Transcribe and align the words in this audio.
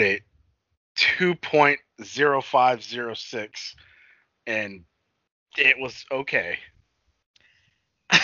It 0.00 0.22
2.0506 0.96 3.74
and 4.46 4.84
it 5.58 5.78
was 5.78 6.04
okay. 6.10 6.58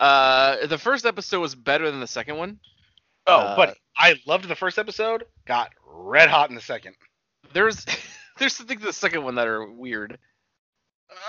uh, 0.00 0.66
the 0.66 0.78
first 0.78 1.06
episode 1.06 1.40
was 1.40 1.54
better 1.54 1.90
than 1.90 2.00
the 2.00 2.06
second 2.06 2.36
one. 2.36 2.58
Oh, 3.26 3.38
Uh, 3.38 3.56
but 3.56 3.76
I 3.96 4.16
loved 4.26 4.48
the 4.48 4.56
first 4.56 4.78
episode, 4.78 5.24
got 5.46 5.70
red 5.86 6.28
hot 6.28 6.48
in 6.48 6.54
the 6.56 6.62
second. 6.62 6.94
There's 7.52 7.84
there's 8.38 8.56
things 8.56 8.80
in 8.80 8.86
the 8.86 8.92
second 8.92 9.22
one 9.24 9.34
that 9.36 9.46
are 9.46 9.70
weird. 9.70 10.18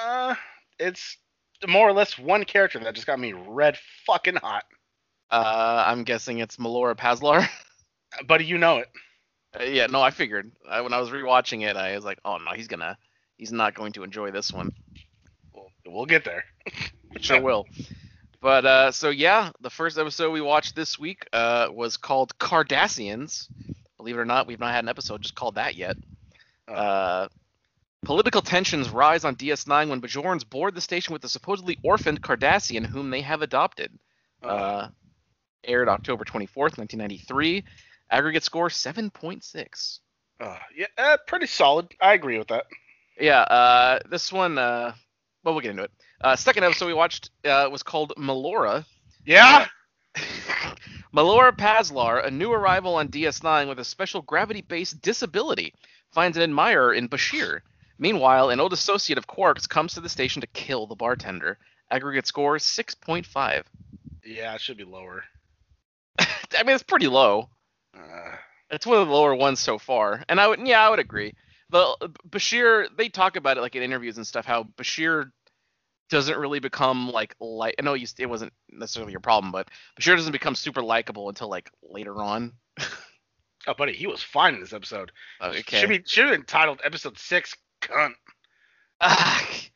Uh, 0.04 0.36
it's 0.80 1.18
more 1.68 1.88
or 1.88 1.94
less 1.94 2.18
one 2.18 2.46
character 2.46 2.80
that 2.80 2.96
just 2.96 3.08
got 3.08 3.20
me 3.20 3.34
red 3.34 3.78
fucking 4.06 4.36
hot. 4.38 4.64
Uh, 5.30 5.84
I'm 5.86 6.04
guessing 6.04 6.40
it's 6.40 6.58
Melora 6.58 6.96
Pazlar. 6.96 7.48
Buddy, 8.28 8.46
you 8.46 8.58
know 8.58 8.78
it. 8.78 8.88
Uh, 9.60 9.64
yeah, 9.64 9.88
no, 9.88 10.02
I 10.02 10.12
figured. 10.12 10.52
I, 10.70 10.82
when 10.82 10.94
I 10.94 11.00
was 11.00 11.10
rewatching 11.10 11.64
it, 11.64 11.76
I 11.76 11.96
was 11.96 12.06
like, 12.06 12.20
oh 12.26 12.38
no, 12.38 12.52
he's 12.56 12.68
gonna, 12.68 12.98
he's 13.38 13.52
not 13.52 13.74
going 13.74 13.94
to 13.94 14.04
enjoy 14.04 14.32
this 14.32 14.52
one. 14.52 14.72
We'll, 15.54 15.70
we'll 15.86 16.06
get 16.06 16.26
there. 16.26 16.44
Sure 17.20 17.42
will. 17.42 17.68
But 18.42 18.66
uh, 18.66 18.92
so 18.92 19.10
yeah, 19.10 19.52
the 19.62 19.70
first 19.70 19.98
episode 19.98 20.32
we 20.32 20.42
watched 20.42 20.76
this 20.76 21.00
week 21.00 21.26
uh, 21.32 21.70
was 21.72 21.96
called 21.96 22.38
Cardassians. 22.40 23.48
Believe 23.98 24.18
it 24.18 24.20
or 24.20 24.26
not, 24.26 24.48
we've 24.48 24.60
not 24.60 24.74
had 24.74 24.84
an 24.84 24.90
episode 24.90 25.22
just 25.22 25.36
called 25.36 25.56
that 25.56 25.76
yet. 25.76 25.96
Oh. 26.68 26.74
Uh, 26.74 27.28
political 28.04 28.42
tensions 28.42 28.90
rise 28.90 29.24
on 29.24 29.36
DS9 29.36 29.90
when 29.90 30.02
Bajorans 30.02 30.50
board 30.50 30.76
the 30.76 30.82
station 30.82 31.14
with 31.14 31.24
a 31.24 31.30
supposedly 31.30 31.80
orphaned 31.84 32.22
Cardassian 32.22 32.86
whom 32.86 33.10
they 33.12 33.22
have 33.22 33.42
adopted. 33.42 33.98
Uh, 34.42 34.90
aired 35.64 35.88
October 35.88 36.26
24th, 36.26 36.78
1993. 36.78 37.64
Aggregate 38.14 38.44
score 38.44 38.70
7.6. 38.70 40.00
Uh, 40.40 40.58
yeah, 40.76 40.86
uh, 41.00 41.18
pretty 41.26 41.48
solid. 41.48 41.88
I 42.00 42.14
agree 42.14 42.38
with 42.38 42.50
that. 42.50 42.66
Yeah, 43.20 43.42
uh, 43.42 44.00
this 44.08 44.32
one, 44.32 44.60
uh, 44.60 44.94
well, 45.44 45.56
we'll 45.56 45.62
get 45.62 45.72
into 45.72 45.84
it. 45.84 45.92
Uh, 46.22 46.36
second 46.36 46.64
episode 46.64 46.86
we 46.86 46.94
watched 46.94 47.32
uh, 47.44 47.68
was 47.72 47.82
called 47.82 48.14
Melora. 48.16 48.86
Yeah. 49.26 49.66
Melora 51.16 51.58
Pazlar, 51.58 52.24
a 52.24 52.30
new 52.30 52.52
arrival 52.54 52.96
on 52.96 53.10
DS9 53.10 53.68
with 53.68 53.80
a 53.80 53.84
special 53.84 54.22
gravity-based 54.22 55.02
disability, 55.02 55.74
finds 56.12 56.38
an 56.38 56.44
admirer 56.44 56.94
in 56.94 57.10
Bashir. 57.10 57.62
Meanwhile, 57.98 58.52
an 58.52 58.60
old 58.60 58.74
associate 58.74 59.18
of 59.18 59.26
Quark's 59.26 59.66
comes 59.66 59.96
to 59.96 60.02
the 60.02 60.10
station 60.10 60.42
to 60.42 60.48
kill 60.48 60.86
the 60.86 60.96
bartender. 60.96 61.58
Aggregate 61.90 62.28
score 62.28 62.58
6.5. 62.58 63.64
Yeah, 64.24 64.54
it 64.54 64.62
should 64.62 64.78
be 64.78 64.84
lower. 64.84 65.24
I 66.20 66.64
mean, 66.64 66.76
it's 66.76 66.84
pretty 66.84 67.08
low. 67.08 67.50
Uh, 67.98 68.36
It's 68.70 68.86
one 68.86 69.02
of 69.02 69.08
the 69.08 69.14
lower 69.14 69.36
ones 69.36 69.60
so 69.60 69.78
far, 69.78 70.24
and 70.30 70.40
I 70.40 70.48
would, 70.48 70.66
yeah, 70.66 70.86
I 70.86 70.90
would 70.90 71.00
agree. 71.00 71.34
The 71.70 71.96
Bashir, 72.30 72.88
they 72.98 73.10
talk 73.10 73.36
about 73.36 73.58
it 73.58 73.62
like 73.62 73.76
in 73.76 73.84
interviews 73.84 74.18
and 74.18 74.28
stuff, 74.28 74.46
how 74.46 74.64
Bashir 74.78 75.32
doesn't 76.10 76.38
really 76.38 76.60
become 76.60 77.10
like 77.10 77.36
like. 77.40 77.76
I 77.80 77.82
know 77.82 77.94
you, 77.96 78.08
it 78.20 78.28
wasn't 78.28 78.54
necessarily 78.72 79.12
your 79.12 79.22
problem, 79.22 79.52
but 79.52 79.70
Bashir 80.00 80.16
doesn't 80.16 80.32
become 80.32 80.56
super 80.56 80.82
likable 80.84 81.30
until 81.30 81.50
like 81.50 81.72
later 81.82 82.22
on. 82.22 82.54
oh, 83.68 83.74
buddy, 83.76 83.94
he 83.94 84.08
was 84.08 84.22
fine 84.22 84.54
in 84.56 84.60
this 84.60 84.74
episode. 84.74 85.12
Okay. 85.42 85.80
Should 85.80 85.90
be 85.90 86.04
should 86.06 86.26
have 86.26 86.34
been 86.34 86.46
titled 86.46 86.82
episode 86.84 87.18
six. 87.18 87.56
Cunt. 87.82 88.14
Ah, 89.02 89.50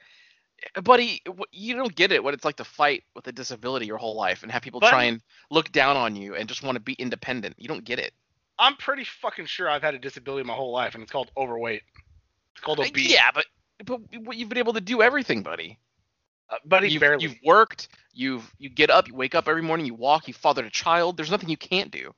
buddy, 0.83 1.22
you 1.51 1.75
don't 1.75 1.95
get 1.95 2.11
it 2.11 2.23
what 2.23 2.33
it's 2.33 2.45
like 2.45 2.57
to 2.57 2.63
fight 2.63 3.03
with 3.16 3.28
a 3.28 3.31
disability 3.31 3.85
your 3.85 3.97
whole 3.97 4.16
life 4.16 4.44
and 4.44 4.51
have 4.51 4.61
people 4.61 4.79
But- 4.79 4.89
try 4.89 5.05
and 5.05 5.22
look 5.51 5.72
down 5.72 5.97
on 5.97 6.16
you 6.16 6.35
and 6.35 6.47
just 6.50 6.63
want 6.63 6.75
to 6.75 6.79
be 6.79 6.94
independent. 6.94 7.55
You 7.57 7.67
don't 7.67 7.83
get 7.83 8.00
it. 8.00 8.13
I'm 8.59 8.75
pretty 8.75 9.03
fucking 9.03 9.45
sure 9.45 9.69
I've 9.69 9.83
had 9.83 9.94
a 9.94 10.00
disability 10.00 10.44
my 10.45 10.53
whole 10.56 10.72
life, 10.72 10.95
and 10.95 11.03
it's 11.03 11.11
called 11.11 11.29
overweight. 11.38 11.83
It's 12.53 12.61
called 12.63 12.79
Uh, 12.79 12.83
obese. 12.83 13.11
Yeah, 13.13 13.29
but 13.31 13.45
but 13.85 14.00
you've 14.35 14.50
been 14.50 14.57
able 14.57 14.73
to 14.73 14.81
do 14.81 15.03
everything, 15.03 15.44
buddy. 15.44 15.77
Uh, 16.50 16.56
buddy, 16.66 16.89
you've, 16.89 17.01
barely. 17.01 17.22
you've 17.23 17.38
worked. 17.44 17.89
You've 18.13 18.51
you 18.57 18.69
get 18.69 18.89
up, 18.89 19.07
you 19.07 19.13
wake 19.13 19.35
up 19.35 19.47
every 19.47 19.61
morning, 19.61 19.85
you 19.85 19.94
walk, 19.94 20.27
you 20.27 20.33
fathered 20.33 20.66
a 20.66 20.69
child. 20.72 21.17
There's 21.17 21.29
nothing 21.29 21.50
you 21.50 21.57
can't 21.57 21.91
do. 21.91 22.13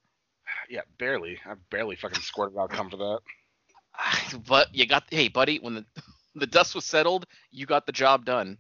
Yeah, 0.70 0.82
barely. 1.00 1.40
I've 1.46 1.68
barely 1.72 1.96
fucking 1.96 2.22
squirted 2.22 2.58
out 2.58 2.70
cum 2.70 2.90
for 2.90 2.98
that. 2.98 3.20
But 4.48 4.74
you 4.74 4.86
got 4.86 5.04
hey, 5.10 5.28
buddy. 5.28 5.58
When 5.60 5.74
the 5.76 5.86
the 6.40 6.48
dust 6.48 6.76
was 6.76 6.86
settled, 6.86 7.26
you 7.52 7.66
got 7.66 7.86
the 7.86 7.92
job 7.92 8.26
done. 8.26 8.58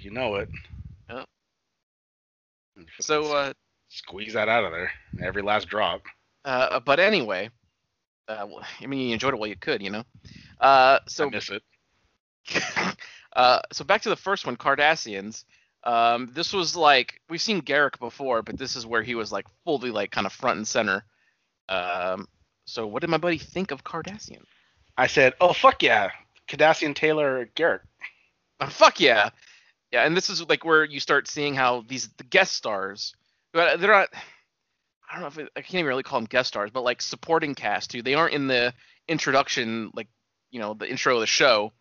You 0.00 0.10
know 0.10 0.36
it. 0.36 0.48
Yeah. 1.08 1.24
So 3.00 3.34
uh, 3.34 3.52
squeeze 3.88 4.34
that 4.34 4.48
out 4.48 4.64
of 4.64 4.72
there. 4.72 4.90
Every 5.22 5.42
last 5.42 5.68
drop. 5.68 6.02
uh 6.44 6.80
but 6.80 7.00
anyway, 7.00 7.50
uh, 8.28 8.46
I 8.80 8.86
mean 8.86 9.08
you 9.08 9.12
enjoyed 9.12 9.34
it 9.34 9.40
while 9.40 9.48
you 9.48 9.56
could, 9.56 9.82
you 9.82 9.90
know. 9.90 10.04
Uh, 10.60 10.98
so 11.08 11.26
I 11.26 11.30
miss 11.30 11.50
it. 11.50 11.62
uh, 13.36 13.60
so 13.72 13.84
back 13.84 14.02
to 14.02 14.08
the 14.08 14.16
first 14.16 14.46
one, 14.46 14.56
Cardassians. 14.56 15.44
Um, 15.84 16.30
this 16.32 16.52
was 16.52 16.76
like 16.76 17.20
we've 17.28 17.42
seen 17.42 17.60
Garak 17.60 17.98
before, 17.98 18.42
but 18.42 18.56
this 18.56 18.76
is 18.76 18.86
where 18.86 19.02
he 19.02 19.14
was 19.14 19.32
like 19.32 19.46
fully 19.64 19.90
like 19.90 20.10
kind 20.10 20.26
of 20.26 20.32
front 20.32 20.58
and 20.58 20.68
center. 20.68 21.04
Um, 21.68 22.28
so 22.64 22.86
what 22.86 23.00
did 23.00 23.10
my 23.10 23.18
buddy 23.18 23.38
think 23.38 23.70
of 23.70 23.82
Cardassian? 23.82 24.42
I 24.96 25.06
said, 25.06 25.34
oh 25.40 25.52
fuck 25.52 25.82
yeah, 25.82 26.10
Cardassian 26.48 26.94
tailor 26.94 27.46
Garak. 27.56 27.80
Uh, 28.60 28.68
fuck 28.68 29.00
yeah, 29.00 29.30
yeah. 29.90 30.04
And 30.04 30.16
this 30.16 30.30
is 30.30 30.42
like 30.48 30.64
where 30.64 30.84
you 30.84 31.00
start 31.00 31.28
seeing 31.28 31.54
how 31.54 31.84
these 31.88 32.08
the 32.18 32.24
guest 32.24 32.52
stars, 32.54 33.14
but 33.52 33.80
they're 33.80 33.90
not. 33.92 34.08
I 35.10 35.14
don't 35.14 35.22
know 35.22 35.28
if 35.28 35.38
it, 35.38 35.52
I 35.56 35.60
can't 35.60 35.74
even 35.74 35.86
really 35.86 36.02
call 36.02 36.18
them 36.20 36.26
guest 36.26 36.48
stars, 36.48 36.70
but 36.72 36.84
like 36.84 37.02
supporting 37.02 37.54
cast 37.54 37.90
too. 37.90 38.02
They 38.02 38.14
aren't 38.14 38.34
in 38.34 38.46
the 38.46 38.72
introduction, 39.08 39.90
like 39.94 40.08
you 40.50 40.60
know 40.60 40.74
the 40.74 40.88
intro 40.88 41.14
of 41.14 41.20
the 41.20 41.26
show, 41.26 41.72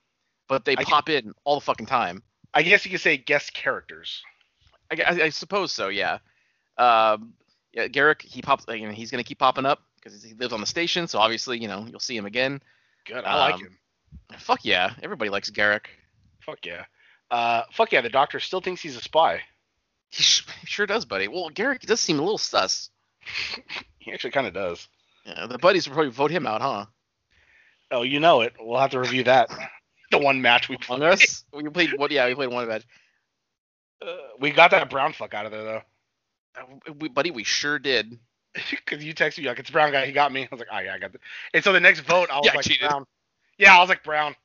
but 0.47 0.65
they 0.65 0.75
I- 0.77 0.83
pop 0.83 1.09
in 1.09 1.33
all 1.43 1.55
the 1.55 1.61
fucking 1.65 1.85
time. 1.85 2.23
I 2.53 2.63
guess 2.63 2.83
you 2.83 2.91
could 2.91 2.99
say 2.99 3.15
guest 3.15 3.53
characters. 3.53 4.21
I, 4.91 5.01
I, 5.01 5.23
I 5.25 5.29
suppose 5.29 5.71
so. 5.71 5.87
Yeah. 5.87 6.17
Um, 6.77 7.33
yeah. 7.73 7.87
Garak, 7.87 8.21
he 8.21 8.41
pops. 8.41 8.65
You 8.67 8.87
know, 8.87 8.91
he's 8.93 9.09
gonna 9.11 9.23
keep 9.23 9.39
popping 9.39 9.65
up 9.65 9.83
because 9.95 10.21
he 10.21 10.33
lives 10.33 10.51
on 10.51 10.59
the 10.59 10.65
station. 10.65 11.07
So 11.07 11.19
obviously, 11.19 11.59
you 11.59 11.69
know, 11.69 11.85
you'll 11.89 11.99
see 12.01 12.17
him 12.17 12.25
again. 12.25 12.61
Good, 13.05 13.23
I 13.23 13.35
like 13.35 13.53
Um, 13.55 13.61
him. 13.61 13.77
Fuck 14.37 14.59
yeah, 14.63 14.93
everybody 15.03 15.29
likes 15.29 15.49
Garak. 15.49 15.85
Fuck 16.45 16.65
yeah. 16.65 16.85
Uh, 17.29 17.63
fuck 17.71 17.91
yeah, 17.91 18.01
the 18.01 18.09
doctor 18.09 18.39
still 18.39 18.61
thinks 18.61 18.81
he's 18.81 18.95
a 18.97 19.01
spy. 19.01 19.41
He, 20.09 20.23
sure 20.65 20.85
does, 20.85 21.05
buddy. 21.05 21.27
Well, 21.27 21.49
Garak 21.49 21.81
does 21.81 21.99
seem 22.01 22.19
a 22.19 22.21
little 22.21 22.37
sus. 22.37 22.89
He 23.99 24.11
actually 24.11 24.31
kind 24.31 24.47
of 24.47 24.53
does. 24.55 24.87
Yeah, 25.27 25.45
the 25.45 25.59
buddies 25.59 25.87
will 25.87 25.93
probably 25.93 26.11
vote 26.11 26.31
him 26.31 26.47
out, 26.47 26.59
huh? 26.61 26.85
Oh, 27.91 28.01
you 28.01 28.19
know 28.19 28.41
it. 28.41 28.53
We'll 28.59 28.79
have 28.79 28.89
to 28.91 28.99
review 28.99 29.23
that. 29.25 29.47
the 30.11 30.17
one 30.17 30.41
match 30.41 30.69
we 30.69 30.75
Among 30.89 31.01
played. 31.01 31.13
Us. 31.13 31.43
We 31.53 31.69
played 31.69 31.91
what? 31.95 32.09
Yeah, 32.09 32.25
we 32.27 32.33
played 32.33 32.49
one 32.49 32.67
match. 32.67 32.83
Uh, 34.01 34.15
we 34.39 34.49
got 34.49 34.71
that 34.71 34.89
brown 34.89 35.13
fuck 35.13 35.35
out 35.35 35.45
of 35.45 35.51
there 35.51 35.63
though. 35.63 35.81
Uh, 36.59 36.93
We, 36.99 37.09
buddy, 37.09 37.29
we 37.29 37.43
sure 37.43 37.77
did. 37.77 38.17
Because 38.71 39.03
you 39.03 39.13
texted 39.13 39.37
me 39.43 39.49
like 39.49 39.59
it's 39.59 39.69
a 39.69 39.71
brown 39.71 39.91
guy. 39.91 40.07
He 40.07 40.11
got 40.13 40.31
me. 40.33 40.41
I 40.43 40.47
was 40.49 40.59
like, 40.59 40.69
oh 40.73 40.79
yeah, 40.79 40.95
I 40.95 40.97
got 40.97 41.13
it. 41.13 41.21
And 41.53 41.63
so 41.63 41.71
the 41.73 41.79
next 41.79 41.99
vote, 41.99 42.29
I 42.31 42.37
was 42.37 42.45
Yeah, 42.47 42.53
I 42.53 42.55
like 42.55 42.65
cheated. 42.65 42.89
brown. 42.89 43.05
Yeah, 43.61 43.77
I 43.77 43.81
was 43.81 43.89
like 43.89 44.03
brown. 44.03 44.35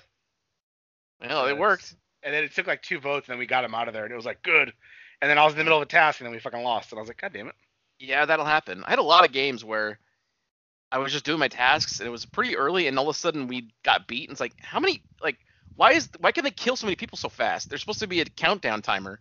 Well, 1.21 1.47
it 1.47 1.57
worked. 1.57 1.95
And 2.23 2.33
then 2.33 2.43
it 2.43 2.53
took 2.55 2.67
like 2.67 2.81
two 2.83 2.99
votes, 2.99 3.27
and 3.27 3.33
then 3.33 3.39
we 3.39 3.47
got 3.47 3.65
him 3.65 3.75
out 3.75 3.87
of 3.87 3.93
there, 3.95 4.03
and 4.05 4.13
it 4.13 4.17
was 4.17 4.25
like 4.25 4.43
good. 4.43 4.73
And 5.21 5.29
then 5.29 5.37
I 5.37 5.45
was 5.45 5.53
in 5.53 5.59
the 5.59 5.65
middle 5.65 5.79
of 5.79 5.83
a 5.83 5.87
task, 5.87 6.19
and 6.19 6.25
then 6.27 6.33
we 6.33 6.39
fucking 6.39 6.63
lost, 6.63 6.91
and 6.91 6.99
I 6.99 7.01
was 7.01 7.09
like, 7.09 7.21
god 7.21 7.33
damn 7.33 7.47
it. 7.47 7.55
Yeah, 7.99 8.25
that'll 8.25 8.45
happen. 8.45 8.83
I 8.85 8.91
had 8.91 8.99
a 8.99 9.03
lot 9.03 9.25
of 9.25 9.31
games 9.33 9.63
where 9.65 9.99
I 10.91 10.99
was 10.99 11.11
just 11.11 11.25
doing 11.25 11.39
my 11.39 11.49
tasks 11.49 11.99
and 11.99 12.07
it 12.07 12.11
was 12.11 12.25
pretty 12.25 12.57
early, 12.57 12.87
and 12.87 12.99
all 12.99 13.09
of 13.09 13.15
a 13.15 13.19
sudden 13.19 13.47
we 13.47 13.69
got 13.83 14.07
beat. 14.07 14.29
And 14.29 14.33
it's 14.33 14.41
like, 14.41 14.55
how 14.61 14.79
many? 14.79 15.03
Like, 15.23 15.38
why 15.75 15.93
is 15.93 16.09
why 16.19 16.31
can 16.33 16.43
they 16.45 16.51
kill 16.51 16.77
so 16.77 16.88
many 16.88 16.95
people 16.97 17.17
so 17.17 17.29
fast? 17.29 17.69
There's 17.69 17.81
supposed 17.81 17.99
to 18.01 18.07
be 18.07 18.21
a 18.21 18.25
countdown 18.25 18.81
timer. 18.81 19.19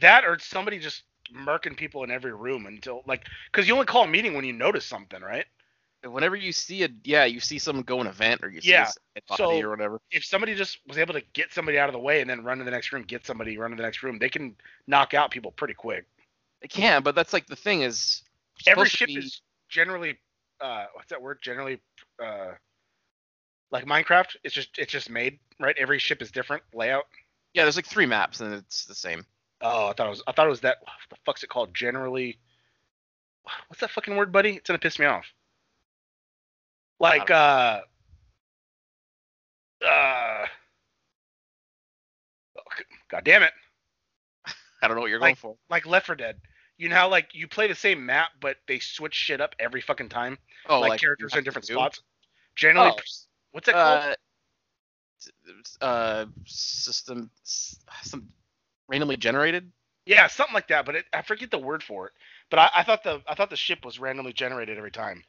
That 0.00 0.24
or 0.24 0.38
somebody 0.40 0.78
just 0.78 1.04
murking 1.34 1.76
people 1.76 2.04
in 2.04 2.10
every 2.10 2.34
room 2.34 2.66
until 2.66 3.02
like, 3.06 3.26
because 3.52 3.68
you 3.68 3.74
only 3.74 3.86
call 3.86 4.04
a 4.04 4.08
meeting 4.08 4.34
when 4.34 4.44
you 4.44 4.52
notice 4.52 4.86
something, 4.86 5.22
right? 5.22 5.46
Whenever 6.02 6.34
you 6.34 6.52
see 6.52 6.82
a 6.84 6.88
yeah, 7.04 7.24
you 7.26 7.40
see 7.40 7.58
someone 7.58 7.82
go 7.82 8.00
an 8.00 8.06
event 8.06 8.42
or 8.42 8.48
you 8.48 8.60
see 8.62 8.70
Yeah, 8.70 8.90
so- 9.36 9.60
or 9.60 9.70
whatever. 9.70 10.00
If 10.10 10.24
somebody 10.24 10.54
just 10.54 10.78
was 10.86 10.96
able 10.96 11.12
to 11.14 11.22
get 11.34 11.52
somebody 11.52 11.78
out 11.78 11.88
of 11.88 11.92
the 11.92 11.98
way 11.98 12.20
and 12.22 12.30
then 12.30 12.42
run 12.42 12.58
to 12.58 12.64
the 12.64 12.70
next 12.70 12.92
room, 12.92 13.02
get 13.02 13.26
somebody, 13.26 13.58
run 13.58 13.70
to 13.70 13.76
the 13.76 13.82
next 13.82 14.02
room, 14.02 14.18
they 14.18 14.30
can 14.30 14.56
knock 14.86 15.12
out 15.12 15.30
people 15.30 15.50
pretty 15.52 15.74
quick. 15.74 16.06
They 16.62 16.68
can, 16.68 17.02
but 17.02 17.14
that's 17.14 17.32
like 17.32 17.46
the 17.46 17.56
thing 17.56 17.82
is 17.82 18.22
Every 18.66 18.88
ship 18.88 19.08
be- 19.08 19.16
is 19.16 19.42
generally 19.68 20.18
uh 20.60 20.86
what's 20.94 21.08
that 21.10 21.20
word? 21.20 21.38
Generally 21.42 21.80
uh 22.22 22.52
like 23.70 23.84
Minecraft, 23.84 24.36
it's 24.42 24.54
just 24.54 24.78
it's 24.78 24.92
just 24.92 25.10
made, 25.10 25.38
right? 25.58 25.76
Every 25.78 25.98
ship 25.98 26.22
is 26.22 26.30
different 26.30 26.62
layout. 26.74 27.04
Yeah, 27.54 27.64
there's 27.64 27.76
like 27.76 27.86
three 27.86 28.06
maps 28.06 28.40
and 28.40 28.54
it's 28.54 28.84
the 28.86 28.94
same. 28.94 29.24
Oh, 29.60 29.88
I 29.88 29.92
thought 29.92 30.06
it 30.06 30.10
was 30.10 30.22
I 30.26 30.32
thought 30.32 30.46
it 30.46 30.50
was 30.50 30.60
that 30.60 30.78
what 30.80 30.92
the 31.10 31.16
fuck's 31.26 31.42
it 31.42 31.50
called? 31.50 31.74
Generally 31.74 32.38
what's 33.68 33.80
that 33.80 33.90
fucking 33.90 34.16
word, 34.16 34.32
buddy? 34.32 34.56
It's 34.56 34.68
gonna 34.68 34.78
piss 34.78 34.98
me 34.98 35.06
off. 35.06 35.26
Like 37.00 37.30
uh 37.30 37.80
uh 39.86 40.46
God 43.10 43.24
damn 43.24 43.42
it. 43.42 43.52
I 44.82 44.88
don't 44.88 44.96
know 44.96 45.00
what 45.00 45.10
you're 45.10 45.18
going 45.18 45.34
for. 45.34 45.56
Like 45.68 45.86
Left 45.86 46.06
4 46.06 46.14
Dead. 46.14 46.36
You 46.76 46.88
know 46.88 46.96
how 46.96 47.08
like 47.08 47.34
you 47.34 47.48
play 47.48 47.66
the 47.66 47.74
same 47.74 48.04
map 48.06 48.28
but 48.40 48.56
they 48.68 48.78
switch 48.78 49.14
shit 49.14 49.40
up 49.40 49.54
every 49.58 49.80
fucking 49.80 50.08
time? 50.10 50.38
Oh, 50.68 50.80
like, 50.80 50.90
like 50.90 51.00
characters 51.00 51.34
in 51.34 51.44
different 51.44 51.66
spots. 51.66 52.02
Generally 52.56 52.90
Oh. 52.90 53.02
what's 53.52 53.66
that 53.66 53.74
called? 53.74 54.00
Uh, 54.00 54.14
uh, 55.84 56.26
system, 56.46 57.30
some 57.44 58.28
randomly 58.88 59.16
generated. 59.16 59.70
Yeah, 60.06 60.26
something 60.26 60.54
like 60.54 60.68
that, 60.68 60.86
but 60.86 60.94
it, 60.94 61.04
I 61.12 61.22
forget 61.22 61.50
the 61.50 61.58
word 61.58 61.82
for 61.82 62.06
it. 62.06 62.12
But 62.50 62.58
I, 62.58 62.70
I 62.76 62.82
thought 62.84 63.04
the 63.04 63.20
I 63.28 63.34
thought 63.34 63.50
the 63.50 63.56
ship 63.56 63.84
was 63.84 63.98
randomly 63.98 64.32
generated 64.32 64.78
every 64.78 64.90
time. 64.90 65.22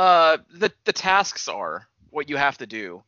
Uh, 0.00 0.38
the 0.54 0.72
the 0.84 0.94
tasks 0.94 1.46
are 1.46 1.86
what 2.08 2.30
you 2.30 2.38
have 2.38 2.56
to 2.56 2.66
do. 2.66 3.02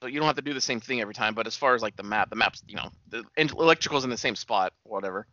So 0.00 0.06
you 0.06 0.18
don't 0.18 0.26
have 0.26 0.36
to 0.36 0.42
do 0.42 0.54
the 0.54 0.60
same 0.60 0.80
thing 0.80 1.02
every 1.02 1.12
time. 1.12 1.34
But 1.34 1.46
as 1.46 1.54
far 1.54 1.74
as 1.74 1.82
like 1.82 1.96
the 1.96 2.02
map, 2.02 2.30
the 2.30 2.36
maps, 2.36 2.62
you 2.66 2.76
know, 2.76 2.90
the 3.08 3.24
electrical's 3.36 4.04
in 4.04 4.10
the 4.10 4.16
same 4.16 4.36
spot, 4.36 4.72
whatever. 4.84 5.26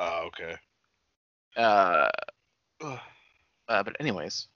Oh, 0.00 0.28
okay. 0.28 0.56
Uh, 1.56 2.08
uh, 3.68 3.82
but 3.84 3.96
anyways. 4.00 4.48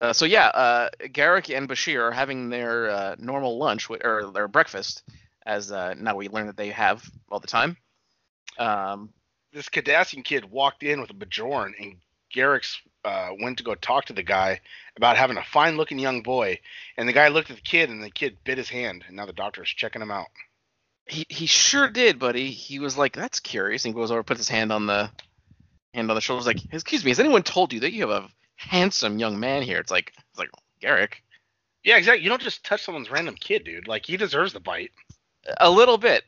Uh, 0.00 0.12
so 0.12 0.24
yeah, 0.24 0.48
uh, 0.48 0.90
Garak 1.02 1.56
and 1.56 1.68
Bashir 1.68 2.00
are 2.00 2.12
having 2.12 2.50
their 2.50 2.90
uh, 2.90 3.16
normal 3.18 3.58
lunch 3.58 3.88
wi- 3.88 4.04
or 4.04 4.32
their 4.32 4.48
breakfast, 4.48 5.04
as 5.46 5.70
uh, 5.70 5.94
now 5.94 6.16
we 6.16 6.28
learn 6.28 6.48
that 6.48 6.56
they 6.56 6.70
have 6.70 7.08
all 7.30 7.38
the 7.40 7.46
time. 7.46 7.76
Um, 8.58 9.10
This 9.54 9.68
Cardassian 9.68 10.24
kid 10.24 10.50
walked 10.50 10.82
in 10.82 11.00
with 11.00 11.10
a 11.10 11.14
Bajoran, 11.14 11.74
and 11.80 11.98
Garak's 12.34 12.80
uh, 13.04 13.30
went 13.40 13.58
to 13.58 13.64
go 13.64 13.76
talk 13.76 14.06
to 14.06 14.12
the 14.12 14.24
guy 14.24 14.60
about 14.96 15.16
having 15.16 15.36
a 15.36 15.44
fine-looking 15.44 16.00
young 16.00 16.22
boy. 16.22 16.58
And 16.96 17.08
the 17.08 17.12
guy 17.12 17.28
looked 17.28 17.50
at 17.50 17.56
the 17.56 17.62
kid, 17.62 17.88
and 17.88 18.02
the 18.02 18.10
kid 18.10 18.36
bit 18.42 18.58
his 18.58 18.68
hand. 18.68 19.04
And 19.06 19.16
now 19.16 19.26
the 19.26 19.32
doctor's 19.32 19.68
checking 19.68 20.02
him 20.02 20.10
out. 20.10 20.26
he 21.06 21.24
he 21.28 21.46
sure 21.46 21.88
did, 21.88 22.18
buddy. 22.18 22.50
He 22.50 22.80
was 22.80 22.98
like, 22.98 23.14
"That's 23.14 23.38
curious." 23.38 23.84
And 23.84 23.94
goes 23.94 24.10
over, 24.10 24.24
puts 24.24 24.40
his 24.40 24.48
hand 24.48 24.72
on 24.72 24.86
the 24.86 25.10
hand 25.92 26.10
on 26.10 26.16
the 26.16 26.20
shoulder. 26.20 26.44
Like, 26.44 26.64
"Excuse 26.72 27.04
me, 27.04 27.10
has 27.12 27.20
anyone 27.20 27.44
told 27.44 27.72
you 27.72 27.80
that 27.80 27.92
you 27.92 28.08
have 28.08 28.24
a 28.24 28.28
handsome 28.56 29.20
young 29.20 29.38
man 29.38 29.62
here?" 29.62 29.78
It's 29.78 29.90
like, 29.92 30.12
it's 30.16 30.38
like 30.38 30.50
Garak. 30.82 31.14
Yeah, 31.84 31.98
exactly. 31.98 32.24
You 32.24 32.30
don't 32.30 32.42
just 32.42 32.64
touch 32.64 32.82
someone's 32.82 33.10
random 33.10 33.36
kid, 33.36 33.64
dude. 33.64 33.86
Like 33.86 34.06
he 34.06 34.16
deserves 34.16 34.52
the 34.52 34.60
bite. 34.60 34.90
A 35.60 35.70
little 35.70 35.98
bit. 35.98 36.24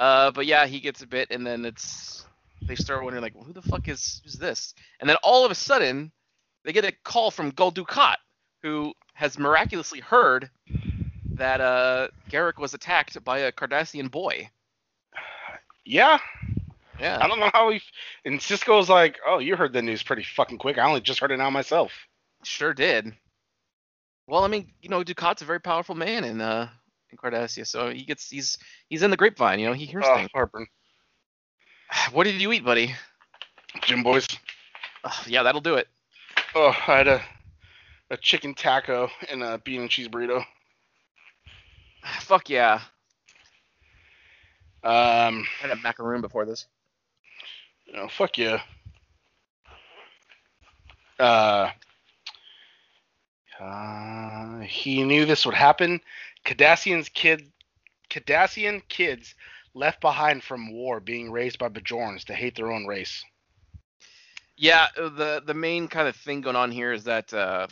Uh, 0.00 0.32
but 0.32 0.46
yeah, 0.46 0.66
he 0.66 0.80
gets 0.80 1.02
a 1.02 1.06
bit, 1.06 1.28
and 1.30 1.46
then 1.46 1.64
it's 1.64 2.23
they 2.66 2.74
start 2.74 3.02
wondering 3.04 3.22
like, 3.22 3.34
who 3.44 3.52
the 3.52 3.62
fuck 3.62 3.88
is 3.88 4.22
is 4.24 4.34
this? 4.34 4.74
And 5.00 5.08
then 5.08 5.16
all 5.22 5.44
of 5.44 5.50
a 5.50 5.54
sudden, 5.54 6.12
they 6.64 6.72
get 6.72 6.84
a 6.84 6.92
call 7.04 7.30
from 7.30 7.50
Gul 7.50 7.72
Dukat, 7.72 8.16
who 8.62 8.92
has 9.14 9.38
miraculously 9.38 10.00
heard 10.00 10.50
that 11.34 11.60
uh 11.60 12.08
Garak 12.30 12.58
was 12.58 12.74
attacked 12.74 13.22
by 13.24 13.38
a 13.40 13.52
Cardassian 13.52 14.10
boy. 14.10 14.48
Yeah, 15.84 16.18
Yeah. 16.98 17.18
I 17.20 17.28
don't 17.28 17.40
know 17.40 17.50
how 17.52 17.70
he. 17.70 17.80
And 18.24 18.40
Sisko's 18.40 18.88
like, 18.88 19.18
"Oh, 19.26 19.38
you 19.38 19.56
heard 19.56 19.72
the 19.72 19.82
news 19.82 20.02
pretty 20.02 20.22
fucking 20.22 20.58
quick. 20.58 20.78
I 20.78 20.86
only 20.86 21.00
just 21.02 21.20
heard 21.20 21.30
it 21.30 21.36
now 21.36 21.50
myself." 21.50 21.92
Sure 22.42 22.72
did. 22.72 23.12
Well, 24.26 24.44
I 24.44 24.48
mean, 24.48 24.72
you 24.80 24.88
know, 24.88 25.02
Dukat's 25.04 25.42
a 25.42 25.44
very 25.44 25.60
powerful 25.60 25.94
man 25.94 26.24
in 26.24 26.40
uh 26.40 26.68
in 27.10 27.18
Cardassia, 27.18 27.66
so 27.66 27.90
he 27.90 28.04
gets 28.04 28.30
he's 28.30 28.56
he's 28.88 29.02
in 29.02 29.10
the 29.10 29.16
grapevine, 29.18 29.58
you 29.60 29.66
know, 29.66 29.74
he 29.74 29.84
hears 29.84 30.06
Oh, 30.08 30.16
things. 30.16 30.30
heartburn. 30.32 30.66
What 32.12 32.24
did 32.24 32.40
you 32.40 32.52
eat, 32.52 32.64
buddy? 32.64 32.94
Jimboy's. 33.82 34.26
Yeah, 35.26 35.42
that'll 35.42 35.60
do 35.60 35.74
it. 35.74 35.88
Oh, 36.54 36.68
I 36.68 36.96
had 36.96 37.08
a 37.08 37.22
a 38.10 38.16
chicken 38.16 38.54
taco 38.54 39.10
and 39.30 39.42
a 39.42 39.58
bean 39.58 39.80
and 39.82 39.90
cheese 39.90 40.08
burrito. 40.08 40.44
Fuck 42.20 42.50
yeah. 42.50 42.80
Um, 44.82 45.46
I 45.62 45.66
had 45.66 45.70
a 45.70 45.76
macaroon 45.76 46.20
before 46.20 46.44
this. 46.44 46.66
know, 47.90 48.06
fuck 48.08 48.36
yeah. 48.36 48.60
Uh, 51.18 51.70
uh, 53.58 54.58
he 54.58 55.02
knew 55.02 55.24
this 55.24 55.46
would 55.46 55.54
happen. 55.54 56.02
Cardassian's 56.44 57.08
kid, 57.08 57.50
Cardassian 58.10 58.82
kids 58.90 59.34
left 59.74 60.00
behind 60.00 60.42
from 60.42 60.72
war, 60.72 61.00
being 61.00 61.30
raised 61.30 61.58
by 61.58 61.68
Bajorans 61.68 62.24
to 62.24 62.34
hate 62.34 62.54
their 62.54 62.70
own 62.70 62.86
race. 62.86 63.24
Yeah, 64.56 64.86
the 64.96 65.42
the 65.44 65.54
main 65.54 65.88
kind 65.88 66.06
of 66.06 66.14
thing 66.14 66.40
going 66.40 66.56
on 66.56 66.70
here 66.70 66.92
is 66.92 67.04
that 67.04 67.32
uh, 67.34 67.66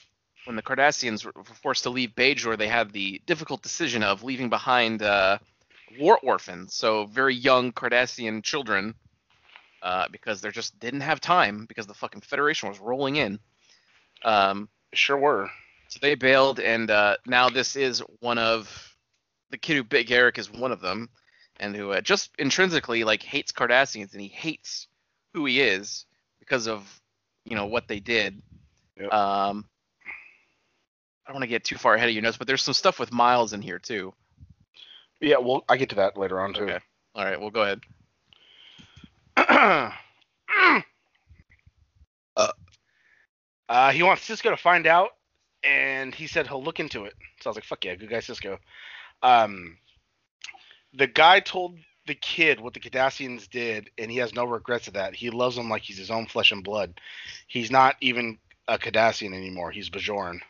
when 0.45 0.57
the 0.57 0.63
Cardassians 0.63 1.25
were 1.25 1.33
forced 1.63 1.85
to 1.85 1.91
leave 1.91 2.11
Bajor, 2.11 2.59
they 2.59 2.69
had 2.69 2.91
the 2.91 3.21
difficult 3.27 3.63
decision 3.63 4.03
of 4.03 4.25
leaving 4.25 4.49
behind 4.51 5.03
uh, 5.03 5.39
war 6.01 6.19
orphans, 6.23 6.75
so 6.75 7.07
very 7.07 7.35
young 7.35 7.73
Cardassian 7.73 8.43
children, 8.43 8.95
uh, 9.83 10.07
because 10.11 10.41
they 10.41 10.51
just 10.51 10.79
didn't 10.81 11.03
have 11.03 11.21
time 11.21 11.67
because 11.67 11.87
the 11.87 11.95
fucking 11.95 12.23
Federation 12.23 12.69
was 12.69 12.81
rolling 12.81 13.17
in. 13.17 13.39
Um, 14.25 14.69
Sure 14.95 15.17
were. 15.17 15.51
so 15.89 15.99
they 16.03 16.15
bailed, 16.15 16.61
and 16.61 16.91
uh, 16.91 17.17
now 17.27 17.49
this 17.49 17.77
is 17.77 18.03
one 18.21 18.39
of 18.39 18.97
the 19.51 19.59
kid 19.59 19.77
who 19.77 19.85
bit 19.85 20.09
Garak 20.09 20.39
is 20.39 20.51
one 20.51 20.73
of 20.73 20.81
them, 20.81 21.09
and 21.63 21.75
who 21.77 21.93
uh, 21.93 22.01
just 22.01 22.31
intrinsically 22.39 23.05
like 23.05 23.23
hates 23.23 23.53
Cardassians, 23.53 24.13
and 24.13 24.21
he 24.21 24.29
hates 24.29 24.89
who 25.33 25.47
he 25.47 25.61
is 25.61 26.05
because 26.41 26.67
of 26.67 27.01
you 27.45 27.57
know 27.57 27.67
what 27.67 27.87
they 27.89 28.01
did. 28.01 28.43
Yep. 29.01 29.13
Um, 29.13 29.65
I 31.25 31.31
don't 31.31 31.37
want 31.37 31.45
to 31.45 31.49
get 31.49 31.65
too 31.65 31.77
far 31.77 31.95
ahead 31.95 32.09
of 32.09 32.15
your 32.15 32.23
notes, 32.23 32.37
but 32.37 32.49
there's 32.49 32.63
some 32.63 32.75
stuff 32.75 32.99
with 32.99 33.13
Miles 33.13 33.53
in 33.53 33.63
here 33.63 33.79
too. 33.79 34.13
Yeah, 35.21 35.39
well, 35.39 35.65
I 35.69 35.77
get 35.77 35.89
to 35.91 35.97
that 35.97 36.19
later 36.19 36.41
on 36.41 36.53
too. 36.53 36.65
Okay. 36.65 36.79
All 37.15 37.25
right, 37.25 37.41
well 37.41 37.51
go 37.51 37.63
ahead. 37.63 37.81
uh, 43.69 43.93
he 43.93 44.03
wants 44.03 44.29
Sisko 44.29 44.51
to 44.51 44.57
find 44.57 44.89
out, 44.89 45.11
and 45.63 46.13
he 46.13 46.27
said 46.27 46.49
he'll 46.49 46.63
look 46.63 46.81
into 46.81 47.05
it. 47.05 47.15
So 47.41 47.49
I 47.49 47.51
was 47.51 47.57
like, 47.57 47.65
"Fuck 47.65 47.85
yeah, 47.85 47.95
good 47.95 48.11
guy, 48.11 48.19
Sisko." 48.19 48.59
Um, 49.23 49.79
the 50.95 51.07
guy 51.07 51.41
told 51.41 51.79
the 52.07 52.15
kid 52.15 52.61
what 52.61 52.75
the 52.75 52.81
Cardassians 52.81 53.49
did, 53.49 53.91
and 53.99 54.11
he 54.11 54.19
has 54.19 54.35
no 54.35 54.45
regrets 54.45 54.89
of 54.89 54.95
that. 54.95 55.15
He 55.15 55.31
loves 55.31 55.57
them 55.57 55.69
like 55.71 55.83
he's 55.83 55.99
his 55.99 56.11
own 56.11 56.27
flesh 56.27 56.51
and 56.53 56.65
blood. 56.65 57.01
He's 57.47 57.71
not 57.71 57.97
even 58.01 58.39
a 58.69 58.79
Cardassian 58.79 59.35
anymore. 59.35 59.71
He's 59.71 59.91
Bajoran. 59.91 60.41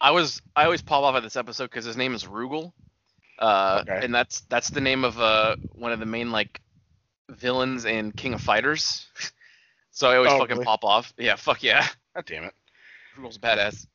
I 0.00 0.10
was 0.12 0.40
I 0.56 0.64
always 0.64 0.82
pop 0.82 1.02
off 1.02 1.14
at 1.16 1.22
this 1.22 1.36
episode 1.36 1.64
because 1.64 1.84
his 1.84 1.96
name 1.96 2.14
is 2.14 2.24
Rugal, 2.24 2.72
uh, 3.38 3.82
Okay. 3.82 4.04
and 4.04 4.14
that's 4.14 4.40
that's 4.42 4.70
the 4.70 4.80
name 4.80 5.04
of 5.04 5.20
uh 5.20 5.56
one 5.74 5.92
of 5.92 6.00
the 6.00 6.06
main 6.06 6.30
like 6.32 6.60
villains 7.30 7.84
in 7.84 8.12
King 8.12 8.34
of 8.34 8.40
Fighters. 8.40 9.06
so 9.90 10.10
I 10.10 10.16
always 10.16 10.32
Oh, 10.32 10.38
fucking 10.38 10.56
really? 10.56 10.64
pop 10.64 10.84
off. 10.84 11.12
Yeah, 11.18 11.36
fuck 11.36 11.62
yeah, 11.62 11.86
God 12.14 12.24
damn 12.26 12.44
it. 12.44 12.54
Rugal's 13.16 13.38
badass. 13.38 13.86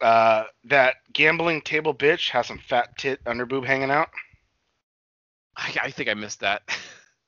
Uh, 0.00 0.44
that 0.64 0.96
gambling 1.12 1.60
table 1.62 1.94
bitch 1.94 2.30
has 2.30 2.46
some 2.46 2.58
fat 2.58 2.96
tit 2.98 3.22
underboob 3.24 3.64
hanging 3.64 3.90
out. 3.90 4.08
I, 5.58 5.74
I 5.84 5.90
think 5.90 6.08
I 6.08 6.14
missed 6.14 6.40
that. 6.40 6.62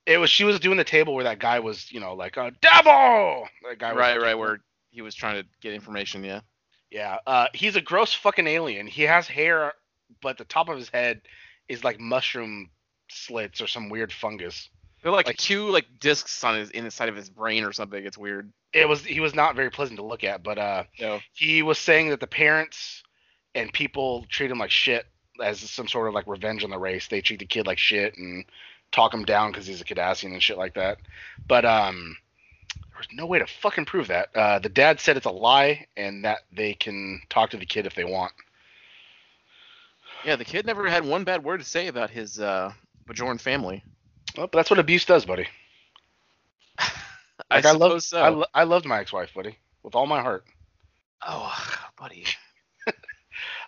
It 0.07 0.17
was 0.17 0.31
she 0.31 0.45
was 0.45 0.59
doing 0.59 0.79
the 0.79 0.83
table 0.83 1.15
where 1.15 1.25
that 1.25 1.39
guy 1.39 1.61
was, 1.61 1.93
you 1.93 2.01
know, 2.01 2.15
like 2.15 2.37
a 2.39 2.51
devil. 2.63 3.47
That 3.69 3.79
guy 3.79 3.93
was 3.93 4.01
right, 4.01 4.21
right, 4.21 4.35
where 4.35 4.61
he 4.89 5.03
was 5.03 5.15
trying 5.15 5.41
to 5.43 5.49
get 5.61 5.75
information. 5.75 6.25
Yeah. 6.25 6.41
Yeah, 6.91 7.19
uh, 7.27 7.47
he's 7.53 7.77
a 7.77 7.81
gross 7.83 8.13
fucking 8.15 8.47
alien. 8.47 8.87
He 8.87 9.03
has 9.03 9.29
hair, 9.29 9.75
but 10.23 10.39
the 10.39 10.45
top 10.47 10.69
of 10.71 10.79
his 10.79 10.89
head 10.89 11.21
is 11.69 11.85
like 11.85 12.01
mushroom 12.01 12.71
slits 13.11 13.61
or 13.61 13.67
some 13.69 13.91
weird 13.91 14.11
fungus. 14.13 14.71
They're 15.03 15.13
like, 15.13 15.27
Like- 15.27 15.37
two 15.37 15.69
like 15.69 15.87
discs 16.01 16.43
on 16.43 16.57
his 16.57 16.71
inside 16.71 17.11
of 17.11 17.15
his 17.15 17.29
brain 17.29 17.63
or 17.63 17.73
something. 17.73 18.05
It's 18.05 18.19
weird. 18.19 18.51
It 18.73 18.89
was 18.89 19.05
he 19.05 19.21
was 19.21 19.35
not 19.35 19.55
very 19.55 19.71
pleasant 19.71 19.99
to 19.99 20.05
look 20.05 20.25
at, 20.25 20.43
but 20.43 20.59
uh, 20.59 20.85
No. 20.99 21.21
he 21.35 21.63
was 21.63 21.79
saying 21.79 22.09
that 22.09 22.21
the 22.21 22.27
parents 22.27 23.03
and 23.55 23.73
people 23.73 24.25
treat 24.31 24.51
him 24.51 24.59
like 24.59 24.71
shit 24.71 25.07
as 25.43 25.61
some 25.61 25.89
sort 25.89 26.09
of 26.09 26.15
like 26.15 26.27
revenge 26.27 26.65
on 26.65 26.71
the 26.71 26.79
race. 26.79 27.09
They 27.09 27.21
treat 27.21 27.39
the 27.41 27.47
kid 27.47 27.67
like 27.67 27.79
shit 27.79 28.17
and 28.17 28.45
talk 28.93 29.15
him 29.15 29.25
down 29.25 29.51
because 29.53 29.67
he's 29.67 29.81
a 29.81 29.85
Cardassian 29.85 30.33
and 30.33 30.43
shit 30.43 30.59
like 30.59 30.75
that. 30.75 30.99
But 31.49 31.65
um, 31.65 32.17
there's 32.95 33.09
no 33.13 33.27
way 33.27 33.39
to 33.39 33.47
fucking 33.47 33.87
prove 33.87 34.09
that. 34.09 34.29
Uh, 34.35 34.59
the 34.59 34.69
dad 34.69 35.01
said 35.01 35.17
it's 35.17 35.27
a 35.27 35.31
lie 35.31 35.87
and 35.97 36.25
that 36.25 36.39
they 36.53 36.75
can 36.75 37.21
talk 37.29 37.51
to 37.51 37.57
the 37.57 37.67
kid 37.67 37.87
if 37.87 37.95
they 37.95 38.05
want. 38.05 38.33
Yeah, 40.25 40.37
the 40.37 40.45
kid 40.45 40.67
never 40.67 40.89
had 40.89 41.05
one 41.05 41.25
bad 41.25 41.43
word 41.45 41.61
to 41.61 41.65
say 41.65 41.87
about 41.87 42.11
his 42.11 42.39
uh 42.39 42.73
Bajoran 43.09 43.41
family. 43.41 43.83
Well, 44.37 44.47
but 44.47 44.59
that's 44.59 44.71
what 44.71 44.79
abuse 44.79 45.05
does, 45.05 45.25
buddy. 45.25 45.47
I 47.51 47.57
Like, 47.57 47.65
I, 47.65 47.73
suppose 47.73 47.91
love, 47.91 48.03
so. 48.03 48.21
I, 48.21 48.29
lo- 48.29 48.45
I 48.55 48.65
loved 48.65 48.87
my 48.87 49.01
ex-wife, 49.01 49.31
buddy, 49.35 49.57
with 49.83 49.95
all 49.95 50.07
my 50.07 50.21
heart. 50.21 50.45
oh, 51.27 51.53
buddy. 51.99 52.27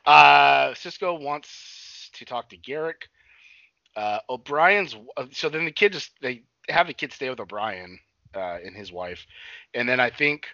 Uh, 0.07 0.71
Sisko 0.75 1.21
wants 1.21 2.11
to 2.15 2.25
talk 2.25 2.49
to 2.51 2.57
Garak. 2.59 3.09
Uh, 3.97 4.19
O'Brien's. 4.29 4.95
uh, 5.17 5.27
So 5.33 5.49
then 5.49 5.65
the 5.65 5.73
kid 5.73 5.93
just 5.93 6.13
they 6.23 6.43
have 6.69 6.87
the 6.87 6.95
kid 6.95 7.13
stay 7.13 7.29
with 7.31 7.41
O'Brien 7.41 7.99
uh, 8.35 8.59
and 8.65 8.77
his 8.77 8.93
wife, 8.93 9.27
and 9.75 9.89
then 9.89 10.01
I 10.01 10.11
think 10.11 10.47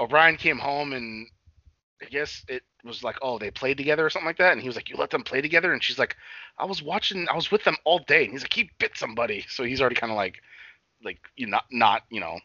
O'Brien 0.00 0.36
came 0.36 0.58
home 0.58 0.92
and 0.92 1.26
I 2.02 2.06
guess 2.06 2.44
it 2.48 2.62
was 2.84 3.02
like, 3.04 3.16
oh, 3.22 3.38
they 3.38 3.50
played 3.50 3.76
together 3.78 4.06
or 4.06 4.10
something 4.10 4.26
like 4.26 4.38
that, 4.38 4.52
and 4.52 4.60
he 4.60 4.68
was 4.68 4.76
like, 4.76 4.88
you 4.90 4.96
let 4.96 5.10
them 5.10 5.22
play 5.22 5.40
together, 5.40 5.72
and 5.72 5.82
she's 5.82 5.98
like, 5.98 6.16
I 6.58 6.64
was 6.64 6.82
watching, 6.82 7.26
I 7.28 7.34
was 7.36 7.50
with 7.50 7.64
them 7.64 7.76
all 7.84 8.00
day, 8.00 8.24
and 8.24 8.32
he's 8.32 8.42
like, 8.42 8.52
he 8.52 8.70
bit 8.78 8.96
somebody, 8.96 9.44
so 9.48 9.64
he's 9.64 9.80
already 9.80 9.96
kind 9.96 10.12
of 10.12 10.16
like, 10.16 10.36
like 11.04 11.18
you 11.36 11.46
not 11.46 11.64
not 11.70 12.02
you 12.10 12.20
know 12.20 12.38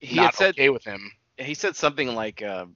He 0.00 0.18
not 0.18 0.32
said 0.32 0.56
okay 0.56 0.68
with 0.70 0.84
him. 0.84 1.12
he 1.38 1.54
said 1.54 1.76
something 1.76 2.08
like 2.14 2.42
uh, 2.42 2.66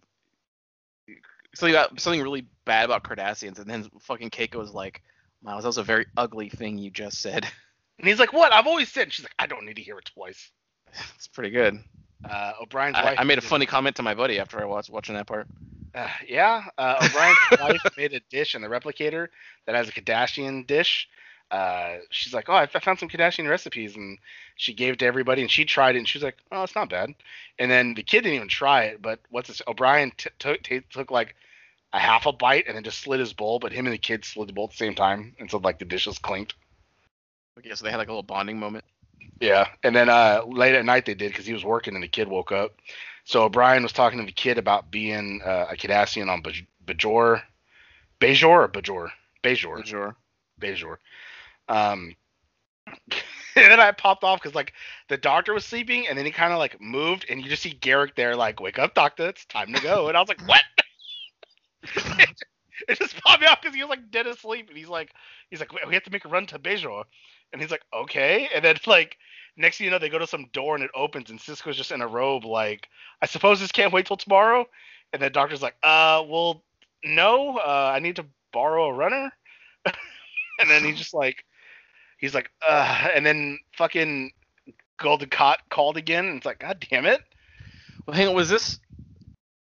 something 1.56 1.74
about 1.74 2.00
something 2.00 2.22
really 2.22 2.46
bad 2.64 2.84
about 2.84 3.02
Cardassians, 3.04 3.58
and 3.58 3.68
then 3.68 3.90
fucking 4.00 4.30
Keiko 4.30 4.56
was 4.56 4.72
like, 4.72 5.02
"Miles, 5.42 5.62
that 5.62 5.68
was 5.68 5.78
a 5.78 5.82
very 5.82 6.06
ugly 6.16 6.48
thing 6.48 6.78
you 6.78 6.90
just 6.90 7.20
said." 7.20 7.46
And 7.98 8.08
he's 8.08 8.18
like, 8.18 8.32
what? 8.32 8.52
I've 8.52 8.66
always 8.66 8.90
said. 8.90 9.12
She's 9.12 9.24
like, 9.24 9.34
I 9.38 9.46
don't 9.46 9.64
need 9.64 9.76
to 9.76 9.82
hear 9.82 9.98
it 9.98 10.10
twice. 10.14 10.50
it's 11.16 11.28
pretty 11.28 11.50
good. 11.50 11.78
Uh, 12.28 12.52
O'Brien's 12.62 12.96
I, 12.96 13.04
wife. 13.04 13.16
I 13.18 13.24
made 13.24 13.38
a 13.38 13.42
funny 13.42 13.66
comment 13.66 13.96
to 13.96 14.02
my 14.02 14.14
buddy 14.14 14.38
after 14.38 14.60
I 14.60 14.64
watched 14.64 14.90
watching 14.90 15.14
that 15.14 15.26
part. 15.26 15.46
Uh, 15.94 16.08
yeah, 16.26 16.64
uh, 16.76 16.96
O'Brien's 17.02 17.38
wife 17.60 17.96
made 17.96 18.12
a 18.12 18.20
dish 18.30 18.54
in 18.54 18.62
the 18.62 18.68
replicator 18.68 19.28
that 19.64 19.74
has 19.74 19.88
a 19.88 19.92
Cardassian 19.92 20.66
dish. 20.66 21.08
Uh, 21.50 21.98
she's 22.10 22.34
like, 22.34 22.48
oh, 22.48 22.54
I 22.54 22.66
found 22.66 22.98
some 22.98 23.08
Cardassian 23.08 23.48
recipes, 23.48 23.96
and 23.96 24.18
she 24.56 24.74
gave 24.74 24.94
it 24.94 24.98
to 24.98 25.06
everybody, 25.06 25.42
and 25.42 25.50
she 25.50 25.64
tried 25.64 25.94
it, 25.94 25.98
and 25.98 26.08
she's 26.08 26.22
like, 26.22 26.36
oh, 26.52 26.64
it's 26.64 26.74
not 26.74 26.90
bad. 26.90 27.14
And 27.58 27.70
then 27.70 27.94
the 27.94 28.02
kid 28.02 28.22
didn't 28.22 28.34
even 28.36 28.48
try 28.48 28.84
it, 28.84 29.00
but 29.00 29.20
what's 29.30 29.48
this? 29.48 29.62
O'Brien 29.66 30.12
t- 30.16 30.30
took 30.38 30.62
t- 30.62 30.82
took 30.90 31.10
like 31.10 31.34
a 31.96 32.00
half 32.00 32.26
a 32.26 32.32
bite 32.32 32.66
and 32.66 32.76
then 32.76 32.84
just 32.84 32.98
slid 32.98 33.20
his 33.20 33.32
bowl, 33.32 33.58
but 33.58 33.72
him 33.72 33.86
and 33.86 33.92
the 33.92 33.98
kid 33.98 34.24
slid 34.24 34.48
the 34.48 34.52
bowl 34.52 34.64
at 34.64 34.70
the 34.70 34.76
same 34.76 34.94
time, 34.94 35.34
and 35.38 35.50
so 35.50 35.58
like 35.58 35.78
the 35.78 35.84
dishes 35.84 36.18
clinked. 36.18 36.54
Okay, 37.58 37.74
so 37.74 37.84
they 37.84 37.90
had 37.90 37.96
like 37.96 38.08
a 38.08 38.12
little 38.12 38.22
bonding 38.22 38.58
moment. 38.58 38.84
Yeah, 39.40 39.66
and 39.82 39.96
then 39.96 40.08
uh, 40.08 40.42
late 40.46 40.74
at 40.74 40.84
night 40.84 41.06
they 41.06 41.14
did 41.14 41.32
because 41.32 41.46
he 41.46 41.52
was 41.52 41.64
working 41.64 41.94
and 41.94 42.02
the 42.02 42.08
kid 42.08 42.28
woke 42.28 42.52
up. 42.52 42.72
So 43.24 43.42
O'Brien 43.42 43.82
was 43.82 43.92
talking 43.92 44.18
to 44.18 44.24
the 44.26 44.32
kid 44.32 44.58
about 44.58 44.90
being 44.90 45.40
uh, 45.44 45.66
a 45.70 45.76
Cardassian 45.76 46.28
on 46.30 46.42
Baj- 46.42 46.66
Bajor, 46.86 47.42
Bajor 48.20 48.48
or 48.48 48.68
Bajor, 48.68 49.10
Bajor, 49.42 49.84
Sure. 49.84 50.16
Bajor. 50.60 50.96
Um, 51.68 52.14
and 52.86 53.72
then 53.72 53.80
I 53.80 53.90
popped 53.92 54.22
off 54.22 54.40
because 54.40 54.54
like 54.54 54.74
the 55.08 55.16
doctor 55.16 55.52
was 55.54 55.64
sleeping 55.64 56.06
and 56.06 56.16
then 56.16 56.24
he 56.24 56.30
kind 56.30 56.52
of 56.52 56.58
like 56.58 56.80
moved 56.80 57.26
and 57.28 57.42
you 57.42 57.48
just 57.48 57.62
see 57.62 57.74
Garak 57.74 58.14
there 58.14 58.36
like, 58.36 58.60
wake 58.60 58.78
up, 58.78 58.94
doctor, 58.94 59.28
it's 59.28 59.44
time 59.46 59.72
to 59.72 59.82
go. 59.82 60.08
And 60.08 60.16
I 60.16 60.20
was 60.20 60.28
like, 60.28 60.46
what? 60.46 60.62
it 62.88 62.98
just 62.98 63.16
popped 63.22 63.40
me 63.40 63.46
off 63.46 63.60
because 63.60 63.74
he 63.74 63.82
was 63.82 63.90
like 63.90 64.10
dead 64.10 64.26
asleep 64.26 64.68
and 64.68 64.76
he's 64.76 64.88
like, 64.88 65.12
he's 65.50 65.60
like, 65.60 65.72
we 65.86 65.94
have 65.94 66.04
to 66.04 66.10
make 66.10 66.24
a 66.24 66.28
run 66.28 66.46
to 66.46 66.58
Bajor. 66.58 67.04
And 67.52 67.62
he's 67.62 67.70
like, 67.70 67.84
okay. 67.94 68.48
And 68.54 68.64
then 68.64 68.76
like 68.86 69.16
next 69.56 69.78
thing 69.78 69.86
you 69.86 69.90
know, 69.90 69.98
they 69.98 70.08
go 70.08 70.18
to 70.18 70.26
some 70.26 70.46
door 70.52 70.74
and 70.74 70.84
it 70.84 70.90
opens 70.94 71.30
and 71.30 71.38
Sisko's 71.38 71.76
just 71.76 71.92
in 71.92 72.02
a 72.02 72.06
robe 72.06 72.44
like, 72.44 72.88
I 73.22 73.26
suppose 73.26 73.60
this 73.60 73.72
can't 73.72 73.92
wait 73.92 74.06
till 74.06 74.16
tomorrow. 74.16 74.66
And 75.12 75.22
the 75.22 75.30
doctor's 75.30 75.62
like, 75.62 75.76
uh, 75.82 76.22
well, 76.28 76.62
no, 77.04 77.58
uh, 77.58 77.92
I 77.94 78.00
need 78.00 78.16
to 78.16 78.26
borrow 78.52 78.86
a 78.86 78.92
runner. 78.92 79.30
and 79.84 80.68
then 80.68 80.84
he's 80.84 80.98
just 80.98 81.14
like, 81.14 81.44
he's 82.18 82.34
like, 82.34 82.50
uh, 82.66 83.08
and 83.14 83.24
then 83.24 83.58
fucking 83.76 84.32
Gul 84.98 85.18
Dukat 85.18 85.56
called 85.70 85.96
again, 85.96 86.26
and 86.26 86.36
it's 86.38 86.46
like, 86.46 86.58
God 86.58 86.84
damn 86.90 87.06
it. 87.06 87.20
Well, 88.06 88.16
hang 88.16 88.28
on. 88.28 88.34
Was 88.34 88.48
this 88.48 88.78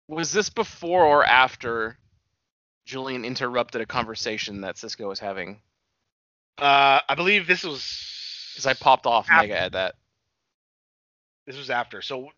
was 0.07 0.31
this 0.31 0.49
before 0.49 1.03
or 1.05 1.25
after 1.25 1.97
Julian 2.85 3.25
interrupted 3.25 3.81
a 3.81 3.85
conversation 3.85 4.61
that 4.61 4.75
Sisko 4.75 5.07
was 5.07 5.19
having? 5.19 5.59
Uh, 6.57 6.99
I 7.07 7.15
believe 7.15 7.45
this 7.47 7.63
was 7.63 8.51
Because 8.53 8.65
I 8.65 8.73
popped 8.73 9.05
off 9.05 9.27
After. 9.29 9.47
mega 9.47 9.59
at 9.59 9.71
that. 9.73 9.95
this 11.45 11.57
was 11.57 11.69
after. 11.69 12.01
So 12.01 12.29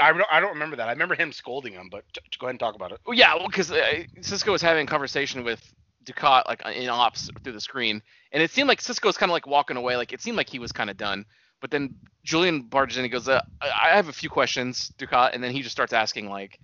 I 0.00 0.12
don't, 0.12 0.24
I 0.30 0.40
don't 0.40 0.52
remember 0.54 0.76
that. 0.76 0.88
I 0.88 0.92
remember 0.92 1.14
him 1.14 1.32
scolding 1.32 1.72
him, 1.72 1.88
but 1.90 2.04
t- 2.12 2.20
go 2.38 2.46
ahead 2.46 2.52
and 2.52 2.60
talk 2.60 2.74
about 2.76 2.92
it. 2.92 3.00
Well, 3.06 3.16
yeah, 3.16 3.34
well, 3.34 3.46
because 3.48 3.70
uh, 3.72 4.04
Sisko 4.20 4.52
was 4.52 4.62
having 4.62 4.86
a 4.86 4.90
conversation 4.90 5.44
with 5.44 5.60
Dukat 6.04 6.46
like 6.46 6.62
in 6.66 6.88
ops 6.88 7.30
through 7.42 7.52
the 7.54 7.60
screen, 7.60 8.02
and 8.32 8.42
it 8.42 8.50
seemed 8.50 8.68
like 8.68 8.80
Sisko 8.80 9.06
was 9.06 9.16
kind 9.16 9.30
of 9.30 9.34
like 9.34 9.46
walking 9.46 9.76
away. 9.76 9.96
Like 9.96 10.12
it 10.12 10.20
seemed 10.22 10.36
like 10.36 10.48
he 10.50 10.58
was 10.58 10.70
kind 10.72 10.88
of 10.90 10.96
done. 10.96 11.24
But 11.60 11.70
then 11.70 11.94
Julian 12.24 12.62
barges 12.62 12.98
in 12.98 13.04
and 13.04 13.12
goes, 13.12 13.26
uh, 13.28 13.40
I 13.62 13.90
I 13.90 13.96
have 13.96 14.08
a 14.08 14.12
few 14.12 14.28
questions, 14.28 14.92
Dukat, 14.98 15.30
and 15.34 15.42
then 15.42 15.50
he 15.52 15.62
just 15.62 15.72
starts 15.72 15.92
asking 15.94 16.28
like, 16.28 16.60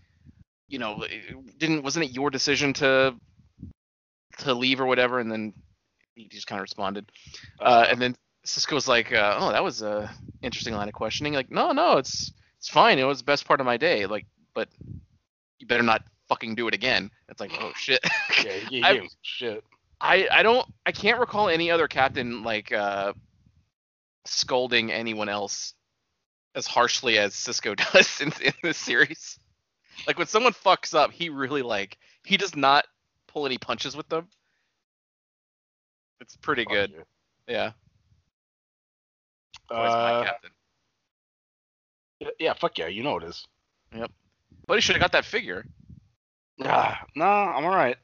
you 0.70 0.78
know, 0.78 1.04
didn't 1.58 1.82
wasn't 1.82 2.06
it 2.06 2.12
your 2.12 2.30
decision 2.30 2.72
to 2.74 3.14
to 4.38 4.54
leave 4.54 4.80
or 4.80 4.86
whatever? 4.86 5.18
And 5.18 5.30
then 5.30 5.52
he 6.14 6.28
just 6.28 6.46
kind 6.46 6.58
of 6.60 6.62
responded, 6.62 7.10
uh, 7.60 7.86
and 7.90 8.00
then 8.00 8.16
Sisko's 8.46 8.88
like, 8.88 9.12
uh, 9.12 9.36
oh, 9.38 9.50
that 9.52 9.62
was 9.62 9.82
a 9.82 10.10
interesting 10.42 10.74
line 10.74 10.88
of 10.88 10.94
questioning. 10.94 11.34
Like, 11.34 11.50
no, 11.50 11.72
no, 11.72 11.98
it's 11.98 12.32
it's 12.58 12.68
fine. 12.68 12.98
It 12.98 13.04
was 13.04 13.18
the 13.18 13.24
best 13.24 13.44
part 13.44 13.60
of 13.60 13.66
my 13.66 13.76
day. 13.76 14.06
Like, 14.06 14.26
but 14.54 14.68
you 15.58 15.66
better 15.66 15.82
not 15.82 16.02
fucking 16.28 16.54
do 16.54 16.68
it 16.68 16.74
again. 16.74 17.10
It's 17.28 17.40
like, 17.40 17.52
oh 17.60 17.72
shit. 17.76 18.00
yeah, 18.44 18.52
he 18.70 18.82
I- 18.82 18.92
gave 18.94 19.02
him 19.02 19.08
some 19.08 19.18
shit. 19.22 19.64
I 20.00 20.26
I 20.32 20.42
don't 20.42 20.66
I 20.86 20.92
can't 20.92 21.20
recall 21.20 21.48
any 21.50 21.70
other 21.70 21.86
captain 21.86 22.42
like 22.42 22.72
uh 22.72 23.12
scolding 24.24 24.90
anyone 24.90 25.28
else 25.28 25.74
as 26.54 26.66
harshly 26.66 27.18
as 27.18 27.34
Sisko 27.34 27.76
does 27.92 28.20
in, 28.20 28.32
in 28.42 28.52
this 28.62 28.78
series. 28.78 29.38
Like 30.06 30.18
when 30.18 30.26
someone 30.26 30.52
fucks 30.52 30.94
up, 30.94 31.12
he 31.12 31.28
really 31.28 31.62
like 31.62 31.98
he 32.24 32.36
does 32.36 32.54
not 32.56 32.86
pull 33.26 33.46
any 33.46 33.58
punches 33.58 33.96
with 33.96 34.08
them. 34.08 34.28
It's 36.20 36.36
pretty 36.36 36.64
Fuck 36.64 36.72
good. 36.72 36.90
you. 36.90 37.02
Yeah. 37.48 37.72
Always 39.70 39.92
my 39.92 40.12
Uh, 40.12 40.24
captain. 40.24 40.50
yeah, 42.38 42.52
fuck 42.54 42.76
yeah, 42.78 42.86
you 42.88 43.02
know 43.02 43.16
it 43.18 43.24
is. 43.24 43.46
Yep. 43.94 44.10
But 44.66 44.74
he 44.74 44.80
should 44.80 44.96
have 44.96 45.00
got 45.00 45.12
that 45.12 45.24
figure. 45.24 45.64
Ah, 46.62 47.04
no, 47.14 47.24
I'm 47.24 47.64
all 47.64 47.70
right. 47.70 47.96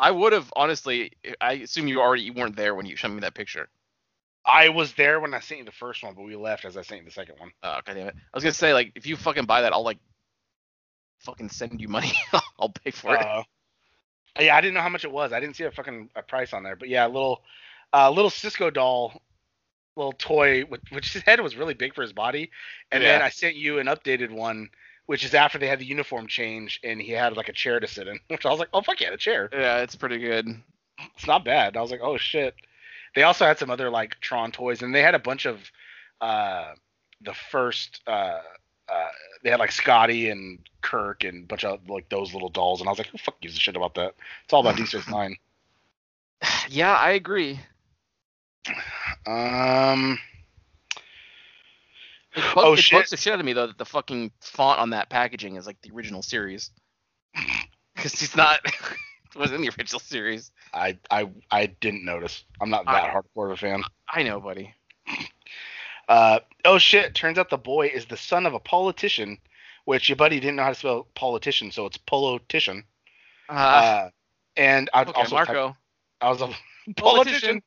I 0.00 0.10
would 0.10 0.32
have 0.32 0.52
honestly. 0.56 1.12
I 1.40 1.54
assume 1.54 1.88
you 1.88 2.00
already 2.00 2.22
you 2.22 2.32
weren't 2.32 2.56
there 2.56 2.74
when 2.74 2.86
you 2.86 2.96
showed 2.96 3.10
me 3.12 3.20
that 3.20 3.34
picture. 3.34 3.68
I 4.46 4.70
was 4.70 4.94
there 4.94 5.20
when 5.20 5.34
I 5.34 5.40
sent 5.40 5.58
you 5.58 5.64
the 5.64 5.72
first 5.72 6.02
one, 6.02 6.14
but 6.14 6.22
we 6.22 6.34
left 6.36 6.64
as 6.64 6.76
I 6.76 6.82
sent 6.82 7.00
you 7.00 7.04
the 7.04 7.10
second 7.12 7.38
one. 7.38 7.50
Oh, 7.62 7.80
god 7.84 7.94
damn 7.94 8.06
it. 8.08 8.14
I 8.16 8.36
was 8.36 8.42
gonna 8.44 8.54
say 8.54 8.72
like 8.72 8.92
if 8.94 9.06
you 9.06 9.16
fucking 9.16 9.44
buy 9.44 9.62
that, 9.62 9.72
I'll 9.72 9.82
like 9.82 9.98
fucking 11.18 11.50
send 11.50 11.80
you 11.80 11.88
money. 11.88 12.12
I'll 12.58 12.70
pay 12.70 12.90
for 12.90 13.14
it. 13.14 13.24
Uh, 13.24 13.42
yeah, 14.38 14.56
I 14.56 14.60
didn't 14.60 14.74
know 14.74 14.80
how 14.80 14.88
much 14.88 15.04
it 15.04 15.12
was. 15.12 15.32
I 15.32 15.40
didn't 15.40 15.56
see 15.56 15.64
a 15.64 15.70
fucking 15.70 16.10
a 16.14 16.22
price 16.22 16.52
on 16.52 16.62
there, 16.62 16.76
but 16.76 16.88
yeah, 16.88 17.06
a 17.06 17.08
little, 17.08 17.42
uh, 17.92 18.10
little 18.10 18.30
Sisko 18.30 18.72
doll, 18.72 19.20
little 19.96 20.12
toy, 20.12 20.62
which, 20.62 20.82
which 20.90 21.12
his 21.12 21.22
head 21.22 21.40
was 21.40 21.56
really 21.56 21.74
big 21.74 21.94
for 21.94 22.02
his 22.02 22.12
body. 22.12 22.50
And 22.90 23.02
then 23.02 23.20
I 23.20 23.30
sent 23.30 23.56
you 23.56 23.78
an 23.78 23.86
updated 23.86 24.30
one, 24.30 24.70
which 25.06 25.24
is 25.24 25.34
after 25.34 25.58
they 25.58 25.66
had 25.66 25.80
the 25.80 25.86
uniform 25.86 26.28
change, 26.28 26.80
and 26.84 27.00
he 27.00 27.12
had 27.12 27.36
like 27.36 27.48
a 27.48 27.52
chair 27.52 27.80
to 27.80 27.86
sit 27.86 28.06
in, 28.06 28.20
which 28.28 28.46
I 28.46 28.50
was 28.50 28.58
like, 28.58 28.68
oh 28.72 28.82
fuck 28.82 29.00
yeah, 29.00 29.12
a 29.12 29.16
chair. 29.16 29.48
Yeah, 29.52 29.78
it's 29.78 29.96
pretty 29.96 30.18
good. 30.18 30.48
It's 31.16 31.26
not 31.26 31.44
bad. 31.44 31.76
I 31.76 31.80
was 31.80 31.90
like, 31.90 32.00
oh 32.02 32.16
shit. 32.16 32.54
They 33.14 33.22
also 33.22 33.46
had 33.46 33.58
some 33.58 33.70
other 33.70 33.90
like 33.90 34.20
Tron 34.20 34.52
toys, 34.52 34.82
and 34.82 34.94
they 34.94 35.02
had 35.02 35.14
a 35.14 35.18
bunch 35.18 35.46
of, 35.46 35.58
uh, 36.20 36.72
the 37.22 37.34
first, 37.34 38.00
uh. 38.06 38.40
Uh, 38.90 39.08
they 39.42 39.50
had 39.50 39.60
like 39.60 39.72
Scotty 39.72 40.30
and 40.30 40.58
Kirk 40.80 41.24
and 41.24 41.44
a 41.44 41.46
bunch 41.46 41.64
of 41.64 41.88
like 41.88 42.08
those 42.08 42.32
little 42.32 42.48
dolls, 42.48 42.80
and 42.80 42.88
I 42.88 42.92
was 42.92 42.98
like, 42.98 43.08
"Who 43.08 43.18
the 43.18 43.22
fuck 43.22 43.40
gives 43.40 43.56
a 43.56 43.60
shit 43.60 43.76
about 43.76 43.94
that?" 43.94 44.14
It's 44.44 44.52
all 44.52 44.60
about 44.60 44.76
D 44.78 44.86
Space 44.86 45.08
Nine. 45.08 45.36
Yeah, 46.68 46.94
I 46.94 47.10
agree. 47.10 47.60
Um. 49.26 50.18
It, 52.34 52.42
bug, 52.54 52.64
Oh, 52.64 52.72
it 52.74 52.78
shit. 52.80 52.98
bugs 52.98 53.10
the 53.10 53.16
shit 53.16 53.32
out 53.32 53.40
of 53.40 53.46
me 53.46 53.52
though 53.52 53.66
that 53.68 53.78
the 53.78 53.84
fucking 53.84 54.30
font 54.40 54.78
on 54.80 54.90
that 54.90 55.08
packaging 55.10 55.56
is 55.56 55.66
like 55.66 55.80
the 55.82 55.90
original 55.94 56.22
series. 56.22 56.70
Because 57.94 58.12
he's 58.20 58.36
not. 58.36 58.60
it 58.64 59.36
was 59.36 59.50
in 59.50 59.60
the 59.60 59.70
original 59.70 59.98
series. 59.98 60.52
I 60.72 60.96
I 61.10 61.28
I 61.50 61.66
didn't 61.66 62.04
notice. 62.04 62.44
I'm 62.60 62.70
not 62.70 62.84
that 62.86 63.12
hardcore 63.12 63.46
of 63.46 63.50
a 63.50 63.56
fan. 63.56 63.82
I 64.08 64.22
know, 64.22 64.38
buddy. 64.38 64.72
Uh 66.08 66.40
oh 66.64 66.78
shit! 66.78 67.14
Turns 67.14 67.38
out 67.38 67.50
the 67.50 67.58
boy 67.58 67.88
is 67.88 68.06
the 68.06 68.16
son 68.16 68.46
of 68.46 68.54
a 68.54 68.58
politician, 68.60 69.38
which 69.84 70.08
your 70.08 70.16
buddy 70.16 70.40
didn't 70.40 70.56
know 70.56 70.62
how 70.62 70.70
to 70.70 70.74
spell 70.74 71.06
politician, 71.14 71.70
so 71.70 71.84
it's 71.86 71.98
politician. 71.98 72.84
Uh, 73.48 73.52
Uh, 73.52 74.10
and 74.56 74.88
I 74.94 75.02
okay, 75.02 75.12
also 75.12 75.36
typed- 75.36 75.48
Marco. 75.52 75.76
I 76.20 76.28
was 76.30 76.40
a 76.40 76.46
Politician. 76.96 76.96
politician. 76.96 77.62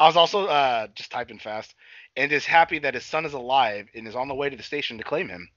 I 0.00 0.06
was 0.06 0.16
also 0.16 0.46
uh 0.46 0.86
just 0.94 1.10
typing 1.10 1.38
fast, 1.38 1.74
and 2.16 2.30
is 2.30 2.44
happy 2.44 2.78
that 2.80 2.94
his 2.94 3.04
son 3.06 3.24
is 3.24 3.32
alive 3.32 3.88
and 3.94 4.06
is 4.06 4.14
on 4.14 4.28
the 4.28 4.34
way 4.34 4.48
to 4.50 4.56
the 4.56 4.62
station 4.62 4.98
to 4.98 5.04
claim 5.04 5.28
him. 5.28 5.48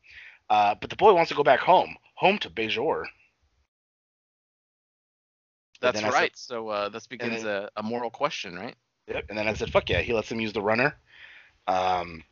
Uh, 0.50 0.76
but 0.80 0.90
the 0.90 0.96
boy 0.96 1.14
wants 1.14 1.30
to 1.30 1.36
go 1.36 1.44
back 1.44 1.60
home, 1.60 1.96
home 2.16 2.38
to 2.40 2.50
Bajor. 2.50 3.06
That's 5.82 6.00
I 6.00 6.02
said- 6.04 6.14
right. 6.14 6.32
so 6.38 6.70
uh, 6.70 6.90
this 6.90 7.08
begins 7.08 7.44
then- 7.44 7.64
a, 7.64 7.70
a 7.78 7.84
moral 7.84 8.10
question, 8.10 8.56
right? 8.56 8.76
Yep. 9.08 9.26
And 9.30 9.38
then 9.38 9.48
I 9.48 9.54
said, 9.54 9.72
"Fuck 9.72 9.90
yeah!" 9.90 10.02
He 10.02 10.14
lets 10.14 10.32
him 10.32 10.40
use 10.40 10.54
the 10.54 10.62
runner. 10.62 10.96
Um, 11.72 12.24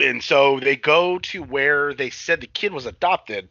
and 0.00 0.22
so 0.22 0.60
they 0.60 0.76
go 0.76 1.18
to 1.18 1.42
where 1.42 1.92
they 1.92 2.10
said 2.10 2.40
the 2.40 2.46
kid 2.46 2.72
was 2.72 2.86
adopted 2.86 3.48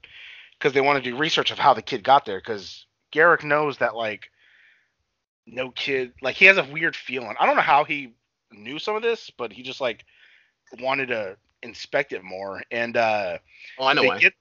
because 0.58 0.74
they 0.74 0.82
want 0.82 1.04
to 1.04 1.10
do 1.10 1.18
research 1.18 1.51
of 1.51 1.60
how 1.60 1.74
the 1.74 1.82
kid 1.82 2.04
got 2.04 2.25
there 2.25 2.39
because 2.39 2.86
Garak 3.13 3.44
knows 3.44 3.77
that 3.77 3.96
like 3.96 4.30
no 5.46 5.72
kid 5.72 6.13
like 6.22 6.36
he 6.36 6.46
has 6.46 6.58
a 6.58 6.63
weird 6.63 6.96
feeling. 6.96 7.36
I 7.39 7.46
don't 7.46 7.56
know 7.56 7.62
how 7.62 7.84
he 7.84 8.13
knew 8.51 8.80
some 8.80 8.96
of 8.96 9.01
this, 9.01 9.30
but 9.30 9.51
he 9.51 9.62
just 9.63 9.82
like 9.82 10.06
wanted 10.80 11.08
to 11.08 11.38
inspect 11.63 12.13
it 12.13 12.24
more 12.24 12.62
and 12.72 12.96
uh 12.98 13.38
Oh, 13.77 13.86
I 13.86 13.94
know 13.94 14.04
why. 14.04 14.20
get- 14.20 14.34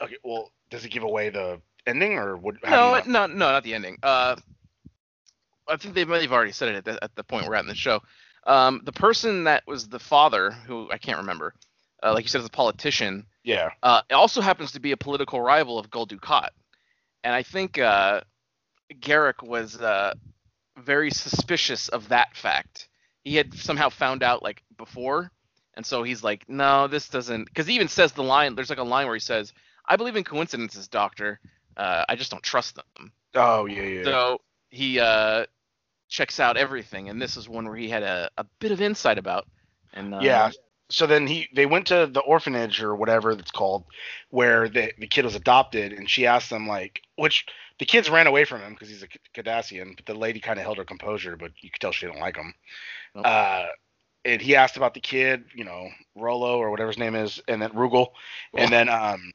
okay, 0.00 0.16
well, 0.22 0.50
does 0.70 0.84
it 0.84 0.90
give 0.90 1.02
away 1.02 1.30
the 1.30 1.60
ending 1.86 2.14
or 2.14 2.36
would 2.36 2.58
No, 2.62 2.70
you 2.70 2.70
know? 2.70 3.02
no, 3.06 3.26
no, 3.26 3.36
not 3.52 3.64
the 3.64 3.74
ending. 3.74 3.98
Uh, 4.02 4.36
I 5.68 5.76
think 5.76 5.94
they 5.94 6.04
might 6.04 6.22
have 6.22 6.32
already 6.32 6.52
said 6.52 6.68
it 6.70 6.74
at 6.76 6.84
the, 6.84 7.04
at 7.04 7.14
the 7.16 7.24
point 7.24 7.46
we're 7.46 7.54
at 7.54 7.62
in 7.62 7.68
the 7.68 7.74
show. 7.74 8.00
Um, 8.46 8.80
the 8.84 8.92
person 8.92 9.44
that 9.44 9.66
was 9.66 9.88
the 9.88 9.98
father, 9.98 10.50
who 10.50 10.90
I 10.90 10.98
can't 10.98 11.18
remember, 11.18 11.54
uh, 12.02 12.12
like 12.14 12.24
you 12.24 12.28
said, 12.28 12.40
is 12.40 12.46
a 12.46 12.50
politician. 12.50 13.26
Yeah, 13.44 13.70
Uh, 13.82 14.02
it 14.10 14.14
also 14.14 14.40
happens 14.40 14.72
to 14.72 14.80
be 14.80 14.92
a 14.92 14.96
political 14.96 15.40
rival 15.40 15.78
of 15.78 15.90
Gul 15.90 16.06
Dukat, 16.06 16.50
and 17.24 17.34
I 17.34 17.42
think 17.42 17.78
uh, 17.78 18.20
Garak 19.00 19.42
was 19.42 19.80
uh, 19.80 20.14
very 20.76 21.10
suspicious 21.10 21.88
of 21.88 22.08
that 22.08 22.36
fact. 22.36 22.88
He 23.24 23.36
had 23.36 23.54
somehow 23.54 23.88
found 23.88 24.22
out 24.22 24.42
like 24.42 24.62
before, 24.76 25.30
and 25.74 25.84
so 25.84 26.02
he's 26.02 26.22
like, 26.22 26.48
"No, 26.48 26.86
this 26.86 27.08
doesn't." 27.08 27.44
Because 27.44 27.66
he 27.66 27.74
even 27.74 27.88
says 27.88 28.12
the 28.12 28.22
line. 28.22 28.54
There's 28.54 28.70
like 28.70 28.78
a 28.78 28.82
line 28.82 29.06
where 29.06 29.16
he 29.16 29.20
says, 29.20 29.52
"I 29.86 29.96
believe 29.96 30.16
in 30.16 30.24
coincidences, 30.24 30.88
Doctor. 30.88 31.40
Uh, 31.76 32.04
I 32.08 32.16
just 32.16 32.30
don't 32.30 32.42
trust 32.42 32.76
them." 32.76 33.12
Oh 33.34 33.66
yeah, 33.66 33.82
yeah. 33.82 34.04
So 34.04 34.40
he 34.70 34.98
uh, 35.00 35.46
checks 36.10 36.38
out 36.38 36.58
everything, 36.58 37.08
and 37.08 37.22
this 37.22 37.36
is 37.36 37.48
one 37.48 37.64
where 37.64 37.76
he 37.76 37.88
had 37.88 38.02
a, 38.02 38.30
a 38.36 38.44
bit 38.58 38.72
of 38.72 38.80
insight 38.82 39.16
about. 39.16 39.46
And 39.94 40.14
uh, 40.14 40.20
yeah. 40.20 40.50
So 40.90 41.06
then 41.06 41.26
he 41.26 41.48
they 41.54 41.66
went 41.66 41.86
to 41.86 42.06
the 42.12 42.20
orphanage 42.20 42.82
or 42.82 42.94
whatever 42.96 43.34
that's 43.34 43.52
called, 43.52 43.84
where 44.28 44.68
the 44.68 44.92
the 44.98 45.06
kid 45.06 45.24
was 45.24 45.36
adopted, 45.36 45.92
and 45.92 46.10
she 46.10 46.26
asked 46.26 46.50
them 46.50 46.66
like, 46.66 47.00
which 47.16 47.46
the 47.78 47.86
kids 47.86 48.10
ran 48.10 48.26
away 48.26 48.44
from 48.44 48.60
him 48.60 48.74
because 48.74 48.88
he's 48.88 49.04
a 49.04 49.08
Cardassian, 49.34 49.96
but 49.96 50.04
the 50.04 50.14
lady 50.14 50.40
kind 50.40 50.58
of 50.58 50.64
held 50.64 50.78
her 50.78 50.84
composure, 50.84 51.36
but 51.36 51.52
you 51.60 51.70
could 51.70 51.80
tell 51.80 51.92
she 51.92 52.06
didn't 52.06 52.20
like 52.20 52.36
him. 52.36 52.52
Nope. 53.14 53.24
Uh, 53.26 53.66
and 54.24 54.42
he 54.42 54.54
asked 54.56 54.76
about 54.76 54.94
the 54.94 55.00
kid, 55.00 55.44
you 55.54 55.64
know, 55.64 55.88
Rolo 56.14 56.58
or 56.58 56.70
whatever 56.70 56.88
his 56.88 56.98
name 56.98 57.14
is, 57.14 57.40
and 57.48 57.62
then 57.62 57.70
Rugal, 57.70 58.08
and 58.54 58.70
then 58.70 58.88
um, 58.88 59.32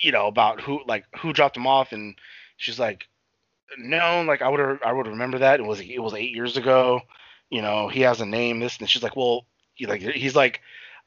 you 0.00 0.12
know 0.12 0.26
about 0.26 0.60
who 0.60 0.80
like 0.86 1.04
who 1.20 1.32
dropped 1.32 1.56
him 1.56 1.66
off, 1.66 1.92
and 1.92 2.16
she's 2.56 2.78
like, 2.78 3.06
no, 3.78 4.22
like 4.22 4.42
I 4.42 4.48
would 4.48 4.80
I 4.84 4.92
would 4.92 5.06
remember 5.06 5.38
that. 5.38 5.60
It 5.60 5.64
was 5.64 5.80
it 5.80 5.98
was 5.98 6.14
eight 6.14 6.34
years 6.34 6.56
ago. 6.56 7.00
You 7.50 7.62
know, 7.62 7.88
he 7.88 8.00
has 8.00 8.20
a 8.20 8.26
name. 8.26 8.60
This 8.60 8.78
and 8.78 8.88
she's 8.88 9.02
like, 9.02 9.16
well, 9.16 9.46
he, 9.74 9.86
like 9.86 10.00
he's 10.02 10.36
like, 10.36 10.60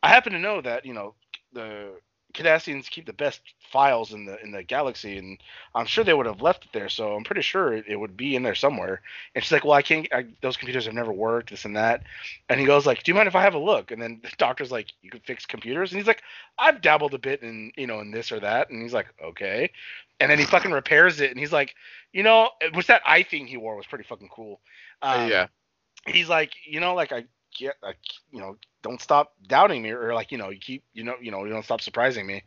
I 0.04 0.10
happen 0.10 0.34
to 0.34 0.40
know 0.40 0.62
that 0.62 0.86
you 0.86 0.94
know 0.94 1.16
the 1.54 1.92
Cardassians 2.38 2.90
keep 2.90 3.06
the 3.06 3.14
best 3.14 3.42
files 3.72 4.14
in 4.14 4.26
the 4.26 4.42
in 4.44 4.52
the 4.52 4.64
galaxy, 4.64 5.18
and 5.18 5.38
I'm 5.76 5.86
sure 5.86 6.04
they 6.04 6.14
would 6.14 6.26
have 6.26 6.42
left 6.42 6.66
it 6.66 6.72
there. 6.74 6.90
So 6.90 7.16
I'm 7.16 7.24
pretty 7.24 7.42
sure 7.42 7.74
it, 7.74 7.86
it 7.88 7.96
would 7.96 8.16
be 8.16 8.36
in 8.36 8.44
there 8.44 8.56
somewhere. 8.56 9.02
And 9.34 9.44
she's 9.44 9.52
like, 9.52 9.66
well, 9.66 9.74
I 9.74 9.82
can't. 9.82 10.08
I, 10.14 10.26
those 10.42 10.58
computers 10.58 10.86
have 10.86 10.94
never 10.94 11.12
worked. 11.12 11.50
This 11.50 11.66
and 11.66 11.76
that. 11.76 12.04
And 12.50 12.60
he 12.60 12.66
goes 12.66 12.86
like, 12.86 13.04
do 13.04 13.12
you 13.12 13.16
mind 13.16 13.28
if 13.28 13.36
I 13.36 13.42
have 13.42 13.56
a 13.56 13.60
look? 13.60 13.92
And 13.92 14.02
then 14.02 14.20
the 14.24 14.32
doctor's 14.38 14.72
like, 14.72 14.88
you 15.02 15.10
can 15.10 15.22
fix 15.22 15.46
computers. 15.46 15.92
And 15.92 16.00
he's 16.00 16.08
like, 16.08 16.22
I've 16.58 16.82
dabbled 16.82 17.14
a 17.14 17.20
bit 17.20 17.42
in 17.42 17.72
you 17.76 17.88
know 17.88 18.00
in 18.00 18.12
this 18.12 18.32
or 18.32 18.40
that. 18.40 18.70
And 18.70 18.82
he's 18.82 18.94
like, 18.94 19.08
okay. 19.24 19.72
And 20.20 20.32
then 20.32 20.40
he 20.40 20.46
fucking 20.46 20.72
repairs 20.72 21.20
it, 21.22 21.32
and 21.32 21.40
he's 21.40 21.52
like, 21.52 21.76
you 22.12 22.24
know, 22.24 22.50
which 22.74 22.88
that 22.88 23.02
eye 23.06 23.24
thing 23.24 23.46
he 23.46 23.58
wore 23.58 23.76
was 23.76 23.86
pretty 23.86 24.04
fucking 24.04 24.30
cool. 24.30 24.62
Um, 25.04 25.30
yeah. 25.30 25.48
he's 26.08 26.28
like, 26.28 26.54
you 26.66 26.80
know, 26.80 26.96
like 26.96 27.12
I 27.12 27.26
get, 27.58 27.76
I, 27.84 27.94
you 28.32 28.40
know, 28.40 28.58
don't 28.84 29.02
stop 29.02 29.34
doubting 29.48 29.82
me, 29.82 29.92
or 29.92 30.14
like, 30.14 30.32
you 30.32 30.38
know, 30.38 30.50
you 30.50 30.60
keep, 30.60 30.84
you 30.94 31.04
know, 31.04 31.16
you 31.22 31.32
know, 31.32 31.44
you 31.46 31.52
don't 31.52 31.66
stop 31.66 31.82
surprising 31.82 32.26
me. 32.28 32.44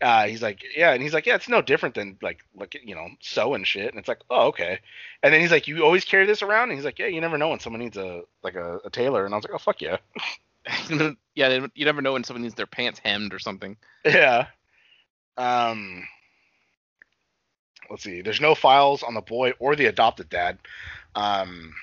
Uh, 0.00 0.26
he's 0.26 0.42
like, 0.42 0.62
yeah, 0.76 0.92
and 0.92 1.02
he's 1.02 1.12
like, 1.14 1.26
yeah, 1.26 1.34
it's 1.34 1.48
no 1.48 1.62
different 1.62 1.94
than 1.94 2.16
like, 2.22 2.40
like, 2.56 2.80
you 2.84 2.94
know, 2.94 3.08
sewing 3.20 3.64
shit, 3.64 3.90
and 3.90 3.98
it's 3.98 4.08
like, 4.08 4.20
oh, 4.30 4.48
okay. 4.48 4.78
And 5.22 5.32
then 5.32 5.40
he's 5.40 5.50
like, 5.50 5.68
you 5.68 5.84
always 5.84 6.04
carry 6.04 6.26
this 6.26 6.42
around, 6.42 6.70
and 6.70 6.72
he's 6.78 6.84
like, 6.84 6.98
yeah, 6.98 7.06
you 7.06 7.20
never 7.20 7.38
know 7.38 7.48
when 7.50 7.60
someone 7.60 7.80
needs 7.80 7.96
a 7.96 8.22
like 8.42 8.54
a, 8.54 8.78
a 8.84 8.90
tailor, 8.90 9.24
and 9.24 9.34
I 9.34 9.36
was 9.36 9.44
like, 9.44 9.54
oh, 9.54 9.58
fuck 9.58 9.80
yeah, 9.82 9.98
yeah, 11.34 11.48
they- 11.48 11.68
you 11.74 11.84
never 11.84 12.02
know 12.02 12.12
when 12.14 12.24
someone 12.24 12.42
needs 12.42 12.54
their 12.54 12.66
pants 12.66 13.00
hemmed 13.04 13.34
or 13.34 13.38
something. 13.38 13.76
yeah. 14.04 14.46
Um, 15.36 16.04
let's 17.90 18.02
see. 18.04 18.22
There's 18.22 18.40
no 18.40 18.54
files 18.54 19.02
on 19.02 19.14
the 19.14 19.20
boy 19.20 19.52
or 19.58 19.76
the 19.76 19.86
adopted 19.86 20.28
dad. 20.28 20.58
Um, 21.14 21.74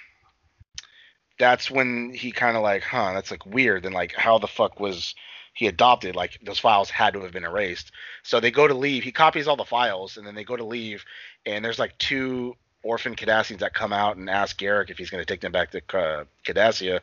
that's 1.39 1.71
when 1.71 2.13
he 2.13 2.31
kind 2.31 2.55
of 2.55 2.63
like, 2.63 2.83
huh, 2.83 3.13
that's 3.13 3.31
like 3.31 3.45
weird. 3.45 3.85
And 3.85 3.95
like, 3.95 4.13
how 4.13 4.37
the 4.37 4.47
fuck 4.47 4.79
was 4.79 5.15
he 5.53 5.67
adopted? 5.67 6.15
Like, 6.15 6.39
those 6.43 6.59
files 6.59 6.89
had 6.89 7.13
to 7.13 7.21
have 7.21 7.31
been 7.31 7.45
erased. 7.45 7.91
So 8.23 8.39
they 8.39 8.51
go 8.51 8.67
to 8.67 8.73
leave. 8.73 9.03
He 9.03 9.11
copies 9.11 9.47
all 9.47 9.55
the 9.55 9.65
files, 9.65 10.17
and 10.17 10.27
then 10.27 10.35
they 10.35 10.43
go 10.43 10.55
to 10.55 10.65
leave. 10.65 11.05
And 11.45 11.63
there's 11.65 11.79
like 11.79 11.97
two 11.97 12.55
orphan 12.83 13.15
Cardassians 13.15 13.59
that 13.59 13.73
come 13.73 13.93
out 13.93 14.17
and 14.17 14.29
ask 14.29 14.59
Garak 14.59 14.89
if 14.89 14.97
he's 14.97 15.09
going 15.09 15.21
to 15.21 15.25
take 15.25 15.41
them 15.41 15.51
back 15.51 15.71
to 15.71 15.79
uh, 15.97 16.23
Cardassia, 16.45 16.99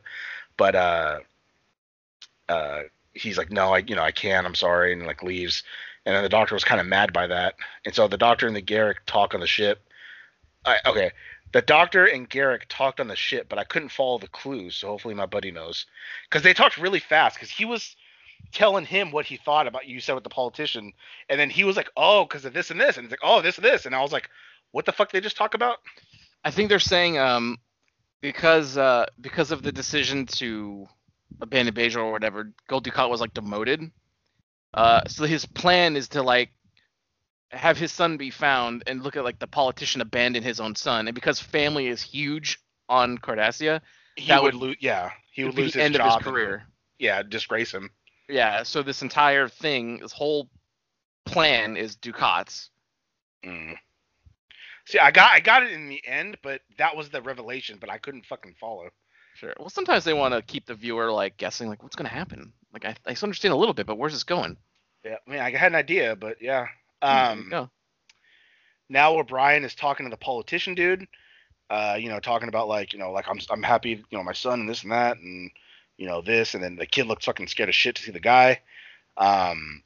but 0.57 0.75
uh, 0.75 1.19
uh, 2.49 2.83
he's 3.13 3.39
like, 3.39 3.51
no, 3.51 3.75
I, 3.75 3.79
you 3.79 3.97
know, 3.97 4.03
I 4.03 4.13
can't. 4.13 4.47
I'm 4.47 4.55
sorry, 4.55 4.93
and 4.93 5.07
like 5.07 5.23
leaves. 5.23 5.63
And 6.05 6.15
then 6.15 6.23
the 6.23 6.29
doctor 6.29 6.55
was 6.55 6.65
kind 6.65 6.81
of 6.81 6.87
mad 6.87 7.13
by 7.13 7.27
that. 7.27 7.57
And 7.85 7.95
so 7.95 8.07
the 8.07 8.17
doctor 8.17 8.47
and 8.47 8.55
the 8.55 8.63
Garak 8.63 8.97
talk 9.07 9.35
on 9.35 9.41
the 9.41 9.47
ship. 9.47 9.81
I, 10.65 10.79
okay, 10.87 11.11
the 11.53 11.63
doctor 11.63 12.07
and 12.07 12.29
Garak 12.29 12.63
talked 12.69 13.01
on 13.01 13.09
the 13.09 13.17
ship, 13.17 13.47
but 13.49 13.59
I 13.59 13.65
couldn't 13.65 13.91
follow 13.91 14.19
the 14.19 14.29
clues. 14.29 14.77
So 14.77 14.89
hopefully 14.89 15.15
my 15.15 15.27
buddy 15.27 15.51
knows, 15.51 15.87
because 16.29 16.43
they 16.43 16.55
talked 16.55 16.79
really 16.79 17.01
fast. 17.01 17.37
Because 17.37 17.51
he 17.51 17.65
was 17.65 17.97
telling 18.53 18.85
him 18.85 19.11
what 19.11 19.27
he 19.27 19.37
thought 19.37 19.67
about 19.67 19.87
you 19.87 20.01
said 20.01 20.15
with 20.15 20.25
the 20.25 20.31
politician, 20.31 20.93
and 21.29 21.41
then 21.41 21.51
he 21.51 21.65
was 21.65 21.77
like, 21.77 21.91
oh, 21.97 22.25
because 22.25 22.45
of 22.45 22.53
this 22.53 22.71
and 22.71 22.81
this, 22.81 22.97
and 22.97 23.05
he's 23.05 23.11
like, 23.11 23.21
oh, 23.23 23.43
this 23.43 23.57
and 23.57 23.65
this, 23.65 23.87
and 23.87 23.95
I 23.95 24.03
was 24.03 24.13
like, 24.13 24.29
what 24.73 24.85
the 24.85 24.93
fuck 24.93 25.11
they 25.11 25.21
just 25.21 25.37
talk 25.37 25.55
about? 25.55 25.79
I 26.45 26.51
think 26.51 26.69
they're 26.69 26.79
saying 26.79 27.19
um 27.19 27.59
because 28.21 28.77
uh 28.77 29.07
because 29.21 29.51
of 29.51 29.63
the 29.63 29.73
decision 29.73 30.27
to 30.27 30.87
abandon 31.41 31.75
Bajor 31.75 31.99
or 31.99 32.13
whatever, 32.13 32.53
Gul 32.69 32.83
Dukat 32.83 33.11
was 33.11 33.21
like 33.21 33.35
demoted. 33.35 33.91
Uh, 34.75 35.01
so 35.07 35.25
his 35.25 35.47
plan 35.47 35.97
is 35.97 36.09
to 36.09 36.23
like 36.23 36.51
have 37.51 37.79
his 37.79 37.93
son 37.93 38.17
be 38.17 38.31
found 38.31 38.83
and 38.87 39.03
look 39.03 39.17
at 39.17 39.25
like 39.25 39.39
the 39.39 39.47
politician 39.47 40.01
abandon 40.01 40.43
his 40.43 40.61
own 40.61 40.75
son, 40.75 41.09
and 41.09 41.15
because 41.15 41.41
family 41.41 41.87
is 41.89 42.03
huge 42.03 42.59
on 42.89 43.19
Cardassia, 43.19 43.81
He 44.17 44.29
That 44.29 44.43
would, 44.43 44.55
would- 44.55 44.63
lose, 44.63 44.77
yeah, 44.81 45.11
he 45.33 45.45
would 45.45 45.55
lose 45.55 45.75
his 45.75 45.83
end 45.83 45.95
of 45.97 46.01
job 46.01 46.21
his 46.21 46.27
and- 46.27 46.35
career. 46.35 46.67
yeah, 46.99 47.23
disgrace 47.23 47.73
him. 47.73 47.91
Yeah, 48.29 48.63
so 48.65 48.83
this 48.83 49.03
entire 49.03 49.49
thing, 49.49 49.99
this 49.99 50.13
whole 50.13 50.49
plan 51.27 51.77
is 51.77 51.97
Dukat's. 51.97 52.71
Mm. 53.45 53.77
See, 54.87 54.99
I 54.99 55.11
got 55.11 55.33
I 55.33 55.41
got 55.41 55.63
it 55.63 55.73
in 55.73 55.89
the 55.89 56.01
end, 56.07 56.39
but 56.43 56.63
that 56.79 56.97
was 56.97 57.09
the 57.11 57.21
revelation. 57.23 57.79
But 57.81 57.91
I 57.91 57.99
couldn't 57.99 58.27
fucking 58.27 58.55
follow. 58.61 58.89
Sure. 59.35 59.53
Well, 59.59 59.69
sometimes 59.69 60.05
they 60.05 60.15
want 60.15 60.33
to 60.35 60.43
keep 60.43 60.67
the 60.67 60.75
viewer 60.75 61.11
like 61.13 61.37
guessing, 61.37 61.69
like 61.69 61.83
what's 61.83 61.97
gonna 61.97 62.09
happen. 62.09 62.53
Like 62.73 62.85
I, 62.85 62.97
I 63.07 63.15
understand 63.23 63.53
a 63.53 63.57
little 63.57 63.75
bit, 63.75 63.87
but 63.87 63.99
where's 63.99 64.13
this 64.13 64.25
going? 64.25 64.57
Yeah, 65.05 65.17
I 65.27 65.31
mean, 65.31 65.41
I 65.41 65.51
had 65.51 65.73
an 65.73 65.77
idea, 65.77 66.17
but 66.17 66.41
yeah. 66.41 66.67
Um, 67.03 67.49
go. 67.51 67.71
now 68.89 69.19
O'Brien 69.19 69.65
is 69.65 69.75
talking 69.75 70.07
to 70.07 70.11
the 70.11 70.17
politician 70.17 70.75
dude. 70.75 71.07
Uh, 71.69 71.97
you 71.99 72.09
know, 72.09 72.21
talking 72.21 72.49
about 72.49 72.69
like, 72.69 72.93
you 72.93 72.99
know, 72.99 73.11
like 73.11 73.27
I'm 73.29 73.41
I'm 73.51 73.63
happy, 73.63 73.91
you 73.91 74.19
know, 74.19 74.23
my 74.23 74.33
son 74.33 74.61
and 74.61 74.69
this 74.69 74.83
and 74.83 74.93
that, 74.93 75.19
and 75.19 75.51
you 75.97 76.07
know 76.07 76.23
this, 76.23 76.55
and 76.55 76.63
then 76.63 76.77
the 76.77 76.87
kid 76.87 77.07
looks 77.07 77.25
fucking 77.25 77.49
scared 77.49 77.69
as 77.69 77.75
shit 77.75 77.97
to 77.97 78.03
see 78.03 78.13
the 78.13 78.21
guy. 78.21 78.61
Um, 79.17 79.83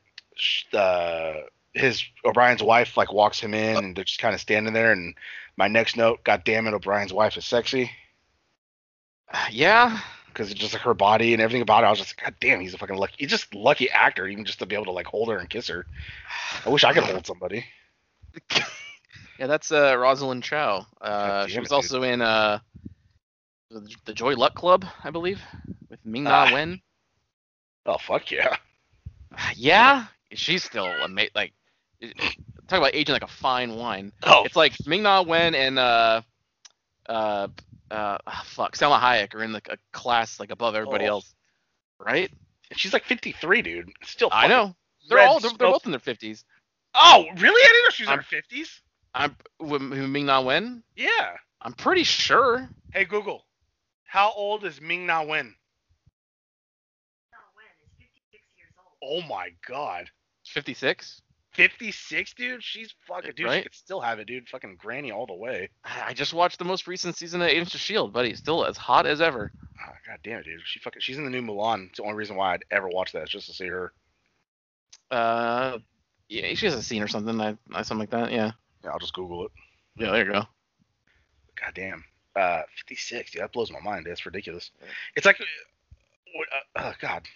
uh, 0.72 1.34
his 1.72 2.02
O'Brien's 2.24 2.62
wife 2.62 2.96
like 2.96 3.12
walks 3.12 3.40
him 3.40 3.54
in, 3.54 3.76
and 3.76 3.96
they're 3.96 4.04
just 4.04 4.20
kind 4.20 4.34
of 4.34 4.40
standing 4.40 4.74
there. 4.74 4.92
And 4.92 5.14
my 5.56 5.68
next 5.68 5.96
note, 5.96 6.24
God 6.24 6.42
damn 6.44 6.66
it, 6.66 6.74
O'Brien's 6.74 7.12
wife 7.12 7.36
is 7.36 7.44
sexy. 7.44 7.90
Yeah. 9.50 10.00
Because 10.32 10.50
it's 10.50 10.58
just 10.60 10.72
like 10.72 10.82
her 10.82 10.94
body 10.94 11.32
and 11.32 11.42
everything 11.42 11.62
about 11.62 11.84
it. 11.84 11.88
I 11.88 11.90
was 11.90 11.98
just 11.98 12.16
like, 12.16 12.24
God 12.24 12.34
damn, 12.40 12.60
he's 12.60 12.72
a 12.74 12.78
fucking 12.78 12.96
lucky. 12.96 13.14
He's 13.18 13.30
just 13.30 13.54
lucky 13.54 13.90
actor, 13.90 14.26
even 14.26 14.44
just 14.44 14.58
to 14.60 14.66
be 14.66 14.74
able 14.74 14.86
to 14.86 14.92
like 14.92 15.06
hold 15.06 15.28
her 15.28 15.38
and 15.38 15.48
kiss 15.50 15.68
her. 15.68 15.86
I 16.64 16.68
wish 16.70 16.84
I 16.84 16.92
could 16.92 17.04
hold 17.04 17.26
somebody. 17.26 17.64
Yeah, 19.38 19.46
that's 19.46 19.72
uh, 19.72 19.96
Rosalind 19.96 20.42
Chao. 20.44 20.86
Uh, 21.00 21.46
she 21.46 21.56
it, 21.56 21.60
was 21.60 21.70
dude. 21.70 21.74
also 21.76 22.02
in 22.02 22.20
uh, 22.20 22.58
the, 24.04 24.12
Joy 24.12 24.34
Luck 24.34 24.54
Club, 24.54 24.84
I 25.02 25.08
believe, 25.10 25.40
with 25.88 25.98
Ming 26.04 26.24
Na 26.24 26.44
Ah. 26.46 26.52
Wen. 26.52 26.80
Oh 27.86 27.96
fuck 27.96 28.30
yeah. 28.30 28.56
Yeah, 29.56 30.04
she's 30.32 30.62
still 30.62 30.84
amazing. 30.84 31.30
Like, 31.34 31.54
it- 32.00 32.14
talk 32.68 32.78
about 32.80 32.94
aging 32.94 33.14
like 33.14 33.22
a 33.24 33.28
fine 33.28 33.76
wine. 33.76 34.12
Oh, 34.24 34.42
It's 34.44 34.56
like 34.56 34.74
Ming 34.86 35.04
Na 35.04 35.22
Wen 35.22 35.54
and 35.54 35.78
uh, 35.78 36.20
uh, 37.08 37.48
uh, 37.90 38.18
ah, 38.26 38.42
fuck, 38.46 38.76
Salma 38.76 39.00
Hayek 39.00 39.34
are 39.34 39.42
in 39.42 39.52
like 39.52 39.68
a 39.68 39.76
class 39.92 40.38
like 40.40 40.50
above 40.50 40.74
everybody 40.74 41.04
Oh. 41.04 41.08
else, 41.16 41.34
right? 41.98 42.30
she's 42.76 42.92
like 42.92 43.04
53, 43.04 43.62
dude. 43.62 43.90
Still, 44.04 44.28
I 44.30 44.46
know. 44.46 44.76
They're 45.08 45.18
all 45.18 45.40
they're, 45.40 45.50
they're 45.58 45.70
both 45.72 45.86
in 45.86 45.90
their 45.90 45.98
fifties. 46.00 46.44
Oh, 46.94 47.24
really? 47.36 47.62
I 47.62 47.66
didn't 47.72 47.84
know 47.84 47.90
she 47.90 48.02
was 48.04 48.08
in 48.08 48.12
I'm- 48.12 48.24
her 48.30 48.36
50s. 48.56 48.80
I'm 49.12 49.36
with, 49.58 49.82
with 49.82 50.08
Ming 50.08 50.26
Na 50.26 50.40
Wen. 50.40 50.84
Yeah. 50.94 51.36
I'm 51.60 51.72
pretty 51.72 52.04
sure. 52.04 52.68
Hey 52.92 53.04
Google, 53.04 53.44
how 54.04 54.32
old 54.36 54.64
is 54.64 54.80
Ming 54.80 55.04
Na 55.06 55.22
Wen? 55.24 55.54
Oh 59.02 59.22
my 59.22 59.50
god. 59.66 60.10
56. 60.46 61.22
56, 61.52 62.34
dude. 62.34 62.62
She's 62.62 62.94
fucking 63.06 63.32
dude. 63.36 63.50
She 63.50 63.62
could 63.62 63.74
still 63.74 64.00
have 64.00 64.18
it, 64.18 64.26
dude. 64.26 64.48
Fucking 64.48 64.76
granny 64.78 65.10
all 65.10 65.26
the 65.26 65.34
way. 65.34 65.68
I 65.84 66.14
just 66.14 66.32
watched 66.32 66.58
the 66.58 66.64
most 66.64 66.86
recent 66.86 67.16
season 67.16 67.42
of 67.42 67.48
Agents 67.48 67.74
of 67.74 67.80
Shield, 67.80 68.12
buddy. 68.12 68.34
Still 68.34 68.64
as 68.64 68.76
hot 68.76 69.06
as 69.06 69.20
ever. 69.20 69.52
Oh, 69.56 69.92
god 70.06 70.18
damn 70.22 70.40
it, 70.40 70.44
dude. 70.44 70.60
She 70.64 70.78
fucking. 70.78 71.00
She's 71.00 71.18
in 71.18 71.24
the 71.24 71.30
new 71.30 71.42
Mulan. 71.42 71.88
It's 71.88 71.98
the 71.98 72.04
only 72.04 72.14
reason 72.14 72.36
why 72.36 72.54
I'd 72.54 72.64
ever 72.70 72.88
watch 72.88 73.12
that 73.12 73.24
is 73.24 73.30
just 73.30 73.46
to 73.48 73.54
see 73.54 73.66
her. 73.66 73.92
Uh, 75.10 75.78
yeah, 76.28 76.54
she 76.54 76.66
has 76.66 76.74
a 76.74 76.82
scene 76.82 77.02
or 77.02 77.08
something. 77.08 77.40
I, 77.40 77.56
I 77.72 77.82
something 77.82 77.98
like 78.00 78.10
that. 78.10 78.32
Yeah. 78.32 78.52
Yeah, 78.84 78.90
I'll 78.90 78.98
just 78.98 79.14
Google 79.14 79.46
it. 79.46 79.52
Yeah, 79.96 80.12
there 80.12 80.24
you 80.24 80.32
go. 80.32 80.44
God 81.60 81.74
damn. 81.74 82.04
Uh, 82.36 82.62
56, 82.78 83.32
dude. 83.32 83.42
That 83.42 83.52
blows 83.52 83.72
my 83.72 83.80
mind. 83.80 84.06
That's 84.06 84.24
ridiculous. 84.24 84.70
It's 85.16 85.26
like, 85.26 85.40
uh, 85.40 85.44
what, 86.34 86.48
uh, 86.54 86.88
oh 86.88 86.94
god. 87.00 87.26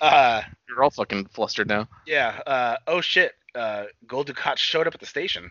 Uh, 0.00 0.42
You're 0.68 0.82
all 0.82 0.90
fucking 0.90 1.26
flustered 1.26 1.68
now. 1.68 1.88
yeah. 2.06 2.40
Uh, 2.46 2.76
oh 2.86 3.00
shit. 3.00 3.34
Uh, 3.54 3.84
Gul 4.06 4.24
Dukat 4.24 4.56
showed 4.56 4.86
up 4.86 4.94
at 4.94 5.00
the 5.00 5.06
station, 5.06 5.50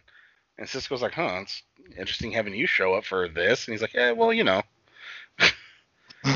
and 0.58 0.68
Sisko's 0.68 1.02
like, 1.02 1.14
huh, 1.14 1.40
it's 1.42 1.62
interesting 1.98 2.32
having 2.32 2.56
you 2.56 2.66
show 2.66 2.94
up 2.94 3.04
for 3.06 3.28
this. 3.28 3.68
And 3.68 3.74
he's 3.74 3.82
like, 3.82 3.94
yeah, 3.94 4.12
well, 4.12 4.32
you 4.32 4.44
know. 4.46 4.62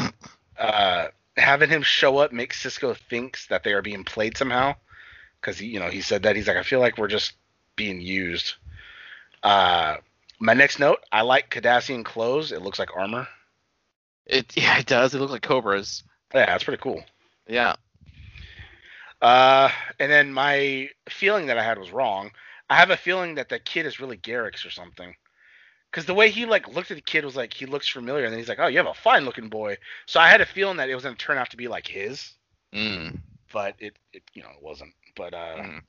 uh, 0.58 1.08
having 1.38 1.69
him 1.69 1.82
show 1.82 2.17
up 2.17 2.32
makes 2.34 2.63
Sisko 2.63 2.97
thinks 3.10 3.47
that 3.47 3.63
they 3.63 3.73
are 3.73 3.82
being 3.82 4.04
played 4.04 4.38
somehow, 4.38 4.76
because 5.39 5.62
you 5.62 5.80
know, 5.80 5.89
he 5.89 6.02
said 6.02 6.23
that 6.23 6.36
he's 6.36 6.47
like, 6.47 6.58
I 6.58 6.63
feel 6.63 6.80
like 6.80 6.97
we're 6.97 7.08
just 7.08 7.34
being 7.76 8.02
used. 8.02 8.56
Uh, 9.41 9.97
my 10.39 10.54
next 10.54 10.80
note, 10.80 10.99
I 11.12 11.21
like 11.21 11.49
Cardassian 11.49 12.04
clothes. 12.04 12.52
It 12.52 12.62
looks 12.62 12.80
like 12.80 12.95
armor. 12.95 13.28
It 14.26 14.52
yeah, 14.58 14.80
it 14.80 14.86
does. 14.86 15.15
It 15.15 15.19
looks 15.19 15.32
like 15.32 15.41
cobras. 15.41 16.04
Yeah, 16.34 16.47
that's 16.47 16.63
pretty 16.65 16.82
cool. 16.82 17.04
Yeah. 17.47 17.76
Uh, 19.23 19.71
and 19.99 20.12
then 20.12 20.33
my 20.33 20.89
feeling 21.09 21.47
that 21.47 21.57
I 21.57 21.63
had 21.63 21.79
was 21.79 21.91
wrong. 21.91 22.31
I 22.69 22.75
have 22.77 22.91
a 22.91 22.97
feeling 22.97 23.36
that 23.36 23.49
the 23.49 23.59
kid 23.59 23.88
is 23.88 23.99
really 24.01 24.17
Garak's 24.17 24.65
or 24.65 24.71
something. 24.71 25.15
Because 25.91 26.05
the 26.05 26.15
way 26.15 26.29
he 26.29 26.45
like 26.45 26.67
looked 26.67 26.91
at 26.91 26.97
the 26.97 27.01
kid 27.01 27.25
was 27.25 27.36
like 27.36 27.53
he 27.53 27.65
looks 27.65 27.89
familiar, 27.89 28.25
and 28.25 28.33
then 28.33 28.39
he's 28.39 28.49
like, 28.49 28.59
"Oh, 28.59 28.67
you 28.67 28.77
have 28.79 28.88
a 28.88 28.93
fine 28.95 29.25
looking 29.25 29.49
boy." 29.49 29.77
So 30.07 30.19
I 30.19 30.29
had 30.29 30.41
a 30.41 30.45
feeling 30.45 30.77
that 30.77 30.89
it 30.89 30.95
was 30.95 31.03
gonna 31.03 31.15
turn 31.15 31.38
out 31.38 31.51
to 31.51 31.57
be 31.57 31.67
like 31.69 31.88
his, 31.88 32.33
Mm. 32.73 33.19
but 33.53 33.75
it, 33.79 33.97
it 34.13 34.23
you 34.33 34.43
know, 34.43 34.49
it 34.49 34.62
wasn't. 34.62 34.93
But 35.15 35.33
uh, 35.33 35.57
Mm. 35.57 35.83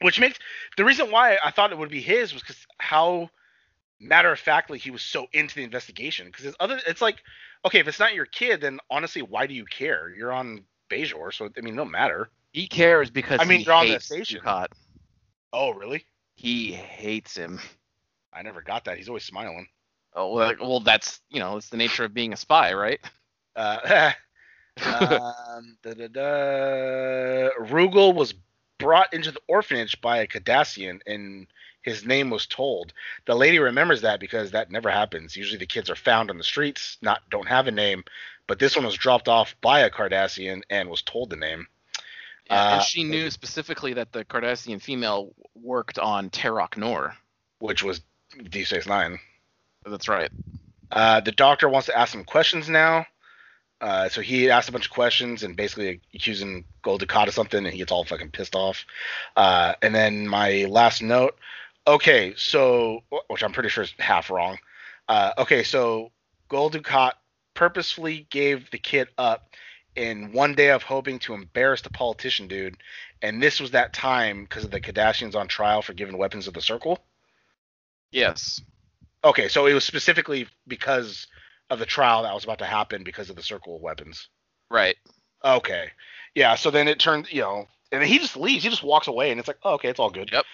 which 0.00 0.20
makes 0.20 0.38
the 0.76 0.84
reason 0.84 1.10
why 1.10 1.38
I 1.44 1.50
thought 1.50 1.72
it 1.72 1.78
would 1.78 1.90
be 1.90 2.02
his 2.02 2.32
was 2.32 2.42
because 2.42 2.66
how 2.78 3.30
matter 4.00 4.32
of 4.32 4.40
factly 4.40 4.78
he 4.78 4.90
was 4.90 5.02
so 5.02 5.28
into 5.32 5.54
the 5.54 5.64
investigation. 5.64 6.26
Because 6.26 6.54
other, 6.60 6.80
it's 6.86 7.02
like, 7.02 7.22
okay, 7.64 7.80
if 7.80 7.88
it's 7.88 8.00
not 8.00 8.14
your 8.14 8.26
kid, 8.26 8.60
then 8.60 8.80
honestly, 8.90 9.22
why 9.22 9.46
do 9.46 9.54
you 9.54 9.66
care? 9.66 10.10
You're 10.10 10.32
on 10.32 10.64
Bajor, 10.90 11.32
so 11.32 11.50
I 11.56 11.60
mean, 11.60 11.76
no 11.76 11.84
matter. 11.84 12.30
He 12.52 12.66
cares 12.66 13.10
because 13.10 13.40
I 13.40 13.44
mean, 13.44 13.60
he 13.60 13.64
they're 13.64 13.74
on 13.74 13.88
the 13.88 14.00
station. 14.00 14.40
Dukat. 14.40 14.68
Oh, 15.52 15.70
really? 15.70 16.04
He 16.34 16.72
hates 16.72 17.36
him. 17.36 17.58
I 18.32 18.42
never 18.42 18.62
got 18.62 18.84
that. 18.84 18.96
He's 18.96 19.08
always 19.08 19.24
smiling. 19.24 19.68
Oh 20.14 20.32
well, 20.34 20.54
well, 20.60 20.80
that's 20.80 21.20
you 21.30 21.40
know, 21.40 21.56
it's 21.56 21.70
the 21.70 21.76
nature 21.76 22.04
of 22.04 22.12
being 22.12 22.32
a 22.32 22.36
spy, 22.36 22.74
right? 22.74 23.00
Uh, 23.56 24.12
um, 24.84 25.76
da, 25.82 25.94
da, 25.94 26.08
da. 26.08 27.50
Rugal 27.58 28.14
was 28.14 28.34
brought 28.78 29.12
into 29.14 29.30
the 29.30 29.40
orphanage 29.48 30.00
by 30.00 30.18
a 30.18 30.26
Cardassian, 30.26 31.00
and 31.06 31.46
his 31.82 32.04
name 32.04 32.28
was 32.28 32.46
told. 32.46 32.92
The 33.26 33.34
lady 33.34 33.58
remembers 33.58 34.02
that 34.02 34.20
because 34.20 34.50
that 34.50 34.70
never 34.70 34.90
happens. 34.90 35.36
Usually, 35.36 35.58
the 35.58 35.66
kids 35.66 35.88
are 35.88 35.96
found 35.96 36.30
on 36.30 36.38
the 36.38 36.44
streets, 36.44 36.98
not 37.00 37.22
don't 37.30 37.48
have 37.48 37.66
a 37.66 37.72
name. 37.72 38.04
But 38.46 38.58
this 38.58 38.76
one 38.76 38.84
was 38.84 38.96
dropped 38.96 39.28
off 39.28 39.54
by 39.62 39.80
a 39.80 39.90
Cardassian 39.90 40.62
and 40.68 40.90
was 40.90 41.00
told 41.00 41.30
the 41.30 41.36
name. 41.36 41.68
Yeah, 42.52 42.62
Uh, 42.62 42.74
and 42.74 42.82
she 42.82 43.04
knew 43.04 43.30
specifically 43.30 43.94
that 43.94 44.12
the 44.12 44.24
Cardassian 44.24 44.80
female 44.80 45.32
worked 45.54 45.98
on 45.98 46.30
Terok 46.30 46.76
Nor. 46.76 47.16
which 47.58 47.82
was 47.82 48.00
d-9 48.50 49.18
That's 49.86 50.08
right. 50.08 50.30
Uh, 50.90 51.20
the 51.20 51.32
doctor 51.32 51.68
wants 51.68 51.86
to 51.86 51.98
ask 51.98 52.12
some 52.12 52.24
questions 52.24 52.68
now. 52.68 53.06
Uh, 53.80 54.08
so 54.08 54.20
he 54.20 54.48
asks 54.50 54.68
a 54.68 54.72
bunch 54.72 54.86
of 54.86 54.92
questions 54.92 55.42
and 55.42 55.56
basically 55.56 56.00
accusing 56.14 56.64
Gul 56.82 56.98
Dukat 56.98 57.26
of 57.28 57.34
something, 57.34 57.64
and 57.64 57.72
he 57.72 57.78
gets 57.78 57.90
all 57.90 58.04
fucking 58.04 58.30
pissed 58.30 58.54
off. 58.54 58.84
Uh, 59.36 59.74
and 59.82 59.94
then 59.94 60.28
my 60.28 60.66
last 60.68 61.02
note. 61.02 61.36
Okay, 61.86 62.32
so 62.36 63.02
which 63.28 63.42
I'm 63.42 63.52
pretty 63.52 63.70
sure 63.70 63.82
is 63.82 63.92
half 63.98 64.30
wrong. 64.30 64.58
Uh, 65.08 65.32
okay, 65.38 65.64
so 65.64 66.12
Gul 66.48 66.70
Dukat 66.70 67.14
purposefully 67.54 68.26
gave 68.30 68.70
the 68.70 68.78
kid 68.78 69.08
up 69.18 69.48
in 69.96 70.32
one 70.32 70.54
day 70.54 70.70
of 70.70 70.82
hoping 70.82 71.18
to 71.20 71.34
embarrass 71.34 71.82
the 71.82 71.90
politician 71.90 72.48
dude, 72.48 72.76
and 73.20 73.42
this 73.42 73.60
was 73.60 73.72
that 73.72 73.92
time 73.92 74.44
because 74.44 74.64
of 74.64 74.70
the 74.70 74.80
Cardassians 74.80 75.34
on 75.34 75.48
trial 75.48 75.82
for 75.82 75.92
giving 75.92 76.18
weapons 76.18 76.48
of 76.48 76.54
the 76.54 76.62
Circle. 76.62 76.98
Yes. 78.10 78.60
Okay, 79.24 79.48
so 79.48 79.66
it 79.66 79.74
was 79.74 79.84
specifically 79.84 80.48
because 80.66 81.26
of 81.70 81.78
the 81.78 81.86
trial 81.86 82.22
that 82.22 82.34
was 82.34 82.44
about 82.44 82.58
to 82.58 82.64
happen 82.64 83.02
because 83.02 83.30
of 83.30 83.36
the 83.36 83.42
circle 83.42 83.76
of 83.76 83.82
weapons. 83.82 84.28
Right. 84.70 84.96
Okay. 85.44 85.88
Yeah, 86.34 86.54
so 86.54 86.70
then 86.70 86.88
it 86.88 86.98
turned, 86.98 87.32
you 87.32 87.40
know, 87.40 87.66
and 87.90 88.02
then 88.02 88.08
he 88.08 88.18
just 88.18 88.36
leaves. 88.36 88.64
He 88.64 88.70
just 88.70 88.82
walks 88.82 89.06
away, 89.06 89.30
and 89.30 89.38
it's 89.38 89.48
like, 89.48 89.58
oh, 89.62 89.74
okay, 89.74 89.88
it's 89.88 90.00
all 90.00 90.10
good. 90.10 90.30
Yep. 90.32 90.44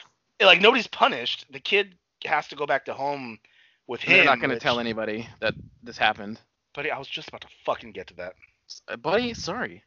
Like 0.40 0.61
nobody's 0.61 0.87
punished. 0.87 1.46
The 1.51 1.61
kid 1.61 1.94
has 2.24 2.46
to 2.48 2.57
go 2.57 2.66
back 2.66 2.85
to 2.85 2.94
home 2.94 3.38
with 3.87 4.03
And 4.03 4.11
him. 4.11 4.16
They're 4.18 4.27
not 4.27 4.40
going 4.40 4.51
to 4.51 4.61
tell 4.61 4.79
anybody 4.79 5.29
that 5.40 5.55
this 5.83 5.98
happened. 5.98 6.40
But 6.74 6.88
I 6.88 6.98
was 6.98 7.09
just 7.09 7.29
about 7.29 7.40
to 7.40 7.48
fucking 7.64 7.92
get 7.92 8.09
to 8.09 8.14
that. 8.14 8.35
Uh, 8.87 8.96
Buddy, 8.96 9.35
sorry. 9.35 9.85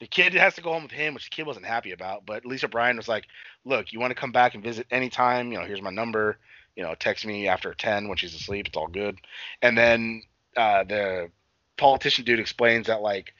The 0.00 0.06
kid 0.06 0.34
has 0.34 0.54
to 0.56 0.60
go 0.60 0.72
home 0.72 0.82
with 0.82 0.92
him, 0.92 1.14
which 1.14 1.30
the 1.30 1.34
kid 1.34 1.46
wasn't 1.46 1.66
happy 1.66 1.92
about. 1.92 2.26
But 2.26 2.44
Lisa 2.44 2.68
Bryan 2.68 2.96
was 2.96 3.08
like, 3.08 3.26
"Look, 3.64 3.92
you 3.92 4.00
want 4.00 4.10
to 4.10 4.20
come 4.20 4.32
back 4.32 4.54
and 4.54 4.62
visit 4.62 4.86
anytime? 4.90 5.52
You 5.52 5.58
know, 5.58 5.64
here's 5.64 5.82
my 5.82 5.90
number. 5.90 6.38
You 6.74 6.82
know, 6.82 6.94
text 6.94 7.24
me 7.24 7.48
after 7.48 7.72
ten 7.72 8.08
when 8.08 8.18
she's 8.18 8.34
asleep. 8.34 8.66
It's 8.66 8.76
all 8.76 8.88
good." 8.88 9.18
And 9.62 9.76
then 9.76 10.22
uh, 10.56 10.84
the 10.84 11.30
politician 11.76 12.24
dude 12.24 12.40
explains 12.40 12.86
that 12.86 13.00
like, 13.00 13.34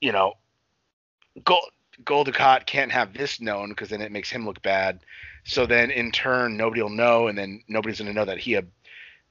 you 0.00 0.12
know, 0.12 0.34
Gold 1.44 1.70
Goldicott 2.04 2.66
can't 2.66 2.92
have 2.92 3.12
this 3.12 3.40
known 3.40 3.70
because 3.70 3.90
then 3.90 4.00
it 4.00 4.12
makes 4.12 4.30
him 4.30 4.46
look 4.46 4.62
bad. 4.62 5.00
So 5.44 5.66
then 5.66 5.90
in 5.90 6.12
turn, 6.12 6.56
nobody 6.56 6.82
will 6.82 6.90
know, 6.90 7.28
and 7.28 7.36
then 7.36 7.62
nobody's 7.68 7.98
gonna 7.98 8.12
know 8.12 8.24
that 8.24 8.38
he 8.38 8.52
had, 8.52 8.68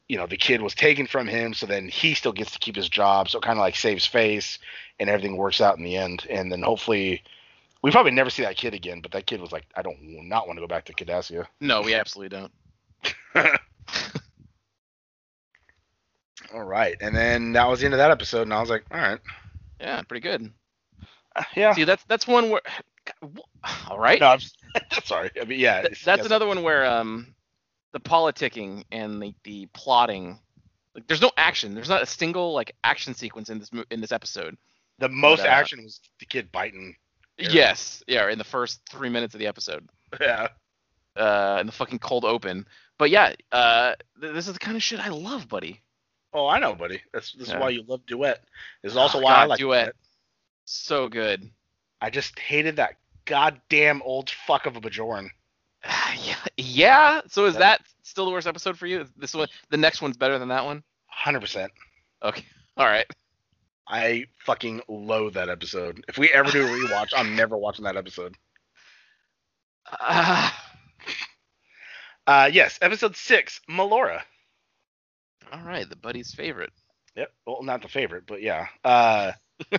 you 0.09 0.17
know, 0.17 0.27
the 0.27 0.37
kid 0.37 0.61
was 0.61 0.75
taken 0.75 1.07
from 1.07 1.27
him. 1.27 1.53
So 1.53 1.65
then 1.67 1.87
he 1.87 2.15
still 2.15 2.33
gets 2.33 2.51
to 2.51 2.59
keep 2.59 2.75
his 2.75 2.89
job. 2.89 3.29
So 3.29 3.39
it 3.39 3.43
kind 3.43 3.57
of 3.59 3.61
like 3.61 3.75
saves 3.77 4.05
face, 4.05 4.59
and 4.99 5.09
everything 5.09 5.37
works 5.37 5.61
out 5.61 5.77
in 5.77 5.83
the 5.83 5.95
end. 5.97 6.25
And 6.29 6.51
then 6.51 6.61
hopefully, 6.63 7.23
we 7.81 7.91
probably 7.91 8.11
never 8.11 8.29
see 8.29 8.43
that 8.43 8.57
kid 8.57 8.73
again. 8.73 9.01
But 9.01 9.11
that 9.13 9.27
kid 9.27 9.39
was 9.41 9.51
like, 9.53 9.65
I 9.75 9.81
don't 9.83 9.99
not 10.27 10.47
want 10.47 10.57
to 10.57 10.61
go 10.61 10.67
back 10.67 10.85
to 10.85 10.93
Cardassia. 10.93 11.45
No, 11.61 11.81
we 11.81 11.93
absolutely 11.93 12.37
don't. 12.37 12.51
All 16.53 16.63
right, 16.63 16.95
and 17.01 17.15
then 17.15 17.53
that 17.53 17.67
was 17.67 17.79
the 17.79 17.85
end 17.85 17.93
of 17.93 17.99
that 17.99 18.11
episode, 18.11 18.43
and 18.43 18.53
I 18.53 18.59
was 18.59 18.69
like, 18.69 18.83
all 18.91 18.97
right, 18.97 19.19
Yeah, 19.79 20.01
pretty 20.01 20.21
good. 20.21 20.51
Uh, 21.35 21.43
yeah. 21.55 21.73
See, 21.73 21.83
that's 21.83 22.03
that's 22.05 22.25
one 22.27 22.49
where. 22.49 22.61
All 23.89 23.99
right. 23.99 24.19
No, 24.19 24.27
I'm 24.27 24.39
sorry. 25.03 25.29
I 25.39 25.45
mean, 25.45 25.59
yeah, 25.59 25.81
Th- 25.81 26.03
that's 26.03 26.19
yes. 26.19 26.25
another 26.25 26.47
one 26.47 26.63
where 26.63 26.85
um, 26.85 27.35
the 27.91 27.99
politicking 27.99 28.83
and 28.91 29.21
the, 29.21 29.33
the 29.43 29.67
plotting, 29.73 30.39
like 30.95 31.07
there's 31.07 31.21
no 31.21 31.31
action. 31.37 31.73
There's 31.75 31.89
not 31.89 32.01
a 32.01 32.05
single 32.05 32.53
like 32.53 32.75
action 32.83 33.13
sequence 33.13 33.49
in 33.49 33.59
this 33.59 33.71
mo- 33.73 33.85
in 33.91 34.01
this 34.01 34.11
episode. 34.11 34.57
The 34.99 35.09
most 35.09 35.39
But, 35.39 35.47
uh, 35.47 35.51
action 35.53 35.83
was 35.83 35.99
the 36.19 36.25
kid 36.25 36.51
biting. 36.51 36.95
Yes, 37.37 38.03
yeah, 38.05 38.29
in 38.29 38.37
the 38.37 38.43
first 38.43 38.81
three 38.89 39.07
minutes 39.09 39.33
of 39.33 39.39
the 39.39 39.47
episode, 39.47 39.87
Yeah. 40.19 40.49
uh, 41.15 41.57
in 41.61 41.67
the 41.67 41.71
fucking 41.71 41.99
cold 41.99 42.25
open. 42.25 42.67
But 42.97 43.09
yeah, 43.11 43.33
uh, 43.53 43.93
th- 44.19 44.33
this 44.33 44.47
is 44.47 44.53
the 44.53 44.59
kind 44.59 44.75
of 44.75 44.83
shit 44.83 44.99
I 44.99 45.07
love, 45.07 45.47
buddy. 45.47 45.81
Oh, 46.33 46.47
I 46.47 46.59
know, 46.59 46.75
buddy. 46.75 47.01
That's 47.13 47.31
this 47.31 47.47
Yeah. 47.47 47.55
is 47.55 47.61
why 47.61 47.69
you 47.69 47.83
love 47.87 48.05
duet. 48.05 48.43
This 48.83 48.91
is 48.91 48.97
also 48.97 49.19
Oh, 49.19 49.21
why 49.21 49.31
I 49.35 49.41
God, 49.43 49.49
like 49.51 49.59
Duet. 49.59 49.95
So 50.65 51.07
good. 51.07 51.49
I 52.01 52.09
just 52.09 52.37
hated 52.37 52.75
that 52.75 52.97
goddamn 53.25 54.01
old 54.03 54.29
fuck 54.29 54.65
of 54.65 54.75
a 54.75 54.81
Bajoran. 54.81 55.29
Yeah, 56.23 56.35
yeah. 56.57 57.21
So 57.27 57.45
is 57.45 57.55
that 57.57 57.81
still 58.03 58.25
the 58.25 58.31
worst 58.31 58.47
episode 58.47 58.77
for 58.77 58.87
you? 58.87 59.05
This 59.17 59.33
one, 59.33 59.47
the 59.69 59.77
next 59.77 60.01
one's 60.01 60.17
better 60.17 60.37
than 60.39 60.49
that 60.49 60.65
one. 60.65 60.83
Hundred 61.07 61.41
percent. 61.41 61.71
Okay, 62.23 62.43
all 62.77 62.85
right. 62.85 63.05
I 63.87 64.25
fucking 64.45 64.81
loathe 64.87 65.33
that 65.33 65.49
episode. 65.49 66.03
If 66.07 66.17
we 66.17 66.29
ever 66.29 66.51
do 66.51 66.63
a 66.63 66.69
rewatch, 66.69 67.09
I'm 67.15 67.35
never 67.35 67.57
watching 67.57 67.85
that 67.85 67.97
episode. 67.97 68.35
Uh, 69.99 70.49
Uh, 72.27 72.47
yes, 72.53 72.77
episode 72.83 73.15
six, 73.15 73.59
Melora. 73.67 74.21
all 75.51 75.61
right, 75.63 75.89
the 75.89 75.95
buddy's 75.95 76.31
favorite. 76.31 76.71
Yep. 77.15 77.33
Well, 77.47 77.63
not 77.63 77.81
the 77.81 77.87
favorite, 77.87 78.25
but 78.27 78.39
yeah. 78.43 78.67
Uh, 78.83 79.31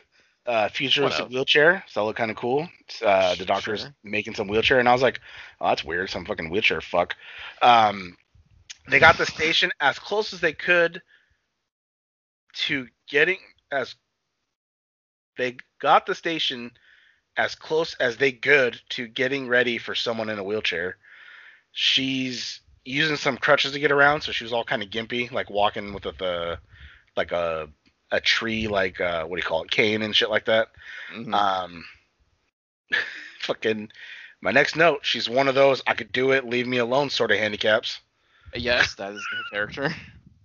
uh, 0.51 0.69
futuristic 0.69 1.29
wheelchair. 1.29 1.85
So 1.87 2.01
that 2.01 2.07
looked 2.07 2.19
kind 2.19 2.31
of 2.31 2.37
cool. 2.37 2.69
Uh, 3.05 3.37
the 3.37 3.45
doctor's 3.45 3.83
Sure. 3.83 3.95
making 4.03 4.35
some 4.35 4.49
wheelchair, 4.49 4.81
and 4.81 4.89
I 4.89 4.93
was 4.93 5.01
like, 5.03 5.21
oh, 5.61 5.69
that's 5.69 5.85
weird. 5.85 6.11
Some 6.11 6.25
fucking 6.27 6.51
wheelchair 6.51 6.81
fuck. 6.81 7.15
Um, 7.63 8.17
they 8.89 8.99
got 8.99 9.17
the 9.17 9.27
station 9.27 9.71
as 9.81 9.99
close 10.01 10.33
as 10.33 10.41
they 10.41 10.53
could 10.53 11.03
to 12.67 12.89
getting 13.09 13.39
as 13.71 13.95
they 15.39 15.57
got 15.81 16.07
the 16.07 16.17
station 16.17 16.73
as 17.37 17.55
close 17.55 17.95
as 18.01 18.17
they 18.17 18.33
could 18.33 18.81
to 18.91 19.07
getting 19.07 19.47
ready 19.47 19.79
for 19.79 19.95
someone 19.95 20.29
in 20.29 20.41
a 20.41 20.45
wheelchair. 20.45 20.97
She's 21.71 22.61
using 22.85 23.15
some 23.17 23.37
crutches 23.37 23.73
to 23.73 23.79
get 23.79 23.93
around, 23.93 24.23
so 24.23 24.33
she 24.33 24.43
was 24.43 24.53
all 24.53 24.65
kind 24.65 24.83
of 24.83 24.91
gimpy, 24.91 25.31
like 25.31 25.49
walking 25.49 25.95
with 25.95 26.07
a, 26.07 26.13
the 26.19 26.59
like 27.17 27.31
a 27.31 27.69
a 28.11 28.21
tree, 28.21 28.69
like 28.69 29.01
uh, 29.01 29.25
what 29.25 29.37
do 29.37 29.41
you 29.43 29.47
call 29.49 29.63
it, 29.63 29.71
cane 29.71 30.03
and 30.03 30.15
shit 30.15 30.31
like 30.31 30.47
that. 30.47 30.69
Mhm. 31.15 31.33
Um, 31.35 31.85
fucking. 33.41 33.91
My 34.43 34.53
next 34.53 34.75
note, 34.75 35.01
she's 35.05 35.29
one 35.29 35.49
of 35.49 35.55
those 35.55 35.83
I 35.87 35.93
could 35.95 36.13
do 36.13 36.31
it, 36.33 36.47
leave 36.47 36.67
me 36.67 36.79
alone 36.79 37.11
sort 37.11 37.31
of 37.31 37.39
handicaps. 37.39 38.01
yes, 38.55 38.95
that 38.95 39.13
is 39.13 39.23
her 39.33 39.43
character. 39.51 39.95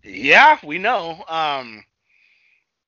Yeah, 0.03 0.59
we 0.63 0.77
know. 0.77 1.23
Um, 1.29 1.85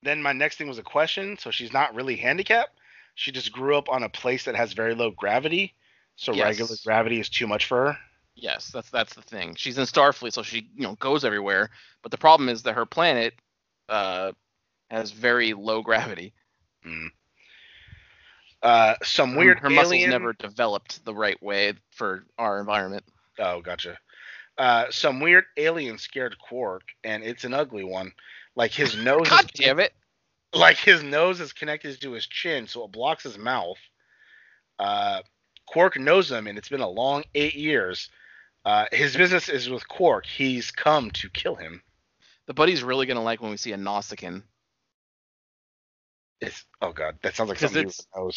then 0.02 0.22
my 0.22 0.32
next 0.32 0.56
thing 0.56 0.68
was 0.68 0.78
a 0.78 0.82
question. 0.82 1.38
So 1.38 1.50
she's 1.50 1.72
not 1.72 1.94
really 1.94 2.14
handicapped. 2.16 2.78
She 3.14 3.32
just 3.32 3.52
grew 3.52 3.76
up 3.76 3.88
on 3.88 4.02
a 4.02 4.08
place 4.08 4.44
that 4.44 4.54
has 4.54 4.72
very 4.74 4.94
low 4.94 5.10
gravity. 5.10 5.74
So 6.16 6.32
Yes. 6.34 6.44
regular 6.44 6.76
gravity 6.84 7.20
is 7.20 7.28
too 7.28 7.46
much 7.46 7.66
for 7.66 7.86
her. 7.86 7.98
Yes, 8.36 8.70
that's 8.72 8.90
that's 8.90 9.14
the 9.14 9.22
thing. 9.22 9.54
She's 9.56 9.78
in 9.78 9.84
Starfleet, 9.84 10.32
so 10.32 10.42
she 10.44 10.68
you 10.76 10.82
know 10.82 10.94
goes 10.96 11.24
everywhere. 11.24 11.70
But 12.02 12.12
the 12.12 12.18
problem 12.18 12.48
is 12.48 12.62
that 12.64 12.74
her 12.74 12.86
planet 12.86 13.34
uh, 13.88 14.32
has 14.90 15.10
very 15.10 15.52
low 15.52 15.82
gravity. 15.82 16.32
Uh, 18.62 18.94
some 19.02 19.36
weird 19.36 19.60
her, 19.60 19.70
muscles 19.70 19.92
alien. 19.94 20.10
never 20.10 20.32
developed 20.32 21.04
the 21.04 21.14
right 21.14 21.40
way 21.42 21.74
for 21.90 22.24
our 22.38 22.58
environment. 22.58 23.04
Oh, 23.38 23.60
gotcha. 23.60 23.98
Uh, 24.56 24.86
some 24.90 25.20
weird 25.20 25.44
alien 25.56 25.98
scared 25.98 26.36
Quark, 26.38 26.82
and 27.04 27.22
it's 27.22 27.44
an 27.44 27.54
ugly 27.54 27.84
one. 27.84 28.12
Like 28.56 28.72
his 28.72 28.96
nose. 29.04 29.22
is 29.26 29.28
God 29.28 29.50
damn 29.54 29.78
it! 29.78 29.92
like 30.54 30.76
his 30.76 31.02
nose 31.02 31.40
is 31.40 31.52
connected 31.52 32.00
to 32.00 32.12
his 32.12 32.26
chin, 32.26 32.66
so 32.66 32.84
it 32.84 32.92
blocks 32.92 33.22
his 33.22 33.38
mouth. 33.38 33.78
Uh, 34.78 35.22
Quark 35.66 35.98
knows 35.98 36.30
him, 36.30 36.46
and 36.46 36.58
it's 36.58 36.68
been 36.68 36.80
a 36.80 36.88
long 36.88 37.22
eight 37.34 37.54
years. 37.54 38.10
Uh, 38.64 38.86
his 38.90 39.16
business 39.16 39.48
is 39.48 39.70
with 39.70 39.86
Quark. 39.86 40.26
He's 40.26 40.70
come 40.72 41.10
to 41.12 41.30
kill 41.30 41.54
him. 41.54 41.80
The 42.46 42.54
buddy's 42.54 42.82
really 42.82 43.06
gonna 43.06 43.22
like 43.22 43.40
when 43.40 43.52
we 43.52 43.56
see 43.56 43.72
a 43.72 43.76
Nausicaan 43.76 44.42
It's 46.40 46.64
oh 46.80 46.92
god, 46.92 47.18
that 47.22 47.34
sounds 47.34 47.48
like 47.50 47.58
something 47.58 47.88
it's- 47.88 48.06
the 48.14 48.32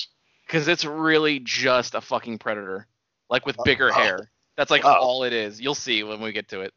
because 0.47 0.67
it's 0.67 0.83
really 0.85 1.39
just 1.39 1.95
a 1.95 2.01
fucking 2.01 2.39
predator, 2.39 2.87
like 3.29 3.45
with 3.45 3.57
bigger 3.63 3.89
Oh. 3.89 3.93
hair. 3.93 4.31
That's 4.57 4.71
like 4.71 4.83
Oh. 4.83 4.89
all 4.93 5.23
it 5.23 5.33
is. 5.33 5.61
You'll 5.61 5.75
see 5.75 6.03
when 6.03 6.19
we 6.21 6.31
get 6.33 6.49
to 6.49 6.61
it. 6.61 6.73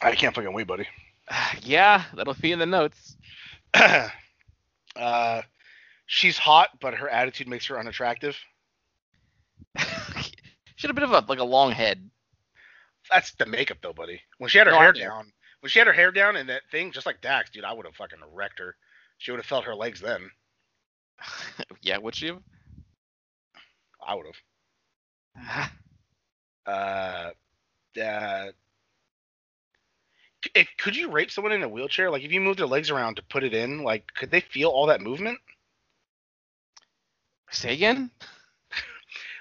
I 0.00 0.14
can't 0.14 0.34
fucking 0.34 0.52
wait, 0.52 0.66
buddy. 0.66 0.86
yeah, 1.62 2.04
that'll 2.14 2.34
be 2.34 2.52
in 2.52 2.58
the 2.58 2.66
notes. 2.66 3.16
uh, 4.96 5.42
she's 6.06 6.38
hot, 6.38 6.68
but 6.80 6.94
her 6.94 7.08
attitude 7.08 7.48
makes 7.48 7.66
her 7.66 7.78
unattractive. 7.78 8.36
she 9.78 9.86
had 10.82 10.90
a 10.90 10.94
bit 10.94 11.04
of 11.04 11.12
a 11.12 11.24
like 11.28 11.38
a 11.40 11.44
long 11.44 11.72
head. 11.72 12.10
That's 13.10 13.32
the 13.34 13.46
makeup, 13.46 13.78
though, 13.82 13.92
buddy. 13.92 14.20
When 14.38 14.48
she 14.48 14.58
had 14.58 14.66
her 14.66 14.72
No, 14.72 14.78
hair 14.78 14.92
down, 14.92 15.32
when 15.64 15.70
she 15.70 15.78
had 15.78 15.88
her 15.88 15.94
hair 15.94 16.12
down 16.12 16.36
and 16.36 16.50
that 16.50 16.60
thing, 16.70 16.92
just 16.92 17.06
like 17.06 17.22
Dax, 17.22 17.48
dude, 17.48 17.64
I 17.64 17.72
would 17.72 17.86
have 17.86 17.94
fucking 17.94 18.18
wrecked 18.34 18.58
her. 18.58 18.76
She 19.16 19.30
would 19.30 19.38
have 19.38 19.46
felt 19.46 19.64
her 19.64 19.74
legs 19.74 19.98
then. 19.98 20.30
yeah, 21.80 21.96
would 21.96 22.14
she? 22.14 22.26
have? 22.26 22.42
I 24.06 24.14
would 24.14 24.26
have. 25.38 25.70
uh, 26.66 27.30
uh, 27.98 28.46
if, 30.54 30.68
could 30.76 30.94
you 30.94 31.10
rape 31.10 31.30
someone 31.30 31.54
in 31.54 31.62
a 31.62 31.68
wheelchair? 31.68 32.10
Like, 32.10 32.24
if 32.24 32.30
you 32.30 32.42
moved 32.42 32.58
their 32.58 32.66
legs 32.66 32.90
around 32.90 33.14
to 33.14 33.22
put 33.22 33.42
it 33.42 33.54
in, 33.54 33.84
like, 33.84 34.12
could 34.12 34.30
they 34.30 34.40
feel 34.40 34.68
all 34.68 34.88
that 34.88 35.00
movement? 35.00 35.38
Say 37.50 37.72
again? 37.72 38.10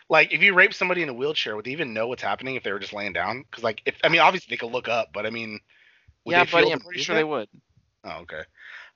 Like, 0.10 0.34
if 0.34 0.44
you 0.44 0.54
rape 0.54 0.74
somebody 0.74 1.02
in 1.02 1.10
a 1.10 1.14
wheelchair, 1.14 1.56
would 1.56 1.66
they 1.66 1.72
even 1.72 1.94
know 1.94 2.08
what's 2.08 2.22
happening 2.22 2.56
if 2.56 2.62
they 2.62 2.74
were 2.74 2.78
just 2.78 2.94
laying 2.94 3.14
down? 3.14 3.46
Because, 3.50 3.64
like, 3.64 3.82
if 3.86 3.96
I 4.04 4.10
mean, 4.10 4.20
obviously 4.22 4.52
they 4.52 4.58
could 4.58 4.72
look 4.72 4.90
up, 4.90 5.08
but 5.14 5.26
I 5.26 5.30
mean, 5.30 5.60
would 6.26 6.32
yeah, 6.32 6.46
buddy, 6.46 6.72
I'm 6.72 6.80
pretty 6.80 7.02
sure 7.02 7.16
they 7.16 7.24
would. 7.24 7.48
Oh, 8.04 8.20
okay. 8.22 8.42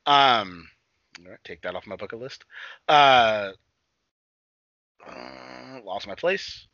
Um, 0.06 0.68
all 1.24 1.32
right, 1.32 1.40
take 1.44 1.62
that 1.64 1.76
off 1.76 1.88
my 1.88 1.96
bucket 1.96 2.20
list. 2.20 2.46
Uh, 2.88 3.52
uh 5.06 5.80
lost 5.84 6.08
my 6.08 6.16
place. 6.16 6.68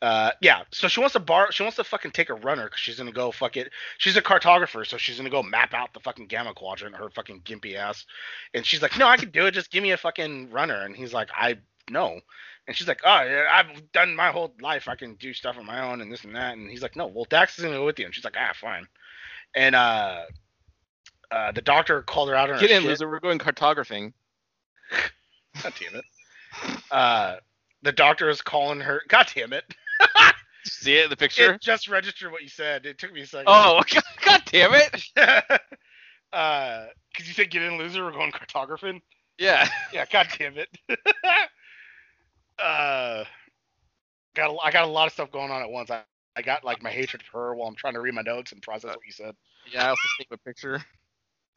Uh, 0.00 0.30
yeah. 0.40 0.62
So 0.70 0.86
she 0.86 1.00
wants 1.00 1.14
to 1.14 1.20
bar. 1.20 1.50
She 1.50 1.62
wants 1.62 1.76
to 1.76 1.84
fucking 1.84 2.12
take 2.12 2.30
a 2.30 2.34
runner 2.34 2.64
because 2.64 2.80
she's 2.80 2.96
gonna 2.96 3.12
go 3.12 3.32
fuck 3.32 3.56
it. 3.56 3.72
She's 3.98 4.16
a 4.16 4.22
cartographer, 4.22 4.86
so 4.86 4.96
she's 4.96 5.16
gonna 5.16 5.30
go 5.30 5.42
map 5.42 5.74
out 5.74 5.92
the 5.92 6.00
fucking 6.00 6.28
gamma 6.28 6.54
quadrant. 6.54 6.94
Her 6.94 7.10
fucking 7.10 7.40
gimpy 7.40 7.74
ass. 7.74 8.06
And 8.54 8.64
she's 8.64 8.80
like, 8.80 8.96
"No, 8.96 9.08
I 9.08 9.16
can 9.16 9.30
do 9.30 9.46
it. 9.46 9.52
Just 9.52 9.72
give 9.72 9.82
me 9.82 9.90
a 9.90 9.96
fucking 9.96 10.50
runner." 10.50 10.82
And 10.84 10.94
he's 10.94 11.12
like, 11.12 11.30
"I 11.34 11.58
no." 11.90 12.20
And 12.68 12.76
she's 12.76 12.86
like, 12.86 13.00
"Oh, 13.04 13.22
yeah, 13.22 13.46
I've 13.50 13.90
done 13.92 14.14
my 14.14 14.30
whole 14.30 14.54
life. 14.60 14.88
I 14.88 14.94
can 14.94 15.14
do 15.14 15.32
stuff 15.34 15.58
on 15.58 15.66
my 15.66 15.80
own 15.80 16.00
and 16.00 16.12
this 16.12 16.24
and 16.24 16.36
that." 16.36 16.56
And 16.56 16.70
he's 16.70 16.82
like, 16.82 16.94
"No, 16.94 17.08
well, 17.08 17.26
Dax 17.28 17.58
is 17.58 17.64
gonna 17.64 17.76
go 17.76 17.86
with 17.86 17.98
you." 17.98 18.06
And 18.06 18.14
she's 18.14 18.24
like, 18.24 18.36
"Ah, 18.38 18.52
fine." 18.54 18.86
And 19.54 19.74
uh, 19.74 20.22
uh, 21.30 21.52
the 21.52 21.62
doctor 21.62 22.02
called 22.02 22.28
her 22.28 22.34
out 22.34 22.50
on 22.50 22.56
her 22.56 22.60
Get 22.60 22.70
in, 22.70 22.82
shit. 22.82 22.90
loser. 22.90 23.08
We're 23.08 23.20
going 23.20 23.38
cartographing. 23.38 24.12
God 25.62 25.72
damn 25.78 25.98
it. 25.98 26.04
Uh, 26.90 27.36
the 27.82 27.92
doctor 27.92 28.28
is 28.28 28.40
calling 28.42 28.80
her. 28.80 29.02
God 29.08 29.30
damn 29.34 29.52
it. 29.52 29.64
See 30.64 30.96
it 30.96 31.04
in 31.04 31.10
the 31.10 31.16
picture? 31.16 31.54
It 31.54 31.60
just 31.60 31.88
registered 31.88 32.30
what 32.32 32.42
you 32.42 32.48
said. 32.48 32.86
It 32.86 32.98
took 32.98 33.12
me 33.12 33.22
a 33.22 33.26
second. 33.26 33.46
Oh, 33.48 33.82
God, 33.92 34.02
God 34.24 34.42
damn 34.46 34.74
it! 34.74 35.04
uh, 36.32 36.86
because 37.10 37.26
you 37.26 37.34
said 37.34 37.50
get 37.50 37.62
in, 37.62 37.78
loser. 37.78 38.04
We're 38.04 38.12
going 38.12 38.32
cartographing. 38.32 39.00
Yeah. 39.38 39.68
Yeah. 39.92 40.04
God 40.10 40.28
damn 40.38 40.56
it. 40.58 40.68
uh, 42.58 43.24
got 44.34 44.50
a, 44.50 44.56
I 44.62 44.70
got 44.70 44.84
a 44.84 44.90
lot 44.90 45.06
of 45.06 45.12
stuff 45.12 45.30
going 45.32 45.50
on 45.50 45.62
at 45.62 45.70
once. 45.70 45.90
I, 45.90 46.02
I 46.38 46.42
got 46.42 46.62
like 46.64 46.80
my 46.84 46.90
hatred 46.90 47.24
for 47.24 47.46
her 47.46 47.54
while 47.56 47.66
I'm 47.66 47.74
trying 47.74 47.94
to 47.94 48.00
read 48.00 48.14
my 48.14 48.22
notes 48.22 48.52
and 48.52 48.62
process 48.62 48.90
what 48.94 49.04
you 49.04 49.10
said. 49.10 49.34
Yeah, 49.72 49.86
I 49.86 49.88
also 49.88 50.02
sent 50.16 50.28
you 50.30 50.34
a 50.34 50.38
picture. 50.38 50.84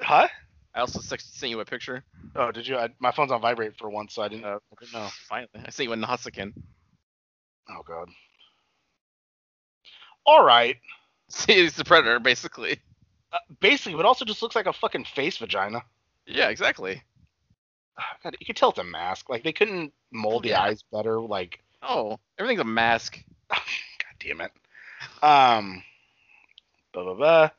Huh? 0.01 0.27
I 0.73 0.79
also 0.79 0.99
sent 1.01 1.21
you 1.51 1.59
a 1.59 1.65
picture. 1.65 2.03
Oh, 2.35 2.51
did 2.51 2.65
you? 2.67 2.77
I, 2.77 2.89
my 2.99 3.11
phone's 3.11 3.31
on 3.31 3.41
vibrate 3.41 3.77
for 3.77 3.91
once, 3.91 4.15
so 4.15 4.23
I 4.23 4.27
didn't. 4.27 4.45
Uh, 4.45 4.57
I 4.57 4.75
didn't 4.79 4.93
know. 4.93 5.07
Finally, 5.29 5.49
I 5.55 5.69
sent 5.69 5.87
you 5.87 5.93
a 5.93 5.97
Nausicaan. 5.97 6.53
Oh 7.69 7.83
god. 7.85 8.09
All 10.25 10.43
right. 10.43 10.77
See, 11.29 11.53
he's 11.53 11.75
the 11.75 11.85
predator, 11.85 12.19
basically. 12.19 12.79
Uh, 13.31 13.37
basically, 13.59 13.95
but 13.97 14.07
also 14.07 14.25
just 14.25 14.41
looks 14.41 14.55
like 14.55 14.65
a 14.65 14.73
fucking 14.73 15.05
face 15.05 15.37
vagina. 15.37 15.83
Yeah, 16.25 16.49
exactly. 16.49 17.03
God, 18.23 18.35
you 18.39 18.47
could 18.47 18.55
tell 18.55 18.69
it's 18.71 18.79
a 18.79 18.83
mask. 18.83 19.29
Like 19.29 19.43
they 19.43 19.53
couldn't 19.53 19.93
mold 20.11 20.41
the 20.43 20.49
Yeah. 20.49 20.61
eyes 20.61 20.83
better. 20.91 21.19
Like, 21.21 21.59
Oh, 21.83 22.19
everything's 22.39 22.61
a 22.61 22.65
mask. 22.65 23.23
God 23.49 23.59
damn 24.19 24.41
it. 24.41 24.51
Um, 25.21 25.83
blah 26.93 27.03
blah 27.03 27.13
blah. 27.13 27.49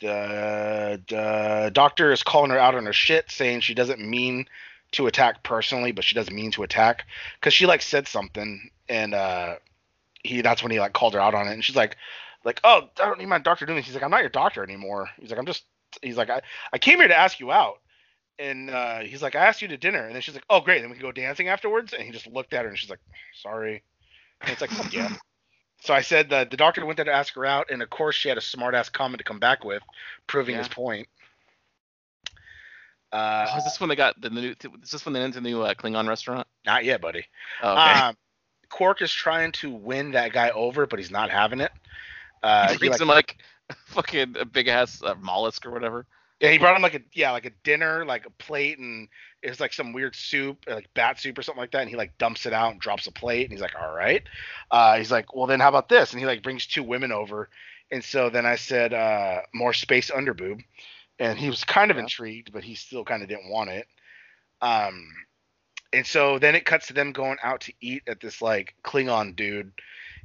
The, 0.00 1.02
the 1.08 1.70
doctor 1.74 2.10
is 2.10 2.22
calling 2.22 2.50
her 2.50 2.58
out 2.58 2.74
on 2.74 2.86
her 2.86 2.92
shit, 2.92 3.30
saying 3.30 3.60
she 3.60 3.74
doesn't 3.74 4.00
mean 4.00 4.46
to 4.92 5.06
attack 5.06 5.42
personally, 5.42 5.92
but 5.92 6.04
she 6.04 6.14
doesn't 6.14 6.34
mean 6.34 6.50
to 6.52 6.62
attack 6.62 7.04
because 7.34 7.52
she 7.52 7.66
like 7.66 7.82
said 7.82 8.08
something, 8.08 8.70
and 8.88 9.14
uh, 9.14 9.56
he 10.24 10.40
that's 10.40 10.62
when 10.62 10.72
he 10.72 10.80
like 10.80 10.94
called 10.94 11.14
her 11.14 11.20
out 11.20 11.34
on 11.34 11.48
it, 11.48 11.52
and 11.52 11.62
she's 11.62 11.76
like, 11.76 11.96
like, 12.44 12.60
oh, 12.64 12.88
I 12.98 13.04
don't 13.04 13.18
need 13.18 13.26
my 13.26 13.38
doctor 13.38 13.66
doing 13.66 13.76
this. 13.76 13.86
He's 13.86 13.94
like, 13.94 14.04
I'm 14.04 14.10
not 14.10 14.20
your 14.20 14.30
doctor 14.30 14.62
anymore. 14.62 15.08
He's 15.20 15.30
like, 15.30 15.38
I'm 15.38 15.46
just. 15.46 15.64
He's 16.02 16.16
like, 16.16 16.30
I, 16.30 16.42
I 16.72 16.78
came 16.78 16.98
here 16.98 17.08
to 17.08 17.16
ask 17.16 17.40
you 17.40 17.50
out. 17.50 17.80
And 18.38 18.70
uh, 18.70 19.00
he's 19.00 19.22
like, 19.22 19.34
I 19.34 19.46
asked 19.46 19.62
you 19.62 19.68
to 19.68 19.76
dinner, 19.76 20.04
and 20.06 20.14
then 20.14 20.22
she's 20.22 20.34
like, 20.34 20.44
"Oh, 20.48 20.60
great, 20.60 20.80
then 20.80 20.90
we 20.90 20.96
can 20.96 21.04
go 21.04 21.10
dancing 21.10 21.48
afterwards." 21.48 21.92
And 21.92 22.02
he 22.04 22.12
just 22.12 22.28
looked 22.28 22.52
at 22.52 22.62
her, 22.62 22.68
and 22.68 22.78
she's 22.78 22.88
like, 22.88 23.00
"Sorry." 23.42 23.82
And 24.40 24.50
it's 24.50 24.60
like, 24.60 24.70
yeah." 24.92 25.12
So 25.80 25.94
I 25.94 26.00
said 26.00 26.30
that 26.30 26.50
the 26.50 26.56
doctor 26.56 26.84
went 26.84 26.96
there 26.96 27.04
to 27.04 27.12
ask 27.12 27.34
her 27.34 27.46
out, 27.46 27.70
and 27.70 27.82
of 27.82 27.90
course 27.90 28.16
she 28.16 28.28
had 28.28 28.36
a 28.38 28.42
smart 28.42 28.74
ass 28.74 28.88
comment 28.88 29.18
to 29.18 29.24
come 29.24 29.38
back 29.38 29.64
with, 29.64 29.82
proving 30.26 30.54
Yeah. 30.54 30.58
his 30.60 30.68
point. 30.68 31.08
Oh, 33.12 33.16
Uh, 33.18 33.54
is 33.56 33.64
this 33.64 33.80
when 33.80 33.88
they 33.88 33.96
got 33.96 34.20
the 34.20 34.28
new? 34.28 34.54
Is 34.82 34.90
this 34.90 35.04
when 35.06 35.12
they 35.14 35.20
went 35.20 35.34
to 35.34 35.40
the 35.40 35.48
new 35.48 35.62
uh, 35.62 35.74
Klingon 35.74 36.08
restaurant? 36.08 36.46
not 36.66 36.84
yet, 36.84 37.00
buddy. 37.00 37.24
Oh, 37.62 37.72
okay. 37.72 37.90
Um, 37.90 38.16
Quark 38.68 39.00
is 39.00 39.12
trying 39.12 39.52
to 39.52 39.70
win 39.70 40.10
that 40.12 40.32
guy 40.32 40.50
over, 40.50 40.86
but 40.86 40.98
he's 40.98 41.10
not 41.10 41.30
having 41.30 41.60
it. 41.60 41.72
Uh, 42.42 42.72
he 42.72 42.76
he, 42.76 42.88
like, 42.90 43.00
him 43.00 43.08
like 43.08 43.38
fucking 43.86 44.36
a 44.38 44.44
big 44.44 44.68
ass 44.68 45.02
uh, 45.02 45.14
mollusk 45.20 45.64
or 45.64 45.70
whatever. 45.70 46.06
Yeah, 46.40 46.50
he 46.50 46.58
brought 46.58 46.76
him 46.76 46.82
like 46.82 46.94
a 46.94 47.00
yeah, 47.14 47.32
like 47.32 47.46
a 47.46 47.50
dinner, 47.64 48.04
like 48.04 48.26
a 48.26 48.30
plate, 48.30 48.78
and 48.78 49.08
it 49.42 49.48
was 49.50 49.60
like 49.60 49.72
some 49.72 49.92
weird 49.92 50.14
soup, 50.16 50.64
like 50.68 50.88
bat 50.94 51.18
soup 51.20 51.38
or 51.38 51.42
something 51.42 51.60
like 51.60 51.72
that. 51.72 51.82
And 51.82 51.90
he 51.90 51.96
like 51.96 52.18
dumps 52.18 52.46
it 52.46 52.52
out 52.52 52.72
and 52.72 52.80
drops 52.80 53.06
a 53.06 53.12
plate, 53.12 53.44
and 53.44 53.52
he's 53.52 53.60
like, 53.62 53.74
"All 53.80 53.92
right." 53.92 54.22
Uh, 54.70 54.96
he's 54.98 55.10
like, 55.10 55.34
"Well, 55.34 55.46
then 55.46 55.60
how 55.60 55.68
about 55.68 55.88
this?" 55.88 56.12
And 56.12 56.20
he 56.20 56.26
like 56.26 56.42
brings 56.42 56.66
two 56.66 56.82
women 56.82 57.12
over, 57.12 57.48
and 57.90 58.04
so 58.04 58.30
then 58.30 58.46
I 58.46 58.56
said, 58.56 58.92
uh, 58.94 59.40
"More 59.54 59.72
space 59.72 60.10
underboob," 60.10 60.60
and 61.18 61.38
he 61.38 61.50
was 61.50 61.64
kind 61.64 61.90
of 61.90 61.96
Yeah. 61.96 62.02
intrigued, 62.02 62.52
but 62.52 62.64
he 62.64 62.74
still 62.74 63.04
kind 63.04 63.22
of 63.22 63.28
didn't 63.28 63.50
want 63.50 63.70
it. 63.70 63.86
Um, 64.60 65.06
and 65.92 66.06
so 66.06 66.38
then 66.38 66.54
it 66.54 66.64
cuts 66.64 66.88
to 66.88 66.94
them 66.94 67.12
going 67.12 67.38
out 67.42 67.60
to 67.62 67.72
eat 67.80 68.02
at 68.06 68.20
this 68.20 68.42
like 68.42 68.74
Klingon 68.84 69.34
dude, 69.36 69.72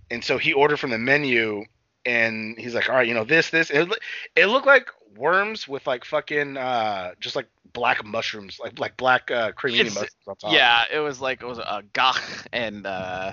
and 0.09 0.23
so 0.23 0.37
he 0.37 0.53
ordered 0.53 0.77
from 0.79 0.91
the 0.91 0.97
menu 0.99 1.65
and 2.05 2.57
he's 2.57 2.73
like, 2.75 2.89
all 2.89 2.95
right, 2.95 3.07
you 3.07 3.13
know 3.13 3.23
this, 3.23 3.49
this. 3.49 3.69
It, 3.69 3.87
it 4.35 4.47
looked 4.47 4.67
like 4.67 4.89
worms 5.15 5.67
with 5.67 5.85
like 5.87 6.05
fucking 6.05 6.57
uh, 6.57 7.13
just 7.19 7.35
like 7.35 7.47
black 7.73 8.03
mushrooms, 8.05 8.59
like 8.59 8.79
like 8.79 8.97
black 8.97 9.31
uh, 9.31 9.51
cremini 9.51 9.81
It's- 9.81 9.95
mushrooms 9.95 10.11
on 10.27 10.35
top. 10.35 10.53
Yeah, 10.53 10.83
it 10.91 10.99
was 10.99 11.21
like 11.21 11.41
it 11.41 11.45
was 11.45 11.59
uh, 11.59 11.81
gagh 11.93 12.21
and 12.51 12.85
uh 12.85 13.31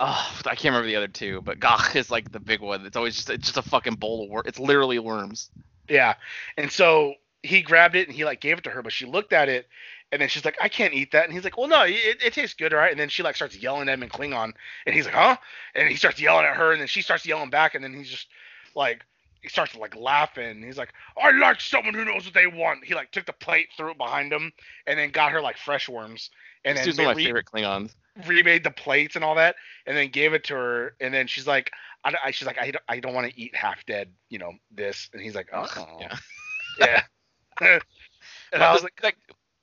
oh 0.00 0.40
I 0.46 0.54
can't 0.54 0.64
remember 0.72 0.86
the 0.86 0.96
other 0.96 1.08
two, 1.08 1.40
but 1.42 1.60
gagh 1.60 1.94
is 1.96 2.10
like 2.10 2.32
the 2.32 2.40
big 2.40 2.60
one. 2.60 2.86
It's 2.86 2.96
always 2.96 3.16
just 3.16 3.30
it's 3.30 3.46
just 3.52 3.56
a 3.58 3.62
fucking 3.62 3.94
bowl 3.94 4.24
of 4.24 4.30
worms. 4.30 4.46
It's 4.46 4.58
literally 4.58 4.98
worms. 4.98 5.50
Yeah. 5.88 6.14
And 6.56 6.70
so 6.70 7.14
he 7.42 7.62
grabbed 7.62 7.96
it 7.96 8.06
and 8.06 8.16
he 8.16 8.24
like 8.24 8.40
gave 8.40 8.58
it 8.58 8.64
to 8.64 8.70
her, 8.70 8.82
but 8.82 8.92
she 8.92 9.06
looked 9.06 9.32
at 9.32 9.48
it 9.48 9.66
and 10.12 10.20
then 10.20 10.28
she's 10.28 10.44
like, 10.44 10.56
I 10.60 10.68
can't 10.68 10.92
eat 10.94 11.12
that. 11.12 11.24
And 11.24 11.32
he's 11.32 11.44
like, 11.44 11.56
Well, 11.58 11.68
no, 11.68 11.82
it, 11.84 12.22
it 12.24 12.32
tastes 12.32 12.54
good, 12.54 12.72
all 12.72 12.80
right. 12.80 12.90
And 12.90 12.98
then 13.00 13.08
she 13.08 13.22
like 13.22 13.36
starts 13.36 13.56
yelling 13.56 13.88
at 13.88 13.94
him 13.94 14.02
in 14.02 14.08
Klingon, 14.08 14.52
and 14.86 14.94
he's 14.94 15.04
like, 15.06 15.14
Huh? 15.14 15.36
And 15.74 15.88
he 15.88 15.96
starts 15.96 16.20
yelling 16.20 16.46
at 16.46 16.56
her, 16.56 16.72
and 16.72 16.80
then 16.80 16.88
she 16.88 17.02
starts 17.02 17.24
yelling 17.26 17.50
back, 17.50 17.74
and 17.74 17.82
then 17.84 17.94
he's 17.94 18.10
just 18.10 18.26
like. 18.74 19.02
He 19.42 19.48
starts 19.48 19.74
like 19.74 19.96
laughing. 19.96 20.62
He's 20.62 20.76
like, 20.76 20.92
"I 21.16 21.30
like 21.30 21.62
someone 21.62 21.94
who 21.94 22.04
knows 22.04 22.26
what 22.26 22.34
they 22.34 22.46
want." 22.46 22.84
He 22.84 22.94
like 22.94 23.10
took 23.10 23.24
the 23.24 23.32
plate, 23.32 23.68
threw 23.74 23.92
it 23.92 23.96
behind 23.96 24.30
him, 24.30 24.52
and 24.86 24.98
then 24.98 25.08
got 25.12 25.32
her 25.32 25.40
like 25.40 25.56
fresh 25.56 25.88
worms, 25.88 26.28
and 26.66 26.76
this 26.76 26.94
then 26.94 27.06
one 27.06 27.12
of 27.12 27.16
my 27.16 27.20
re- 27.20 27.24
favorite 27.24 27.46
Klingons. 27.46 27.94
remade 28.26 28.64
the 28.64 28.70
plates 28.70 29.16
and 29.16 29.24
all 29.24 29.34
that, 29.36 29.56
and 29.86 29.96
then 29.96 30.10
gave 30.10 30.34
it 30.34 30.44
to 30.44 30.54
her, 30.56 30.94
and 31.00 31.14
then 31.14 31.26
she's 31.26 31.46
like, 31.46 31.70
I, 32.04 32.12
I- 32.26 32.30
she's 32.32 32.46
like, 32.46 32.58
I, 32.60 32.70
don't- 32.72 32.84
I 32.86 33.00
don't 33.00 33.14
want 33.14 33.32
to 33.32 33.40
eat 33.40 33.56
half 33.56 33.86
dead, 33.86 34.10
you 34.28 34.38
know, 34.38 34.52
this, 34.70 35.08
and 35.14 35.22
he's 35.22 35.34
like, 35.34 35.48
oh, 35.54 35.66
Yeah. 36.78 37.02
yeah. 37.62 37.78
and 38.52 38.62
I 38.62 38.74
was 38.74 38.82
like, 38.82 38.98
like, 39.02 39.16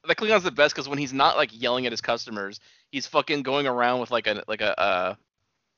the 0.07 0.15
Klingon's 0.15 0.43
the 0.43 0.51
best 0.51 0.73
because 0.75 0.87
when 0.89 0.97
he's 0.97 1.13
not 1.13 1.35
like 1.37 1.49
yelling 1.53 1.85
at 1.85 1.91
his 1.91 2.01
customers, 2.01 2.59
he's 2.91 3.05
fucking 3.07 3.43
going 3.43 3.67
around 3.67 3.99
with 3.99 4.11
like 4.11 4.27
a 4.27 4.43
like 4.47 4.61
a 4.61 4.79
uh 4.79 5.15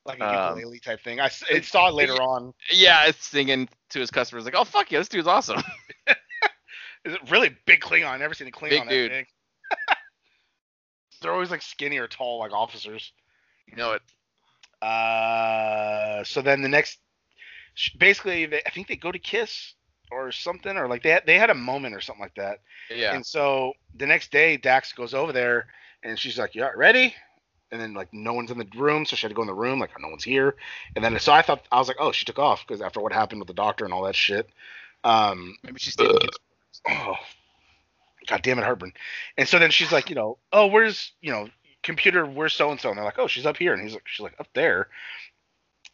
like 0.05 0.19
a 0.19 0.25
Um, 0.51 0.57
ukulele 0.57 0.79
type 0.79 1.01
thing. 1.01 1.19
I 1.19 1.29
it 1.49 1.65
saw 1.65 1.89
it 1.89 1.93
later 1.93 2.13
on. 2.13 2.53
yeah, 2.71 3.05
it's 3.07 3.25
singing 3.25 3.67
to 3.89 3.99
his 3.99 4.11
customers 4.11 4.45
like, 4.45 4.55
oh 4.55 4.63
fuck 4.63 4.91
yeah, 4.91 4.99
this 4.99 5.09
dude's 5.09 5.27
awesome. 5.27 5.61
Is 7.05 7.13
it 7.13 7.31
really 7.31 7.55
big 7.65 7.79
Klingon? 7.81 8.05
I've 8.07 8.19
never 8.19 8.33
seen 8.33 8.47
a 8.47 8.51
Klingon 8.51 8.69
Big 8.69 8.83
that 8.83 8.89
dude. 8.89 9.11
big. 9.11 9.25
They're 11.21 11.31
always 11.33 11.51
like 11.51 11.61
skinny 11.61 11.97
or 11.97 12.07
tall, 12.07 12.39
like 12.39 12.51
officers. 12.53 13.11
you 13.67 13.75
know 13.77 13.93
it. 13.93 14.01
Uh, 14.85 16.23
so 16.23 16.41
then 16.41 16.61
the 16.61 16.69
next, 16.69 16.99
basically, 17.97 18.45
they, 18.45 18.61
I 18.65 18.69
think 18.69 18.87
they 18.87 18.95
go 18.95 19.11
to 19.11 19.19
kiss 19.19 19.73
or 20.11 20.31
something, 20.31 20.77
or 20.77 20.87
like 20.87 21.03
they 21.03 21.09
had, 21.09 21.23
they 21.25 21.37
had 21.37 21.49
a 21.49 21.55
moment 21.55 21.95
or 21.95 22.01
something 22.01 22.21
like 22.21 22.35
that. 22.35 22.59
Yeah. 22.89 23.13
And 23.13 23.25
so 23.25 23.73
the 23.95 24.05
next 24.05 24.31
day, 24.31 24.57
Dax 24.57 24.93
goes 24.93 25.13
over 25.13 25.31
there, 25.31 25.67
and 26.03 26.17
she's 26.17 26.37
like, 26.37 26.55
"Yeah, 26.55 26.71
ready?" 26.75 27.15
And 27.71 27.79
then 27.79 27.93
like 27.93 28.11
no 28.13 28.33
one's 28.33 28.51
in 28.51 28.57
the 28.57 28.67
room, 28.75 29.05
so 29.05 29.15
she 29.15 29.23
had 29.23 29.29
to 29.29 29.35
go 29.35 29.41
in 29.41 29.47
the 29.47 29.53
room, 29.53 29.79
like 29.79 29.91
no 29.99 30.09
one's 30.09 30.23
here. 30.23 30.55
And 30.95 31.03
then 31.03 31.19
so 31.19 31.31
I 31.31 31.41
thought 31.41 31.67
I 31.71 31.79
was 31.79 31.87
like, 31.87 31.97
"Oh, 31.99 32.11
she 32.11 32.25
took 32.25 32.39
off," 32.39 32.65
because 32.65 32.81
after 32.81 32.99
what 32.99 33.13
happened 33.13 33.41
with 33.41 33.47
the 33.47 33.53
doctor 33.53 33.85
and 33.85 33.93
all 33.93 34.03
that 34.03 34.15
shit. 34.15 34.49
Um, 35.03 35.57
Maybe 35.63 35.79
she's 35.79 35.95
kids. 35.95 36.37
oh, 36.89 37.15
god 38.27 38.41
damn 38.41 38.59
it, 38.59 38.63
heartburn. 38.63 38.93
And 39.37 39.47
so 39.47 39.59
then 39.59 39.71
she's 39.71 39.91
like, 39.91 40.09
you 40.09 40.15
know, 40.15 40.37
oh, 40.51 40.67
where's 40.67 41.11
you 41.21 41.31
know, 41.31 41.49
computer, 41.83 42.25
where's 42.25 42.53
so 42.53 42.71
and 42.71 42.79
so? 42.79 42.89
And 42.89 42.97
they're 42.97 43.05
like, 43.05 43.19
oh, 43.19 43.27
she's 43.27 43.45
up 43.45 43.57
here, 43.57 43.73
and 43.73 43.81
he's 43.81 43.93
like, 43.93 44.07
she's 44.07 44.23
like 44.23 44.35
up 44.39 44.47
there. 44.53 44.87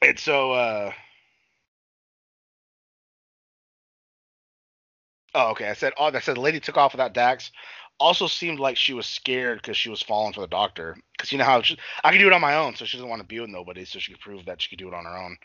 And 0.02 0.20
so, 0.20 0.52
uh, 0.52 0.92
oh, 5.36 5.52
okay, 5.52 5.70
I 5.70 5.74
said, 5.74 5.94
oh, 5.98 6.06
I 6.06 6.20
said 6.20 6.38
the 6.38 6.42
lady 6.42 6.60
took 6.60 6.78
off 6.78 6.94
without 6.94 7.14
Dax. 7.14 7.52
Also 8.00 8.28
seemed 8.28 8.60
like 8.60 8.76
she 8.76 8.94
was 8.94 9.06
scared 9.06 9.62
because 9.62 9.78
she 9.78 9.90
was 9.90 10.02
falling 10.02 10.34
for 10.34 10.42
the 10.42 10.48
doctor. 10.48 10.98
Because 11.14 11.32
you 11.32 11.38
know 11.38 11.46
how 11.46 11.62
she, 11.62 11.78
I 12.04 12.12
can 12.12 12.20
do 12.20 12.28
it 12.28 12.34
on 12.34 12.42
my 12.42 12.56
own, 12.56 12.76
so 12.76 12.84
she 12.86 12.98
doesn't 12.98 13.10
want 13.10 13.22
to 13.22 13.28
be 13.28 13.40
with 13.40 13.50
nobody, 13.50 13.86
so 13.86 14.00
she 14.00 14.12
could 14.12 14.22
prove 14.22 14.46
that 14.46 14.62
she 14.62 14.70
could 14.70 14.80
do 14.80 14.88
it 14.88 14.94
on 14.94 15.06
her 15.06 15.18
own. 15.18 15.38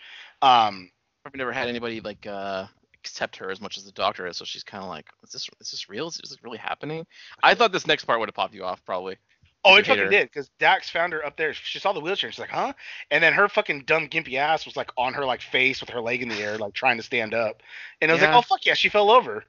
Um, 0.42 0.90
I've 1.24 1.34
never 1.34 1.52
had 1.52 1.68
anybody 1.68 2.00
like 2.00 2.26
uh 2.26 2.66
accept 3.04 3.36
her 3.36 3.50
as 3.50 3.60
much 3.60 3.78
as 3.78 3.84
the 3.84 3.92
doctor 3.92 4.26
is, 4.26 4.36
so 4.36 4.44
she's 4.44 4.64
kind 4.64 4.82
of 4.82 4.88
like, 4.88 5.06
is 5.22 5.30
this 5.30 5.48
is 5.60 5.70
this 5.70 5.88
real? 5.88 6.08
Is 6.08 6.16
this 6.16 6.42
really 6.42 6.58
happening? 6.58 7.06
I 7.42 7.54
thought 7.54 7.72
this 7.72 7.86
next 7.86 8.04
part 8.04 8.18
would 8.18 8.28
have 8.28 8.34
popped 8.34 8.54
you 8.54 8.64
off 8.64 8.84
probably. 8.84 9.16
Oh, 9.62 9.76
it 9.76 9.86
fucking 9.86 10.04
her. 10.04 10.10
did 10.10 10.28
because 10.28 10.50
Dax 10.58 10.88
found 10.88 11.12
her 11.12 11.24
up 11.24 11.36
there. 11.36 11.52
She 11.52 11.78
saw 11.78 11.92
the 11.92 12.00
wheelchair. 12.00 12.28
And 12.28 12.34
she's 12.34 12.40
like, 12.40 12.50
"Huh?" 12.50 12.72
And 13.10 13.22
then 13.22 13.34
her 13.34 13.48
fucking 13.48 13.84
dumb 13.84 14.08
gimpy 14.08 14.36
ass 14.36 14.64
was 14.64 14.76
like 14.76 14.90
on 14.96 15.12
her 15.14 15.24
like 15.26 15.42
face 15.42 15.80
with 15.80 15.90
her 15.90 16.00
leg 16.00 16.22
in 16.22 16.30
the 16.30 16.42
air, 16.42 16.56
like 16.56 16.72
trying 16.72 16.96
to 16.96 17.02
stand 17.02 17.34
up. 17.34 17.62
And 18.00 18.10
I 18.10 18.14
was 18.14 18.22
Yeah. 18.22 18.28
like, 18.28 18.38
"Oh 18.38 18.42
fuck 18.42 18.64
yeah!" 18.64 18.74
She 18.74 18.88
fell 18.88 19.10
over. 19.10 19.44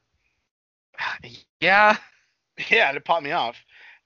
Yeah, 1.62 1.96
Yeah, 2.70 2.92
it 2.92 3.06
popped 3.06 3.24
me 3.24 3.32
off. 3.32 3.56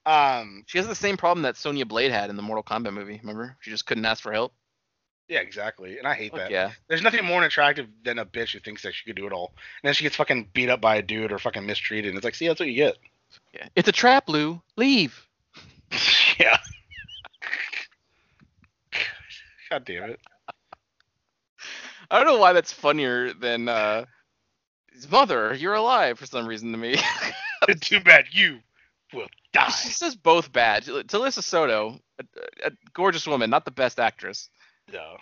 Um, 0.04 0.62
she 0.66 0.78
has 0.78 0.86
the 0.86 0.94
same 0.94 1.16
problem 1.16 1.42
that 1.42 1.56
Sonya 1.56 1.86
Blade 1.86 2.12
had 2.12 2.30
in 2.30 2.36
the 2.36 2.42
Mortal 2.42 2.62
Kombat 2.62 2.92
movie. 2.94 3.18
Remember? 3.22 3.56
She 3.60 3.70
just 3.70 3.86
couldn't 3.86 4.04
ask 4.04 4.22
for 4.22 4.30
help. 4.32 4.52
yeah, 5.28 5.40
exactly. 5.40 5.98
And 5.98 6.06
I 6.06 6.14
hate 6.14 6.30
Fuck 6.30 6.40
that. 6.40 6.50
yeah. 6.50 6.70
There's 6.88 7.02
nothing 7.02 7.24
more 7.24 7.42
attractive 7.42 7.88
than 8.04 8.18
a 8.20 8.24
bitch 8.26 8.52
who 8.52 8.60
thinks 8.60 8.82
that 8.82 8.94
she 8.94 9.04
could 9.04 9.16
do 9.16 9.26
it 9.26 9.32
all, 9.32 9.52
and 9.56 9.88
then 9.88 9.94
she 9.94 10.04
gets 10.04 10.14
fucking 10.16 10.50
beat 10.52 10.68
up 10.68 10.80
by 10.80 10.96
a 10.96 11.02
dude 11.02 11.32
or 11.32 11.38
fucking 11.38 11.66
mistreated. 11.66 12.10
And 12.10 12.16
it's 12.18 12.24
like, 12.24 12.34
see, 12.36 12.46
that's 12.46 12.60
what 12.60 12.68
you 12.68 12.74
get. 12.76 12.96
Yeah. 13.52 13.66
It's 13.74 13.88
a 13.88 13.92
trap, 13.92 14.28
Lou. 14.28 14.62
Leave. 14.76 15.26
yeah. 16.38 16.58
God 19.70 19.84
damn 19.84 20.10
it. 20.10 20.20
I 22.10 22.18
don't 22.18 22.26
know 22.26 22.38
why 22.38 22.52
that's 22.52 22.72
funnier 22.72 23.32
than 23.32 23.68
uh 23.68 24.04
mother, 25.10 25.54
you're 25.54 25.74
alive 25.74 26.18
for 26.18 26.26
some 26.26 26.46
reason 26.46 26.72
to 26.72 26.78
me. 26.78 26.96
Too 27.80 28.00
bad 28.00 28.26
you 28.32 28.60
will 29.12 29.26
die. 29.52 29.68
she 29.68 29.88
says 29.90 30.14
both 30.16 30.52
bad. 30.52 30.84
Talisa 30.84 31.42
Soto, 31.42 31.98
a, 32.18 32.24
a 32.66 32.70
gorgeous 32.94 33.26
woman, 33.26 33.50
not 33.50 33.64
the 33.64 33.70
best 33.70 33.98
actress. 34.00 34.48
No. 34.92 35.16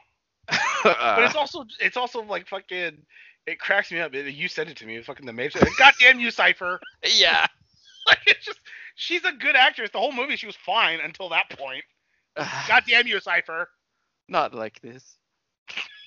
But 0.85 1.23
it's 1.25 1.35
also 1.35 1.65
it's 1.81 1.97
also 1.97 2.23
like 2.23 2.47
fucking 2.47 2.99
it 3.47 3.59
cracks 3.59 3.91
me 3.91 4.01
up. 4.01 4.15
It- 4.15 4.35
You 4.35 4.49
said 4.49 4.69
it 4.69 4.77
to 4.79 4.87
me, 4.87 5.01
fucking 5.03 5.25
the 5.25 5.33
major. 5.33 5.59
Like, 5.61 5.77
God 5.79 5.95
damn 5.99 6.21
you, 6.21 6.31
Cypher! 6.31 6.79
yeah. 7.17 7.47
Like 8.07 8.19
it's 8.27 8.45
just 8.45 8.59
she's 8.95 9.25
a 9.25 9.33
good 9.33 9.57
actress. 9.57 9.91
The 9.91 9.99
whole 9.99 10.13
movie 10.13 10.37
she 10.37 10.45
was 10.47 10.57
fine 10.57 11.01
until 11.01 11.31
that 11.31 11.49
point. 11.51 11.85
God 12.69 12.83
damn 12.87 13.07
you, 13.07 13.19
Cypher! 13.21 13.71
not 14.29 14.55
like 14.55 14.81
this. 14.83 15.17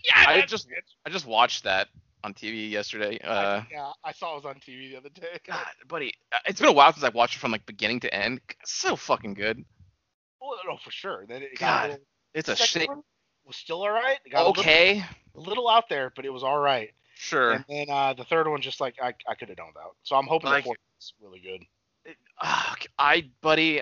Yeah, 0.05 0.23
I 0.27 0.41
just- 0.41 0.67
it. 0.69 0.83
I 1.05 1.09
just 1.09 1.25
watched 1.25 1.63
that 1.63 1.87
on 2.23 2.33
TV 2.33 2.69
yesterday. 2.69 3.19
Uh, 3.23 3.61
yeah, 3.71 3.91
I 4.03 4.11
saw 4.11 4.33
it 4.33 4.43
was 4.43 4.45
on 4.45 4.55
TV 4.55 4.91
the 4.91 4.97
other 4.97 5.09
day. 5.09 5.37
God, 5.47 5.65
buddy, 5.87 6.13
uh, 6.31 6.37
it's 6.45 6.59
been 6.59 6.69
a 6.69 6.73
while 6.73 6.91
since 6.93 7.03
I've 7.03 7.13
watched 7.15 7.35
it 7.35 7.39
from 7.39 7.51
like 7.51 7.65
beginning 7.65 7.99
to 8.01 8.13
end. 8.13 8.41
So 8.65 8.95
fucking 8.95 9.33
good. 9.35 9.63
Oh 10.41 10.55
no, 10.67 10.77
for 10.83 10.91
sure. 10.91 11.25
Then 11.27 11.41
it 11.43 11.57
got 11.57 11.59
God, 11.59 11.85
a 11.85 11.91
little, 11.93 12.05
It's 12.33 12.49
a 12.49 12.55
shit. 12.55 12.89
was 13.45 13.55
still 13.55 13.81
all 13.81 13.91
right. 13.91 14.17
It 14.25 14.31
got 14.31 14.45
a 14.45 14.47
little- 14.47 14.61
Okay, 14.61 15.03
a 15.35 15.39
little, 15.39 15.69
out 15.69 15.89
there, 15.89 16.11
but 16.15 16.25
it 16.25 16.29
was 16.33 16.43
all 16.43 16.57
right. 16.59 16.91
sure. 17.15 17.51
And 17.53 17.65
then 17.69 17.87
uh, 17.89 18.13
the 18.13 18.23
third 18.23 18.47
one, 18.47 18.61
just 18.61 18.79
like 18.81 18.95
I, 19.01 19.13
I 19.27 19.35
could 19.35 19.49
have 19.49 19.57
done 19.57 19.67
without. 19.73 19.95
So 20.03 20.15
I'm 20.15 20.27
hoping 20.27 20.49
Like- 20.49 20.63
the 20.63 20.67
fourth 20.67 20.79
is 20.99 21.13
really 21.21 21.39
good. 21.39 21.63
Ah, 22.41 22.75
I, 22.97 23.29
buddy, 23.41 23.81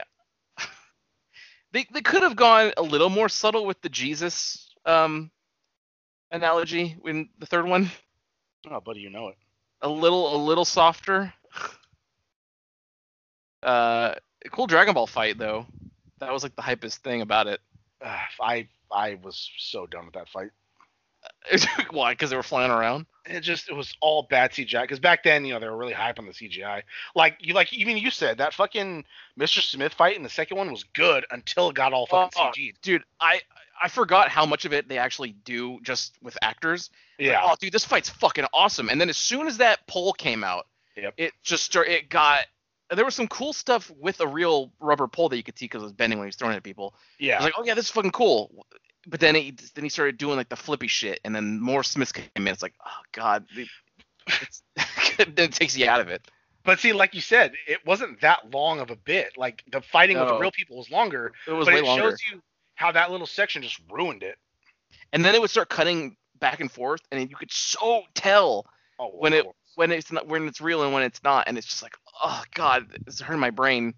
they 1.71 1.85
they 1.93 2.01
could 2.01 2.23
have 2.23 2.35
gone 2.35 2.71
a 2.77 2.81
little 2.81 3.09
more 3.09 3.29
subtle 3.29 3.65
with 3.65 3.81
the 3.81 3.89
Jesus 3.89 4.73
um 4.85 5.29
analogy 6.31 6.95
in 7.05 7.29
the 7.39 7.45
third 7.45 7.65
one. 7.65 7.89
Oh, 8.69 8.79
buddy, 8.79 8.99
you 9.01 9.09
know 9.09 9.27
it. 9.29 9.35
A 9.81 9.89
little 9.89 10.35
a 10.35 10.37
little 10.37 10.65
softer. 10.65 11.33
Uh, 13.63 14.13
cool 14.51 14.67
Dragon 14.67 14.93
Ball 14.93 15.07
fight 15.07 15.37
though. 15.37 15.65
That 16.19 16.31
was 16.31 16.43
like 16.43 16.55
the 16.55 16.61
hypest 16.61 16.97
thing 16.97 17.21
about 17.21 17.47
it. 17.47 17.59
Uh, 18.03 18.15
I 18.41 18.67
I 18.91 19.15
was 19.23 19.49
so 19.57 19.87
done 19.87 20.05
with 20.05 20.13
that 20.13 20.29
fight. 20.29 20.51
Why? 21.89 22.13
Because 22.13 22.29
they 22.29 22.35
were 22.35 22.43
flying 22.43 22.69
around. 22.69 23.07
it 23.25 23.39
just 23.41 23.67
it 23.69 23.73
was 23.73 23.95
all 24.01 24.27
bad 24.29 24.51
CGI 24.51 24.81
because 24.83 24.99
back 24.99 25.23
then 25.23 25.43
you 25.45 25.53
know 25.53 25.59
they 25.59 25.67
were 25.67 25.77
really 25.77 25.93
hype 25.93 26.19
on 26.19 26.27
the 26.27 26.31
CGI. 26.31 26.83
Like 27.15 27.37
you 27.39 27.55
like 27.55 27.73
even 27.73 27.97
you 27.97 28.11
said 28.11 28.37
that 28.37 28.53
fucking 28.53 29.03
Mr. 29.39 29.59
Smith 29.61 29.93
fight 29.95 30.15
in 30.15 30.21
the 30.21 30.29
second 30.29 30.57
one 30.57 30.69
was 30.71 30.83
good 30.93 31.25
until 31.31 31.69
it 31.69 31.75
got 31.75 31.93
all 31.93 32.05
fucking 32.05 32.39
Oh, 32.39 32.51
CG'd. 32.55 32.77
Dude, 32.83 33.03
I 33.19 33.41
I 33.81 33.87
forgot 33.89 34.29
how 34.29 34.45
much 34.45 34.65
of 34.65 34.73
it 34.73 34.87
they 34.87 34.97
actually 34.97 35.33
do 35.43 35.79
just 35.81 36.17
with 36.21 36.37
actors. 36.41 36.89
Like, 37.19 37.27
Yeah, 37.27 37.41
oh, 37.43 37.55
dude, 37.59 37.73
this 37.73 37.85
fight's 37.85 38.09
fucking 38.09 38.45
awesome. 38.53 38.89
And 38.89 38.99
then 39.01 39.09
as 39.09 39.17
soon 39.17 39.47
as 39.47 39.57
that 39.57 39.85
pole 39.87 40.13
came 40.13 40.43
out, 40.43 40.67
Yep. 40.97 41.13
it 41.17 41.33
just 41.43 41.63
start, 41.63 41.87
it 41.89 42.09
got. 42.09 42.45
There 42.95 43.03
was 43.03 43.15
some 43.15 43.27
cool 43.27 43.51
stuff 43.51 43.91
with 43.99 44.21
a 44.21 44.27
real 44.27 44.71
rubber 44.79 45.07
pole 45.07 45.27
that 45.29 45.37
you 45.37 45.43
could 45.43 45.57
see 45.57 45.65
because 45.65 45.81
it 45.81 45.85
was 45.85 45.93
bending 45.93 46.19
when 46.19 46.25
he 46.25 46.29
was 46.29 46.35
throwing 46.35 46.53
it 46.53 46.57
at 46.57 46.63
people. 46.63 46.93
I 46.95 46.99
yeah. 47.19 47.35
was 47.37 47.45
like, 47.45 47.53
oh 47.57 47.63
yeah, 47.65 47.73
this 47.73 47.85
is 47.85 47.91
fucking 47.91 48.11
cool. 48.11 48.65
But 49.07 49.19
then 49.19 49.35
he 49.35 49.51
then 49.73 49.83
he 49.83 49.89
started 49.89 50.17
doing 50.17 50.37
like 50.37 50.49
the 50.49 50.55
flippy 50.55 50.87
shit, 50.87 51.19
and 51.25 51.35
then 51.35 51.59
more 51.59 51.83
Smiths 51.83 52.11
came 52.11 52.27
in. 52.35 52.47
It's 52.47 52.61
like, 52.63 52.75
oh 52.85 53.01
god, 53.11 53.45
then 55.17 55.33
it 55.37 55.51
takes 55.53 55.77
you 55.77 55.87
out 55.87 56.01
of 56.01 56.07
it. 56.09 56.27
but 56.63 56.79
see, 56.79 56.93
like 56.93 57.13
you 57.13 57.21
said, 57.21 57.53
it 57.67 57.85
wasn't 57.85 58.21
that 58.21 58.51
long 58.53 58.79
of 58.79 58.89
a 58.91 58.95
bit. 58.95 59.33
Like 59.37 59.63
the 59.71 59.81
fighting 59.81 60.17
with 60.19 60.27
the 60.27 60.37
real 60.39 60.51
people 60.51 60.77
was 60.77 60.89
longer, 60.89 61.33
It 61.47 61.51
was 61.51 61.65
but 61.65 61.73
way 61.75 61.79
it 61.81 61.85
longer. 61.85 62.11
shows 62.11 62.19
you 62.31 62.41
how 62.75 62.91
that 62.91 63.11
little 63.11 63.27
section 63.27 63.61
just 63.63 63.79
ruined 63.91 64.23
it. 64.23 64.37
And 65.13 65.23
then 65.25 65.33
it 65.35 65.41
would 65.41 65.49
start 65.49 65.69
cutting 65.69 66.17
back 66.39 66.59
and 66.59 66.71
forth, 66.71 67.01
and 67.11 67.29
you 67.29 67.35
could 67.35 67.51
so 67.51 68.03
tell 68.13 68.65
Oh, 68.97 69.09
When 69.09 69.33
it- 69.33 69.45
when 69.75 69.91
it's 69.91 70.09
not 70.09 70.25
when 70.25 70.47
it's 70.47 70.61
real 70.61 70.83
and 70.83 70.93
when 70.93 71.03
it's 71.03 71.21
not, 71.21 71.49
and 71.49 71.57
it's 71.57 71.67
just 71.67 71.83
like, 71.83 71.95
oh 72.23 72.41
god, 72.53 72.87
it's 73.07 73.19
hurting 73.19 73.41
my 73.41 73.49
brain. 73.49 73.93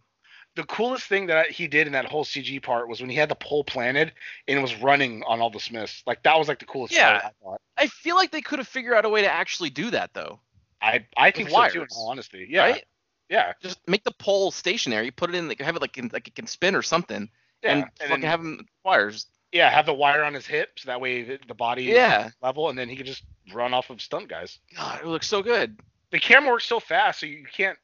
the 0.55 0.63
coolest 0.63 1.05
thing 1.05 1.27
that 1.27 1.51
he 1.51 1.67
did 1.67 1.85
in 1.85 1.93
that 1.93 2.05
whole 2.05 2.25
CG 2.25 2.59
part 2.63 2.87
was 2.89 2.99
when 2.99 3.11
he 3.11 3.15
had 3.15 3.29
the 3.29 3.35
pole 3.35 3.63
planted 3.63 4.11
and 4.47 4.59
was 4.63 4.73
running 4.81 5.21
on 5.27 5.39
all 5.39 5.51
the 5.51 5.59
Smiths. 5.59 6.01
Like 6.07 6.23
that 6.23 6.35
was 6.39 6.47
like 6.47 6.57
the 6.57 6.65
coolest 6.65 6.95
Yeah. 6.95 7.19
part. 7.21 7.25
I 7.25 7.31
thought. 7.43 7.61
I 7.77 7.87
feel 7.87 8.15
like 8.15 8.31
they 8.31 8.41
could 8.41 8.57
have 8.57 8.67
figured 8.67 8.95
out 8.95 9.05
a 9.05 9.09
way 9.09 9.21
to 9.21 9.31
actually 9.31 9.69
do 9.69 9.91
that 9.91 10.15
though. 10.15 10.39
I 10.81 11.05
I 11.15 11.29
think 11.29 11.49
With 11.49 11.53
so 11.53 11.67
too. 11.69 11.81
In 11.83 11.87
all 11.95 12.09
honesty, 12.09 12.47
yeah, 12.49 12.63
Right? 12.71 12.85
yeah, 13.29 13.53
Just 13.61 13.87
make 13.87 14.03
the 14.03 14.11
pole 14.13 14.49
stationary, 14.49 15.11
put 15.11 15.29
it 15.29 15.35
in, 15.35 15.47
like, 15.47 15.61
have 15.61 15.75
it 15.75 15.81
like 15.81 15.95
in, 15.99 16.09
like 16.11 16.27
it 16.27 16.33
can 16.33 16.47
spin 16.47 16.73
or 16.73 16.81
something, 16.81 17.29
yeah. 17.67 17.73
and, 17.73 17.83
And, 17.83 18.09
fucking 18.09 18.21
then, 18.21 18.29
have 18.29 18.39
him 18.41 18.65
wires. 18.83 19.27
yeah, 19.51 19.69
have 19.69 19.85
the 19.85 19.93
wire 19.93 20.23
on 20.23 20.33
his 20.33 20.45
hip 20.47 20.69
so 20.77 20.87
that 20.87 21.01
way 21.01 21.23
the, 21.23 21.39
the 21.47 21.53
body 21.55 21.89
is 21.89 21.95
Yeah. 21.95 22.29
level, 22.41 22.69
and 22.69 22.77
then 22.77 22.89
he 22.89 22.95
could 22.95 23.05
just 23.05 23.23
run 23.53 23.73
off 23.73 23.89
of 23.89 24.01
stunt 24.01 24.27
guys. 24.29 24.59
God, 24.75 25.01
it 25.01 25.07
looks 25.07 25.27
so 25.27 25.41
good. 25.41 25.79
The 26.11 26.19
camera 26.19 26.51
works 26.51 26.65
so 26.65 26.79
fast, 26.79 27.19
so 27.19 27.25
you 27.25 27.45
can't, 27.53 27.77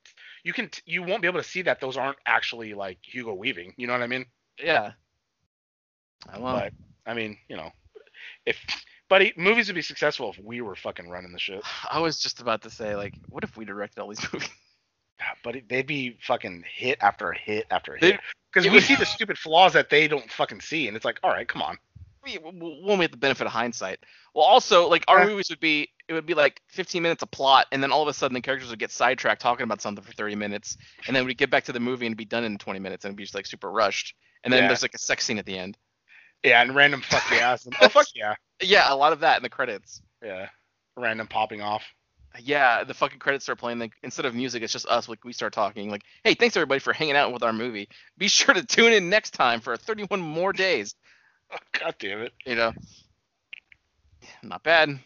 you 0.43 0.53
can, 0.53 0.69
you 0.85 1.03
won't 1.03 1.21
be 1.21 1.27
able 1.27 1.41
to 1.41 1.47
see 1.47 1.61
that 1.63 1.79
those 1.81 1.97
aren't 1.97 2.17
actually 2.25 2.73
like 2.73 2.97
Hugo 3.01 3.33
Weaving. 3.33 3.73
You 3.77 3.87
know 3.87 3.93
what 3.93 4.01
I 4.01 4.07
mean? 4.07 4.25
Yeah. 4.61 4.91
I 6.29 6.39
well, 6.39 6.55
But 6.55 6.73
I 7.05 7.13
mean, 7.13 7.37
you 7.49 7.57
know, 7.57 7.71
if 8.45 8.57
buddy, 9.09 9.33
movies 9.35 9.67
would 9.67 9.75
be 9.75 9.81
successful 9.81 10.31
if 10.31 10.39
we 10.43 10.61
were 10.61 10.75
fucking 10.75 11.09
running 11.09 11.31
the 11.33 11.39
shit. 11.39 11.61
I 11.91 11.99
was 11.99 12.19
just 12.19 12.39
about 12.41 12.61
to 12.63 12.69
say, 12.69 12.95
like, 12.95 13.13
what 13.29 13.43
if 13.43 13.57
we 13.57 13.65
directed 13.65 13.99
all 14.01 14.07
these 14.09 14.23
movies? 14.33 14.49
Yeah, 15.23 15.33
But 15.43 15.55
it- 15.55 15.69
they'd 15.69 15.87
be 15.87 16.17
fucking 16.21 16.65
hit 16.73 16.97
after 17.01 17.31
hit 17.31 17.65
after 17.71 17.95
hit. 17.95 18.19
Because 18.51 18.69
we 18.69 18.79
see 18.81 18.95
the 18.95 19.05
stupid 19.05 19.37
flaws 19.37 19.73
that 19.73 19.89
they 19.89 20.07
don't 20.07 20.29
fucking 20.31 20.61
see, 20.61 20.87
and 20.87 20.95
it's 20.95 21.05
like, 21.05 21.19
all 21.23 21.31
right, 21.31 21.47
come 21.47 21.61
on. 21.61 21.77
we 22.23 22.35
when 22.35 22.97
we 22.99 23.03
have 23.03 23.11
the 23.11 23.17
benefit 23.17 23.45
of 23.45 23.51
hindsight. 23.51 23.99
Well, 24.33 24.45
also 24.45 24.87
like 24.87 25.03
our 25.09 25.19
Yeah. 25.21 25.25
movies 25.27 25.49
would 25.49 25.59
be 25.59 25.89
it 26.07 26.13
would 26.13 26.25
be 26.25 26.33
like 26.33 26.61
15 26.69 27.01
minutes 27.03 27.21
of 27.23 27.29
plot, 27.31 27.67
and 27.71 27.81
then 27.83 27.91
all 27.91 28.01
of 28.01 28.07
a 28.07 28.13
sudden 28.13 28.33
the 28.33 28.39
characters 28.41 28.69
would 28.69 28.79
get 28.79 28.91
sidetracked 28.91 29.41
talking 29.41 29.63
about 29.65 29.81
something 29.81 30.03
for 30.03 30.13
30 30.13 30.35
minutes, 30.35 30.77
and 31.07 31.15
then 31.15 31.25
we'd 31.25 31.37
get 31.37 31.49
back 31.49 31.63
to 31.65 31.71
the 31.73 31.79
movie 31.81 32.05
and 32.05 32.15
be 32.15 32.23
done 32.25 32.43
in 32.45 32.57
20 32.57 32.79
minutes, 32.79 33.03
and 33.05 33.09
it'd 33.11 33.17
be 33.17 33.23
just 33.23 33.35
like 33.35 33.45
super 33.45 33.69
rushed. 33.71 34.13
And 34.43 34.53
then 34.53 34.63
Yeah. 34.63 34.67
there's 34.67 34.81
like 34.83 34.93
a 34.93 34.97
sex 34.99 35.25
scene 35.25 35.37
at 35.37 35.45
the 35.45 35.57
end. 35.57 35.77
Yeah, 36.43 36.61
and 36.61 36.73
random 36.75 37.01
fuck 37.01 37.27
the 37.29 37.41
ass. 37.41 37.65
And, 37.65 37.75
oh 37.81 37.89
fuck 37.89 38.07
yeah, 38.15 38.35
Yeah, 38.61 38.93
a 38.93 38.95
lot 38.95 39.11
of 39.13 39.19
that 39.21 39.37
in 39.37 39.43
the 39.43 39.49
credits. 39.49 40.01
yeah, 40.23 40.47
random 40.95 41.27
popping 41.27 41.61
off. 41.61 41.83
Yeah, 42.41 42.83
the 42.83 42.93
fucking 42.93 43.19
credits 43.19 43.45
start 43.45 43.59
playing. 43.59 43.79
Like 43.79 43.93
instead 44.01 44.25
of 44.25 44.33
music, 44.33 44.63
it's 44.63 44.73
just 44.73 44.87
us. 44.87 45.07
Like 45.07 45.23
we 45.23 45.33
start 45.33 45.53
talking. 45.53 45.89
Like, 45.89 46.03
hey, 46.23 46.33
thanks 46.33 46.57
everybody 46.57 46.79
for 46.79 46.93
hanging 46.93 47.15
out 47.15 47.31
with 47.31 47.43
our 47.43 47.53
movie. 47.53 47.89
Be 48.17 48.27
sure 48.27 48.53
to 48.53 48.65
tune 48.65 48.93
in 48.93 49.09
next 49.09 49.31
time 49.31 49.61
for 49.61 49.77
31 49.77 50.19
more 50.19 50.53
days. 50.53 50.95
God 51.79 51.95
damn 51.99 52.21
it. 52.21 52.33
You 52.45 52.55
know, 52.55 52.73
not 54.41 54.63
bad. 54.63 54.99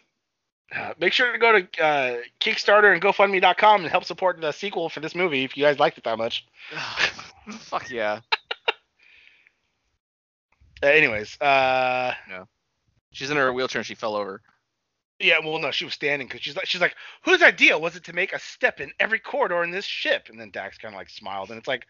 Uh, 0.74 0.92
make 1.00 1.12
sure 1.12 1.32
to 1.32 1.38
go 1.38 1.60
to 1.60 1.82
uh, 1.82 2.16
Kickstarter 2.40 2.92
and 2.92 3.00
GoFundMe.com 3.02 3.82
and 3.82 3.90
help 3.90 4.04
support 4.04 4.38
the 4.40 4.52
sequel 4.52 4.90
for 4.90 5.00
this 5.00 5.14
movie 5.14 5.44
if 5.44 5.56
you 5.56 5.64
guys 5.64 5.78
liked 5.78 5.96
it 5.96 6.04
that 6.04 6.18
much. 6.18 6.46
Fuck 7.50 7.90
yeah. 7.90 8.20
Uh, 10.82 10.86
anyways, 10.86 11.40
uh, 11.40 12.12
She's 13.12 13.30
in 13.30 13.36
her 13.36 13.52
wheelchair 13.52 13.80
and 13.80 13.86
she 13.86 13.94
fell 13.94 14.14
over. 14.14 14.42
Yeah, 15.20 15.38
well, 15.44 15.58
no, 15.58 15.70
she 15.70 15.84
was 15.84 15.94
standing 15.94 16.28
because 16.28 16.42
she's 16.42 16.56
like, 16.56 16.66
she's 16.66 16.80
like, 16.80 16.94
whose 17.24 17.42
idea 17.42 17.78
was 17.78 17.96
it 17.96 18.04
to 18.04 18.12
make 18.12 18.32
a 18.32 18.38
step 18.38 18.80
in 18.80 18.92
every 19.00 19.18
corridor 19.18 19.62
in 19.64 19.70
this 19.70 19.84
ship? 19.84 20.28
And 20.28 20.38
then 20.40 20.50
Dax 20.50 20.78
kind 20.78 20.94
of 20.94 20.98
like 20.98 21.10
smiled, 21.10 21.50
and 21.50 21.58
it's 21.58 21.68
like, 21.68 21.86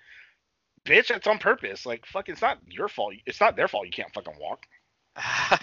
bitch, 0.84 1.08
that's 1.08 1.26
on 1.26 1.38
purpose. 1.38 1.84
Like, 1.84 2.06
fuck, 2.06 2.28
it's 2.28 2.42
not 2.42 2.58
your 2.68 2.88
fault. 2.88 3.14
It's 3.26 3.40
not 3.40 3.56
their 3.56 3.68
fault. 3.68 3.86
You 3.86 3.92
can't 3.92 4.12
fucking 4.14 4.38
walk. 4.40 4.66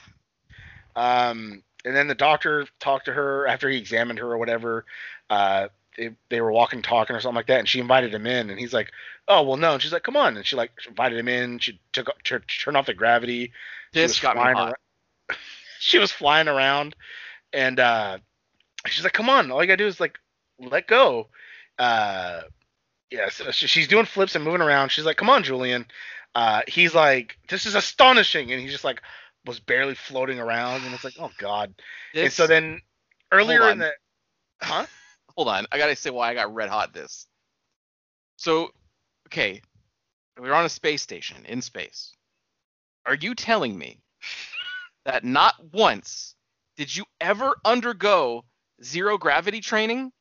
Um, 0.95 1.63
and 1.83 1.95
then 1.95 2.07
the 2.07 2.15
doctor 2.15 2.67
talked 2.79 3.05
to 3.05 3.13
her 3.13 3.47
after 3.47 3.69
he 3.69 3.77
examined 3.77 4.19
her 4.19 4.31
or 4.31 4.37
whatever. 4.37 4.85
Uh, 5.29 5.67
they, 5.97 6.11
they 6.29 6.41
were 6.41 6.51
walking, 6.51 6.81
talking 6.81 7.15
or 7.15 7.19
something 7.19 7.35
like 7.35 7.47
that, 7.47 7.59
and 7.59 7.69
she 7.69 7.79
invited 7.79 8.13
him 8.13 8.25
in, 8.25 8.49
and 8.49 8.59
he's 8.59 8.73
like, 8.73 8.91
"Oh 9.27 9.43
well, 9.43 9.57
no." 9.57 9.73
And 9.73 9.81
she's 9.81 9.93
like, 9.93 10.03
"Come 10.03 10.17
on," 10.17 10.35
and 10.35 10.45
she 10.45 10.55
like 10.55 10.71
invited 10.87 11.17
him 11.17 11.27
in. 11.27 11.59
She 11.59 11.79
took 11.93 12.09
tur- 12.23 12.39
turned 12.47 12.77
off 12.77 12.85
the 12.85 12.93
gravity. 12.93 13.51
She 13.93 13.99
this 14.01 14.11
was 14.11 14.19
got 14.19 14.35
me 14.35 14.41
hot. 14.43 14.53
around- 14.55 14.75
she 15.79 15.99
was 15.99 16.11
flying 16.11 16.47
around, 16.47 16.95
and 17.55 17.79
uh, 17.79 18.17
she's 18.85 19.03
like, 19.03 19.13
"Come 19.13 19.29
on, 19.29 19.49
all 19.49 19.63
you 19.63 19.67
gotta 19.67 19.77
do 19.77 19.87
is 19.87 19.99
like 19.99 20.19
let 20.59 20.87
go." 20.87 21.29
Uh, 21.79 22.41
yeah, 23.09 23.29
so 23.29 23.49
she- 23.51 23.67
she's 23.67 23.87
doing 23.87 24.05
flips 24.05 24.35
and 24.35 24.43
moving 24.43 24.61
around. 24.61 24.89
She's 24.89 25.05
like, 25.05 25.17
"Come 25.17 25.29
on, 25.29 25.43
Julian." 25.43 25.85
Uh, 26.35 26.61
he's 26.67 26.93
like, 26.93 27.37
"This 27.47 27.65
is 27.65 27.75
astonishing," 27.75 28.51
and 28.51 28.61
he's 28.61 28.71
just 28.71 28.83
like 28.83 29.01
was 29.45 29.59
barely 29.59 29.95
floating 29.95 30.39
around, 30.39 30.83
and 30.83 30.93
it's 30.93 31.03
like, 31.03 31.15
"Oh 31.19 31.31
God." 31.37 31.73
and 32.25 32.33
so 32.33 32.45
then 32.45 32.81
earlier 33.31 33.61
in 33.63 33.71
on. 33.71 33.77
the 33.79 33.91
huh? 34.61 34.85
hold 35.35 35.47
on, 35.47 35.65
I 35.71 35.77
gotta 35.77 35.95
say 35.95 36.09
why 36.09 36.29
I 36.29 36.33
got 36.33 36.53
red 36.53 36.69
hot 36.69 36.93
this. 36.93 37.27
So, 38.37 38.71
okay, 39.27 39.61
we're 40.37 40.53
on 40.53 40.65
a 40.65 40.69
space 40.69 41.01
station 41.01 41.45
in 41.45 41.61
space. 41.61 42.11
Are 43.05 43.15
you 43.15 43.33
telling 43.33 43.77
me 43.77 43.99
that 45.05 45.23
not 45.23 45.53
once 45.71 46.34
did 46.77 46.95
you 46.95 47.05
ever 47.21 47.55
undergo 47.63 48.43
zero 48.83 49.17
gravity 49.17 49.61
training? 49.61 50.11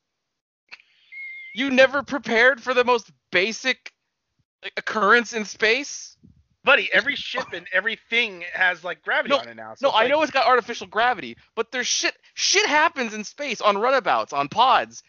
You 1.55 1.71
never 1.71 2.03
prepared 2.03 2.63
for 2.63 2.75
the 2.75 2.85
most 2.85 3.11
basic 3.31 3.93
occurrence 4.77 5.33
in 5.33 5.45
space? 5.45 6.17
Buddy, 6.65 6.89
every 6.93 7.15
ship 7.15 7.53
and 7.53 7.67
everything 7.73 8.43
has 8.55 8.83
like 8.83 9.03
gravity 9.03 9.35
No, 9.35 9.39
on 9.41 9.49
it 9.49 9.55
now. 9.57 9.75
So 9.75 9.89
No, 9.89 9.93
I 9.93 10.03
like- 10.03 10.11
know 10.11 10.23
it's 10.23 10.33
got 10.33 10.47
artificial 10.47 10.87
gravity, 10.87 11.37
but 11.55 11.71
there's 11.71 11.87
shit. 11.87 12.17
Shit 12.35 12.67
happens 12.67 13.13
in 13.15 13.23
space 13.25 13.61
on 13.61 13.77
runabouts, 13.79 14.33
on 14.33 14.49
pods. 14.49 15.03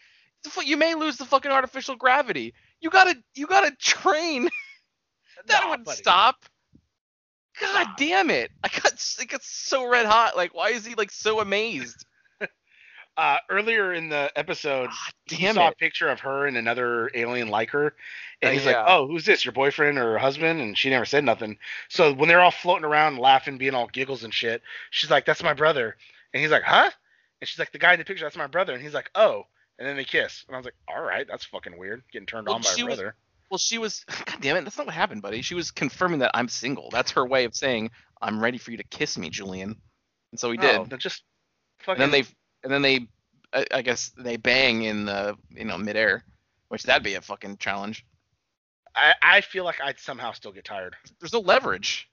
You 0.64 0.76
may 0.76 0.94
lose 0.94 1.16
the 1.16 1.24
fucking 1.24 1.50
artificial 1.50 1.96
gravity. 1.96 2.54
You 2.80 2.90
gotta, 2.90 3.16
you 3.34 3.46
gotta 3.46 3.72
train. 3.76 4.48
That 5.48 5.62
Nah, 5.62 5.68
wouldn't 5.70 5.86
buddy. 5.86 5.98
stop. 5.98 6.36
God 7.60 7.86
damn 7.96 8.30
it! 8.30 8.50
I 8.62 8.68
got, 8.68 8.92
s- 8.92 9.18
I 9.20 9.24
got 9.24 9.42
so 9.42 9.86
red 9.88 10.06
hot. 10.06 10.36
Like, 10.36 10.54
why 10.54 10.70
is 10.70 10.84
he 10.86 10.94
like 10.94 11.10
so 11.10 11.40
amazed? 11.40 12.04
Uh, 13.18 13.38
earlier 13.48 13.94
in 13.94 14.10
the 14.10 14.30
episode, 14.36 14.90
he 15.24 15.46
saw 15.50 15.68
a 15.68 15.74
picture 15.74 16.08
of 16.08 16.20
her 16.20 16.46
and 16.46 16.54
another 16.58 17.10
alien 17.14 17.48
like 17.48 17.70
her, 17.70 17.94
and 18.42 18.50
Uh, 18.50 18.52
he's 18.52 18.66
yeah. 18.66 18.72
like, 18.72 18.84
"Oh, 18.86 19.06
who's 19.06 19.24
this? 19.24 19.42
Your 19.42 19.52
boyfriend 19.52 19.96
or 19.96 20.18
husband?" 20.18 20.60
And 20.60 20.76
she 20.76 20.90
never 20.90 21.06
said 21.06 21.24
nothing. 21.24 21.56
So 21.88 22.12
when 22.12 22.28
they're 22.28 22.42
all 22.42 22.50
floating 22.50 22.84
around, 22.84 23.16
laughing, 23.18 23.56
being 23.56 23.74
all 23.74 23.86
giggles 23.86 24.22
and 24.22 24.34
shit, 24.34 24.60
she's 24.90 25.10
like, 25.10 25.24
"That's 25.24 25.42
my 25.42 25.54
brother," 25.54 25.96
and 26.34 26.42
he's 26.42 26.50
like, 26.50 26.64
"Huh?" 26.64 26.90
And 27.40 27.48
she's 27.48 27.58
like, 27.58 27.72
"The 27.72 27.78
guy 27.78 27.94
in 27.94 27.98
the 27.98 28.04
picture, 28.04 28.26
that's 28.26 28.36
my 28.36 28.48
brother," 28.48 28.74
and 28.74 28.82
he's 28.82 28.92
like, 28.92 29.10
"Oh." 29.14 29.46
And 29.78 29.88
then 29.88 29.96
they 29.96 30.04
kiss, 30.04 30.44
and 30.46 30.54
I 30.54 30.58
was 30.58 30.66
like, 30.66 30.76
"All 30.86 31.00
right, 31.00 31.26
that's 31.26 31.46
fucking 31.46 31.78
weird, 31.78 32.02
getting 32.12 32.26
turned 32.26 32.48
Well, 32.48 32.56
on 32.56 32.60
by 32.62 32.74
a 32.78 32.84
brother." 32.84 33.16
Well, 33.50 33.58
she 33.58 33.78
was. 33.78 34.04
God 34.26 34.40
damn 34.40 34.56
it! 34.56 34.64
That's 34.64 34.76
not 34.78 34.86
what 34.86 34.94
happened, 34.94 35.22
buddy. 35.22 35.42
She 35.42 35.54
was 35.54 35.70
confirming 35.70 36.20
that 36.20 36.32
I'm 36.34 36.48
single. 36.48 36.88
That's 36.90 37.12
her 37.12 37.26
way 37.26 37.44
of 37.44 37.54
saying 37.54 37.90
I'm 38.20 38.40
ready 38.40 38.58
for 38.58 38.70
you 38.70 38.76
to 38.76 38.84
kiss 38.84 39.18
me, 39.18 39.30
Julian. 39.30 39.76
And 40.32 40.40
so 40.40 40.50
he 40.50 40.56
did. 40.56 40.76
Oh, 40.76 40.84
then 40.84 40.98
just 40.98 41.22
fucking. 41.80 42.02
and 42.02 42.12
then 42.12 42.20
they 42.22 42.28
and 42.64 42.72
then 42.72 42.82
they 42.82 43.06
I, 43.52 43.66
I 43.78 43.82
guess 43.82 44.12
they 44.18 44.36
bang 44.36 44.82
in 44.82 45.06
the 45.06 45.36
you 45.50 45.64
know 45.64 45.78
midair, 45.78 46.24
which 46.68 46.84
that'd 46.84 47.02
be 47.02 47.14
a 47.14 47.20
fucking 47.20 47.58
challenge. 47.58 48.04
I, 48.94 49.14
I 49.22 49.40
feel 49.42 49.64
like 49.64 49.80
I'd 49.82 49.98
somehow 49.98 50.32
still 50.32 50.52
get 50.52 50.64
tired. 50.64 50.96
There's 51.20 51.32
no 51.32 51.40
leverage. 51.40 52.08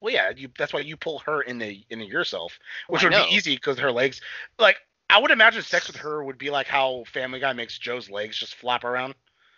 Well, 0.00 0.12
yeah, 0.12 0.30
you, 0.36 0.48
that's 0.58 0.74
why 0.74 0.80
you 0.80 0.96
pull 0.96 1.20
her 1.20 1.40
into 1.40 1.74
into 1.88 2.04
yourself, 2.04 2.58
which 2.88 3.02
I 3.02 3.08
would 3.08 3.28
be 3.28 3.34
easy 3.34 3.56
because 3.56 3.78
her 3.78 3.90
legs. 3.90 4.20
Like 4.58 4.76
I 5.08 5.20
would 5.20 5.30
imagine 5.30 5.62
sex 5.62 5.86
with 5.86 5.96
her 5.96 6.22
would 6.22 6.38
be 6.38 6.50
like 6.50 6.66
how 6.66 7.04
Family 7.12 7.40
Guy 7.40 7.52
makes 7.52 7.78
Joe's 7.78 8.10
legs 8.10 8.36
just 8.36 8.54
flap 8.54 8.84
around. 8.84 9.14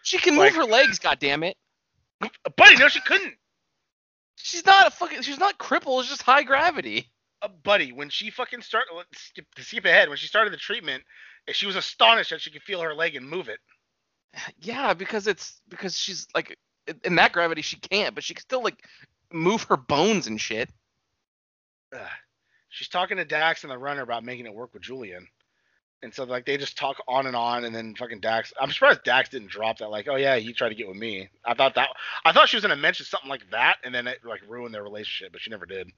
She 0.08 0.18
can 0.18 0.36
Like- 0.36 0.52
move 0.54 0.64
her 0.64 0.70
legs. 0.70 0.98
God 0.98 1.18
damn 1.18 1.42
it! 1.42 1.56
Buddy, 2.56 2.76
no, 2.76 2.88
she 2.88 3.00
couldn't. 3.00 3.34
She's 4.36 4.64
not 4.64 4.86
a 4.86 4.90
fucking. 4.90 5.20
She's 5.22 5.38
not 5.38 5.58
crippled. 5.58 6.00
It's 6.00 6.08
just 6.08 6.22
high 6.22 6.44
gravity. 6.44 7.10
Uh, 7.42 7.48
buddy, 7.62 7.92
when 7.92 8.08
she 8.08 8.30
fucking 8.30 8.62
started 8.62 8.88
skip, 9.14 9.44
to 9.54 9.62
skip 9.62 9.84
ahead, 9.84 10.08
when 10.08 10.16
she 10.18 10.26
started 10.26 10.52
the 10.52 10.56
treatment, 10.56 11.04
eh, 11.46 11.52
she 11.52 11.66
was 11.66 11.76
astonished 11.76 12.30
that 12.30 12.40
she 12.40 12.50
could 12.50 12.62
feel 12.62 12.80
her 12.80 12.94
leg 12.94 13.14
and 13.16 13.28
move 13.28 13.48
it. 13.48 13.60
Yeah, 14.60 14.94
because 14.94 15.26
it's 15.26 15.60
because 15.68 15.96
she's 15.96 16.26
like 16.34 16.56
in- 17.04 17.16
that 17.16 17.32
gravity 17.32 17.60
she 17.62 17.76
can't, 17.76 18.14
but 18.14 18.24
she 18.24 18.32
can 18.34 18.40
still 18.42 18.62
like 18.62 18.82
move 19.32 19.62
her 19.64 19.76
bones 19.76 20.26
and 20.26 20.40
shit. 20.40 20.70
Ugh. 21.94 22.00
She's 22.70 22.88
talking 22.88 23.18
to 23.18 23.24
Dax 23.24 23.62
and 23.64 23.70
the 23.70 23.78
runner 23.78 24.02
about 24.02 24.24
making 24.24 24.46
it 24.46 24.54
work 24.54 24.72
with 24.72 24.82
Julian. 24.82 25.26
And 26.02 26.14
so 26.14 26.24
like 26.24 26.46
they 26.46 26.56
just 26.56 26.78
talk 26.78 26.96
on 27.08 27.26
and 27.26 27.34
on 27.34 27.64
and 27.64 27.74
then 27.74 27.94
fucking 27.96 28.20
Dax 28.20 28.52
I'm 28.60 28.70
surprised 28.70 29.02
Dax 29.02 29.28
didn't 29.30 29.50
drop 29.50 29.78
that 29.78 29.90
like, 29.90 30.06
oh 30.08 30.16
yeah, 30.16 30.36
he 30.36 30.52
tried 30.52 30.68
to 30.70 30.74
get 30.74 30.86
with 30.88 30.96
me. 30.96 31.28
I 31.44 31.54
thought 31.54 31.74
that 31.74 31.88
I 32.24 32.32
thought 32.32 32.48
she 32.48 32.56
was 32.56 32.62
gonna 32.62 32.76
mention 32.76 33.04
something 33.06 33.28
like 33.30 33.50
that 33.50 33.76
and 33.82 33.94
then 33.94 34.06
it 34.06 34.18
like 34.24 34.40
ruined 34.48 34.74
their 34.74 34.82
relationship, 34.84 35.32
but 35.32 35.40
she 35.40 35.50
never 35.50 35.66
did. 35.66 35.90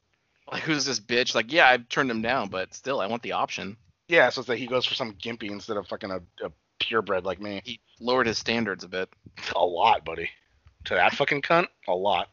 Like 0.50 0.62
who's 0.62 0.84
this 0.86 1.00
bitch? 1.00 1.34
Like 1.34 1.52
yeah, 1.52 1.68
I 1.68 1.76
turned 1.76 2.10
him 2.10 2.22
down, 2.22 2.48
but 2.48 2.72
still 2.74 3.00
I 3.00 3.06
want 3.06 3.22
the 3.22 3.32
option. 3.32 3.76
Yeah, 4.08 4.28
so 4.30 4.40
it's 4.40 4.48
like 4.48 4.58
he 4.58 4.66
goes 4.66 4.86
for 4.86 4.94
some 4.94 5.12
gimpy 5.14 5.50
instead 5.50 5.76
of 5.76 5.86
fucking 5.86 6.10
a, 6.10 6.20
a 6.44 6.50
purebred 6.80 7.24
like 7.24 7.40
me. 7.40 7.60
He 7.64 7.80
lowered 8.00 8.26
his 8.26 8.38
standards 8.38 8.82
a 8.82 8.88
bit. 8.88 9.08
A 9.54 9.64
lot, 9.64 10.04
buddy. 10.04 10.28
To 10.86 10.94
that 10.94 11.14
fucking 11.14 11.42
cunt, 11.42 11.66
a 11.86 11.92
lot. 11.92 12.28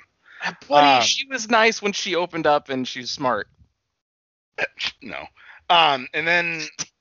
Buddy, 0.70 0.99
Um, 0.99 1.01
she 1.03 1.28
was 1.28 1.49
nice 1.49 1.82
when 1.82 1.91
she 1.91 2.15
opened 2.15 2.47
up 2.47 2.70
and 2.70 2.88
she's 2.88 3.11
smart. 3.11 3.49
No. 5.01 5.26
Um, 5.70 6.07
and 6.13 6.28
then, 6.28 6.61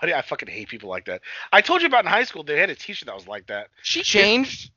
buddy, 0.00 0.14
I 0.14 0.22
fucking 0.22 0.48
hate 0.48 0.68
people 0.68 0.88
like 0.88 1.06
that. 1.06 1.22
I 1.52 1.60
told 1.60 1.80
you 1.82 1.88
about 1.88 2.04
in 2.04 2.10
high 2.10 2.24
school 2.24 2.42
they 2.44 2.58
had 2.58 2.70
a 2.70 2.74
teacher 2.74 3.04
that 3.06 3.14
was 3.14 3.28
like 3.28 3.46
that. 3.46 3.68
She 3.82 4.02
changed. 4.02 4.70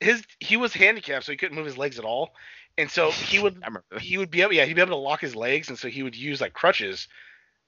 his 0.00 0.22
he 0.40 0.56
was 0.56 0.72
handicapped, 0.72 1.24
so 1.24 1.32
he 1.32 1.38
couldn't 1.38 1.56
move 1.56 1.66
his 1.66 1.78
legs 1.78 1.98
at 1.98 2.04
all, 2.04 2.34
and 2.76 2.90
so 2.90 3.10
he 3.10 3.38
would 3.38 3.54
I 3.62 3.66
remember. 3.66 3.84
that. 3.90 4.00
he 4.00 4.18
would 4.18 4.30
be 4.30 4.42
able 4.42 4.52
yeah 4.52 4.64
he'd 4.64 4.74
be 4.74 4.80
able 4.80 4.92
to 4.92 4.96
lock 4.96 5.20
his 5.20 5.36
legs, 5.36 5.68
and 5.68 5.78
so 5.78 5.88
he 5.88 6.02
would 6.02 6.16
use 6.16 6.40
like 6.40 6.52
crutches, 6.52 7.08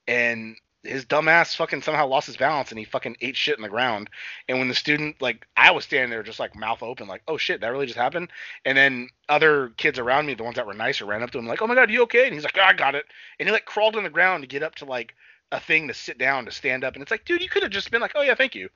and 0.06 0.56
his 0.82 1.04
dumbass 1.04 1.54
fucking 1.56 1.82
somehow 1.82 2.06
lost 2.06 2.26
his 2.26 2.38
balance 2.38 2.70
and 2.70 2.78
he 2.78 2.84
fucking 2.86 3.16
ate 3.20 3.36
shit 3.36 3.56
in 3.56 3.62
the 3.62 3.68
ground. 3.68 4.08
And 4.48 4.58
when 4.58 4.68
the 4.68 4.74
student 4.74 5.20
like 5.20 5.46
I 5.56 5.70
was 5.72 5.84
standing 5.84 6.10
there 6.10 6.22
just 6.22 6.40
like 6.40 6.56
mouth 6.56 6.82
open, 6.82 7.06
like 7.06 7.22
oh 7.28 7.36
shit 7.36 7.60
that 7.60 7.68
really 7.68 7.86
just 7.86 7.98
happened. 7.98 8.30
And 8.64 8.78
then 8.78 9.08
other 9.28 9.72
kids 9.76 9.98
around 9.98 10.26
me, 10.26 10.34
the 10.34 10.42
ones 10.42 10.56
that 10.56 10.66
were 10.66 10.74
nicer, 10.74 11.04
ran 11.04 11.22
up 11.22 11.30
to 11.32 11.38
him 11.38 11.46
like 11.46 11.60
oh 11.60 11.66
my 11.66 11.74
god 11.74 11.90
you 11.90 12.02
okay? 12.04 12.24
And 12.24 12.34
he's 12.34 12.44
like 12.44 12.56
oh, 12.58 12.62
I 12.62 12.72
got 12.72 12.94
it. 12.94 13.04
And 13.38 13.46
he 13.48 13.52
like 13.52 13.66
crawled 13.66 13.96
on 13.96 14.04
the 14.04 14.10
ground 14.10 14.42
to 14.42 14.48
get 14.48 14.62
up 14.62 14.74
to 14.76 14.86
like 14.86 15.14
a 15.52 15.60
thing 15.60 15.88
to 15.88 15.94
sit 15.94 16.18
down 16.18 16.44
to 16.44 16.52
stand 16.52 16.84
up. 16.84 16.94
And 16.94 17.02
it's 17.02 17.10
like 17.10 17.24
dude 17.24 17.42
you 17.42 17.48
could 17.48 17.62
have 17.62 17.72
just 17.72 17.90
been 17.90 18.00
like 18.00 18.12
oh 18.14 18.22
yeah 18.22 18.34
thank 18.34 18.54
you. 18.54 18.68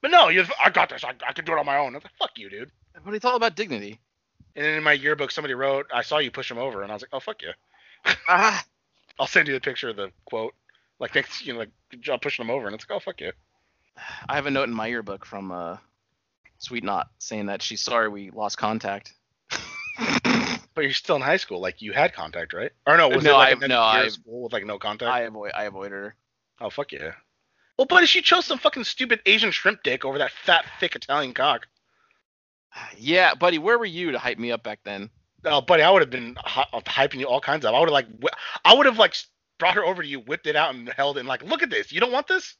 But 0.00 0.10
no, 0.10 0.28
you 0.28 0.44
I 0.62 0.70
got 0.70 0.88
this. 0.88 1.04
I, 1.04 1.12
I 1.26 1.32
could 1.32 1.44
do 1.44 1.52
it 1.52 1.58
on 1.58 1.66
my 1.66 1.76
own. 1.76 1.94
I 1.94 1.98
was 1.98 2.04
like, 2.04 2.16
fuck 2.18 2.38
you, 2.38 2.48
dude. 2.48 2.70
But 3.04 3.14
it's 3.14 3.24
all 3.24 3.36
about 3.36 3.56
dignity. 3.56 4.00
And 4.56 4.64
then 4.64 4.74
in 4.74 4.82
my 4.82 4.92
yearbook, 4.92 5.30
somebody 5.30 5.54
wrote, 5.54 5.86
I 5.92 6.02
saw 6.02 6.18
you 6.18 6.30
push 6.30 6.50
him 6.50 6.58
over. 6.58 6.82
And 6.82 6.90
I 6.90 6.94
was 6.94 7.02
like, 7.02 7.10
oh, 7.12 7.20
fuck 7.20 7.42
you. 7.42 7.50
Ah, 8.28 8.64
I'll 9.18 9.26
send 9.26 9.48
you 9.48 9.54
the 9.54 9.60
picture 9.60 9.90
of 9.90 9.96
the 9.96 10.10
quote. 10.24 10.54
Like, 10.98 11.12
thanks, 11.12 11.44
you 11.44 11.52
know, 11.52 11.60
like, 11.60 11.70
good 11.90 12.02
job 12.02 12.20
pushing 12.20 12.44
him 12.44 12.50
over. 12.50 12.66
And 12.66 12.74
it's 12.74 12.88
like, 12.88 12.96
oh, 12.96 13.00
fuck 13.00 13.20
you. 13.20 13.32
I 14.28 14.34
have 14.34 14.46
a 14.46 14.50
note 14.50 14.68
in 14.68 14.74
my 14.74 14.86
yearbook 14.86 15.24
from 15.24 15.52
uh, 15.52 15.76
Sweet 16.58 16.84
Knot 16.84 17.08
saying 17.18 17.46
that 17.46 17.62
she's 17.62 17.80
sorry 17.80 18.08
we 18.08 18.30
lost 18.30 18.58
contact. 18.58 19.12
But 20.80 20.84
you're 20.86 20.94
still 20.94 21.16
in 21.16 21.20
high 21.20 21.36
school. 21.36 21.60
Like, 21.60 21.82
you 21.82 21.92
had 21.92 22.14
contact, 22.14 22.54
right? 22.54 22.72
Or 22.86 22.96
no, 22.96 23.10
was 23.10 23.22
No, 23.22 23.32
it 23.32 23.34
like 23.34 23.62
I- 23.62 23.66
no, 23.66 23.82
I- 23.82 24.08
school 24.08 24.44
with, 24.44 24.54
like, 24.54 24.64
no 24.64 24.78
contact? 24.78 25.12
I 25.12 25.20
avoid 25.24 25.52
I 25.54 25.64
avoided 25.64 25.92
her. 25.92 26.14
Oh, 26.58 26.70
fuck 26.70 26.90
yeah. 26.92 27.12
Well, 27.76 27.84
buddy, 27.86 28.06
she 28.06 28.22
chose 28.22 28.46
some 28.46 28.56
fucking 28.58 28.84
stupid 28.84 29.20
Asian 29.26 29.50
shrimp 29.50 29.82
dick 29.82 30.06
over 30.06 30.16
that 30.16 30.30
fat, 30.30 30.64
thick 30.80 30.96
Italian 30.96 31.34
cock. 31.34 31.68
Yeah, 32.96 33.34
buddy, 33.34 33.58
where 33.58 33.78
were 33.78 33.84
you 33.84 34.12
to 34.12 34.18
hype 34.18 34.38
me 34.38 34.52
up 34.52 34.62
back 34.62 34.78
then? 34.82 35.10
Oh, 35.44 35.60
buddy, 35.60 35.82
I 35.82 35.90
would 35.90 36.00
have 36.00 36.08
been 36.08 36.34
hy- 36.38 36.64
hyping 36.72 37.18
you 37.20 37.26
all 37.28 37.42
kinds 37.42 37.66
of. 37.66 37.74
I 37.74 37.78
would 37.78 37.90
have 37.90 37.92
like, 37.92 38.06
I 38.64 38.72
would 38.72 38.86
have 38.86 38.98
like 38.98 39.16
brought 39.58 39.74
her 39.74 39.84
over 39.84 40.00
to 40.00 40.08
you, 40.08 40.20
whipped 40.20 40.46
it 40.46 40.56
out, 40.56 40.74
and 40.74 40.88
held 40.88 41.18
it, 41.18 41.20
and 41.20 41.28
like, 41.28 41.42
look 41.42 41.62
at 41.62 41.68
this. 41.68 41.92
You 41.92 42.00
don't 42.00 42.12
want 42.12 42.26
this? 42.26 42.56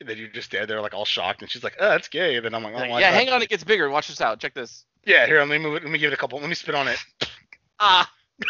And 0.00 0.08
then 0.08 0.18
you 0.18 0.28
just 0.28 0.48
stand 0.48 0.68
there 0.68 0.80
like 0.80 0.92
all 0.92 1.04
shocked, 1.04 1.40
and 1.42 1.50
she's 1.50 1.62
like, 1.62 1.76
"Oh, 1.78 1.88
that's 1.88 2.08
gay." 2.08 2.36
And 2.36 2.44
then 2.44 2.54
I'm 2.54 2.62
like, 2.62 2.74
"Oh 2.74 2.98
yeah, 2.98 3.10
hang 3.12 3.28
on, 3.30 3.42
it 3.42 3.48
gets 3.48 3.64
bigger. 3.64 3.88
Watch 3.88 4.08
this 4.08 4.20
out. 4.20 4.40
Check 4.40 4.54
this. 4.54 4.84
Yeah, 5.06 5.26
here, 5.26 5.38
let 5.38 5.48
me 5.48 5.58
move 5.58 5.76
it. 5.76 5.82
Let 5.84 5.92
me 5.92 5.98
give 5.98 6.10
it 6.10 6.14
a 6.14 6.18
couple. 6.18 6.38
Let 6.40 6.48
me 6.48 6.54
spit 6.54 6.74
on 6.74 6.88
it. 6.88 6.98
Ah, 7.78 8.10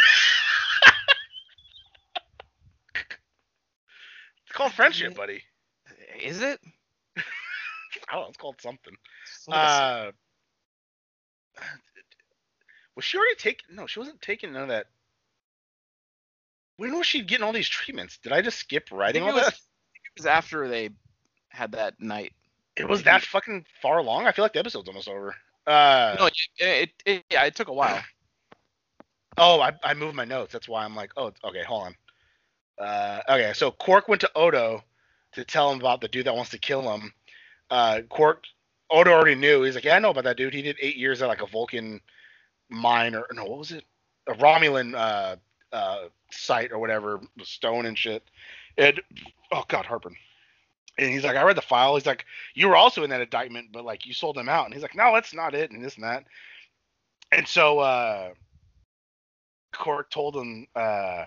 It's 4.46 4.52
called 4.52 4.72
friendship, 4.72 5.16
buddy. 5.16 5.42
is 6.22 6.40
it? 6.40 6.60
I 7.16 7.22
don't 8.12 8.22
know. 8.22 8.28
It's 8.28 8.36
called 8.36 8.60
something. 8.60 8.94
It's 9.36 9.48
like 9.48 9.58
Uh, 9.58 10.12
was 12.94 13.04
she 13.04 13.18
already 13.18 13.34
taking? 13.36 13.74
No, 13.74 13.86
she 13.86 13.98
wasn't 13.98 14.22
taking 14.22 14.52
none 14.52 14.62
of 14.62 14.68
that. 14.68 14.86
When 16.76 16.96
was 16.96 17.06
she 17.06 17.22
getting 17.22 17.44
all 17.44 17.52
these 17.52 17.68
treatments? 17.68 18.18
Did 18.18 18.32
I 18.32 18.42
just 18.42 18.58
skip 18.58 18.88
writing 18.92 19.22
all 19.22 19.32
was, 19.32 19.44
that? 19.44 19.54
it 19.54 20.18
was 20.18 20.26
after 20.26 20.68
they 20.68 20.90
had 21.54 21.72
that 21.72 22.00
night. 22.00 22.32
It 22.76 22.88
was 22.88 23.02
that 23.04 23.22
fucking 23.22 23.64
far 23.80 23.98
along. 23.98 24.26
I 24.26 24.32
feel 24.32 24.44
like 24.44 24.52
the 24.52 24.58
episode's 24.58 24.88
almost 24.88 25.08
over. 25.08 25.34
Uh, 25.66 26.16
No, 26.18 26.26
it, 26.26 26.34
it, 26.58 26.90
it 27.06 27.24
yeah, 27.30 27.44
it 27.44 27.54
took 27.54 27.68
a 27.68 27.72
while. 27.72 28.02
Oh, 29.36 29.60
I, 29.60 29.72
I 29.82 29.94
moved 29.94 30.14
my 30.14 30.24
notes. 30.24 30.52
That's 30.52 30.68
why 30.68 30.84
I'm 30.84 30.94
like, 30.94 31.10
oh, 31.16 31.32
okay, 31.44 31.64
hold 31.64 31.88
on. 31.88 31.96
Uh, 32.78 33.20
okay, 33.28 33.52
so 33.52 33.72
Quark 33.72 34.06
went 34.06 34.20
to 34.20 34.30
Odo 34.36 34.84
to 35.32 35.44
tell 35.44 35.72
him 35.72 35.80
about 35.80 36.00
the 36.00 36.06
dude 36.06 36.26
that 36.26 36.36
wants 36.36 36.52
to 36.52 36.58
kill 36.58 36.82
him. 36.82 37.12
Uh, 37.68 38.02
Quark, 38.08 38.44
Odo 38.90 39.10
already 39.10 39.34
knew. 39.34 39.62
He's 39.64 39.74
like, 39.74 39.82
yeah, 39.82 39.96
I 39.96 39.98
know 39.98 40.10
about 40.10 40.22
that 40.22 40.36
dude. 40.36 40.54
He 40.54 40.62
did 40.62 40.76
eight 40.80 40.94
years 40.94 41.20
at 41.20 41.26
like 41.26 41.42
a 41.42 41.48
Vulcan 41.48 42.00
mine 42.68 43.14
or 43.14 43.26
no, 43.32 43.44
what 43.44 43.58
was 43.58 43.72
it? 43.72 43.84
A 44.28 44.34
Romulan 44.34 44.94
uh, 44.94 45.36
uh, 45.72 46.04
site 46.30 46.72
or 46.72 46.78
whatever, 46.78 47.20
stone 47.42 47.86
and 47.86 47.98
shit. 47.98 48.22
And 48.78 49.00
oh 49.52 49.64
god, 49.68 49.86
Harper. 49.86 50.10
And 50.98 51.10
he's 51.10 51.24
like, 51.24 51.36
I 51.36 51.42
read 51.42 51.56
the 51.56 51.62
file. 51.62 51.96
He's 51.96 52.06
like, 52.06 52.24
you 52.54 52.68
were 52.68 52.76
also 52.76 53.02
in 53.02 53.10
that 53.10 53.20
indictment, 53.20 53.68
but 53.72 53.84
like 53.84 54.06
you 54.06 54.14
sold 54.14 54.36
them 54.36 54.48
out. 54.48 54.64
And 54.66 54.74
he's 54.74 54.82
like, 54.82 54.94
no, 54.94 55.12
that's 55.12 55.34
not 55.34 55.54
it, 55.54 55.70
and 55.70 55.84
this 55.84 55.96
and 55.96 56.04
that. 56.04 56.24
And 57.32 57.48
so 57.48 57.80
uh, 57.80 58.30
Quark 59.72 60.10
told 60.10 60.36
him, 60.36 60.66
uh, 60.76 61.24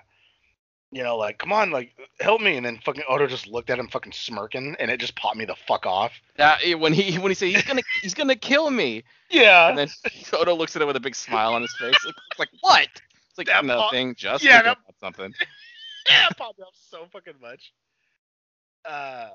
you 0.92 1.04
know, 1.04 1.18
like, 1.18 1.38
come 1.38 1.52
on, 1.52 1.70
like, 1.70 1.92
help 2.22 2.40
me. 2.40 2.56
And 2.56 2.66
then 2.66 2.80
fucking 2.86 3.04
Odo 3.10 3.28
just 3.28 3.46
looked 3.46 3.70
at 3.70 3.78
him, 3.78 3.90
fucking 3.90 4.14
smirking, 4.14 4.76
and 4.80 4.90
it 4.90 5.02
just 5.02 5.18
popped 5.18 5.36
me 5.36 5.44
the 5.44 5.56
fuck 5.68 5.86
off. 5.86 6.14
That 6.38 6.60
eh, 6.64 6.76
when 6.76 6.94
he 6.94 7.18
when 7.20 7.30
he 7.30 7.36
said 7.36 7.50
he's 7.50 7.64
gonna 7.64 7.82
he's 8.02 8.14
gonna 8.14 8.38
kill 8.38 8.72
me, 8.72 9.04
Yeah. 9.30 9.68
and 9.68 9.78
then 9.78 9.90
Odo 10.34 10.56
looks 10.56 10.78
at 10.78 10.82
him 10.82 10.88
with 10.88 10.96
a 10.96 11.02
big 11.02 11.16
smile 11.16 11.54
on 11.54 11.62
his 11.62 11.76
face. 11.78 11.94
Like, 12.06 12.16
it's 12.32 12.40
like 12.40 12.50
what? 12.62 12.88
It's 13.30 13.38
like 13.38 13.48
That 13.48 13.56
pop- 13.58 13.66
nothing, 13.66 14.16
just 14.16 14.46
yeah, 14.46 14.62
that- 14.62 14.78
about 14.78 14.96
something. 15.02 15.34
yeah, 16.10 16.28
it 16.32 16.38
popped 16.38 16.58
me 16.58 16.64
up 16.66 16.74
so 16.90 17.06
fucking 17.12 17.34
much. 17.42 17.74
Uh, 18.86 19.28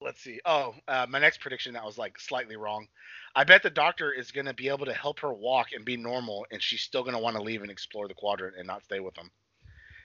let's 0.00 0.20
see. 0.22 0.40
Oh, 0.44 0.74
uh, 0.88 1.06
my 1.08 1.18
next 1.18 1.40
prediction 1.40 1.74
that 1.74 1.84
was 1.84 1.98
like 1.98 2.18
slightly 2.18 2.56
wrong. 2.56 2.88
I 3.34 3.44
bet 3.44 3.62
the 3.62 3.70
doctor 3.70 4.12
is 4.12 4.30
gonna 4.32 4.54
be 4.54 4.68
able 4.68 4.86
to 4.86 4.94
help 4.94 5.20
her 5.20 5.32
walk 5.32 5.68
and 5.74 5.84
be 5.84 5.96
normal, 5.96 6.46
and 6.50 6.62
she's 6.62 6.82
still 6.82 7.02
gonna 7.04 7.18
want 7.20 7.36
to 7.36 7.42
leave 7.42 7.62
and 7.62 7.70
explore 7.70 8.08
the 8.08 8.14
quadrant 8.14 8.56
and 8.56 8.66
not 8.66 8.84
stay 8.84 9.00
with 9.00 9.16
him. 9.16 9.30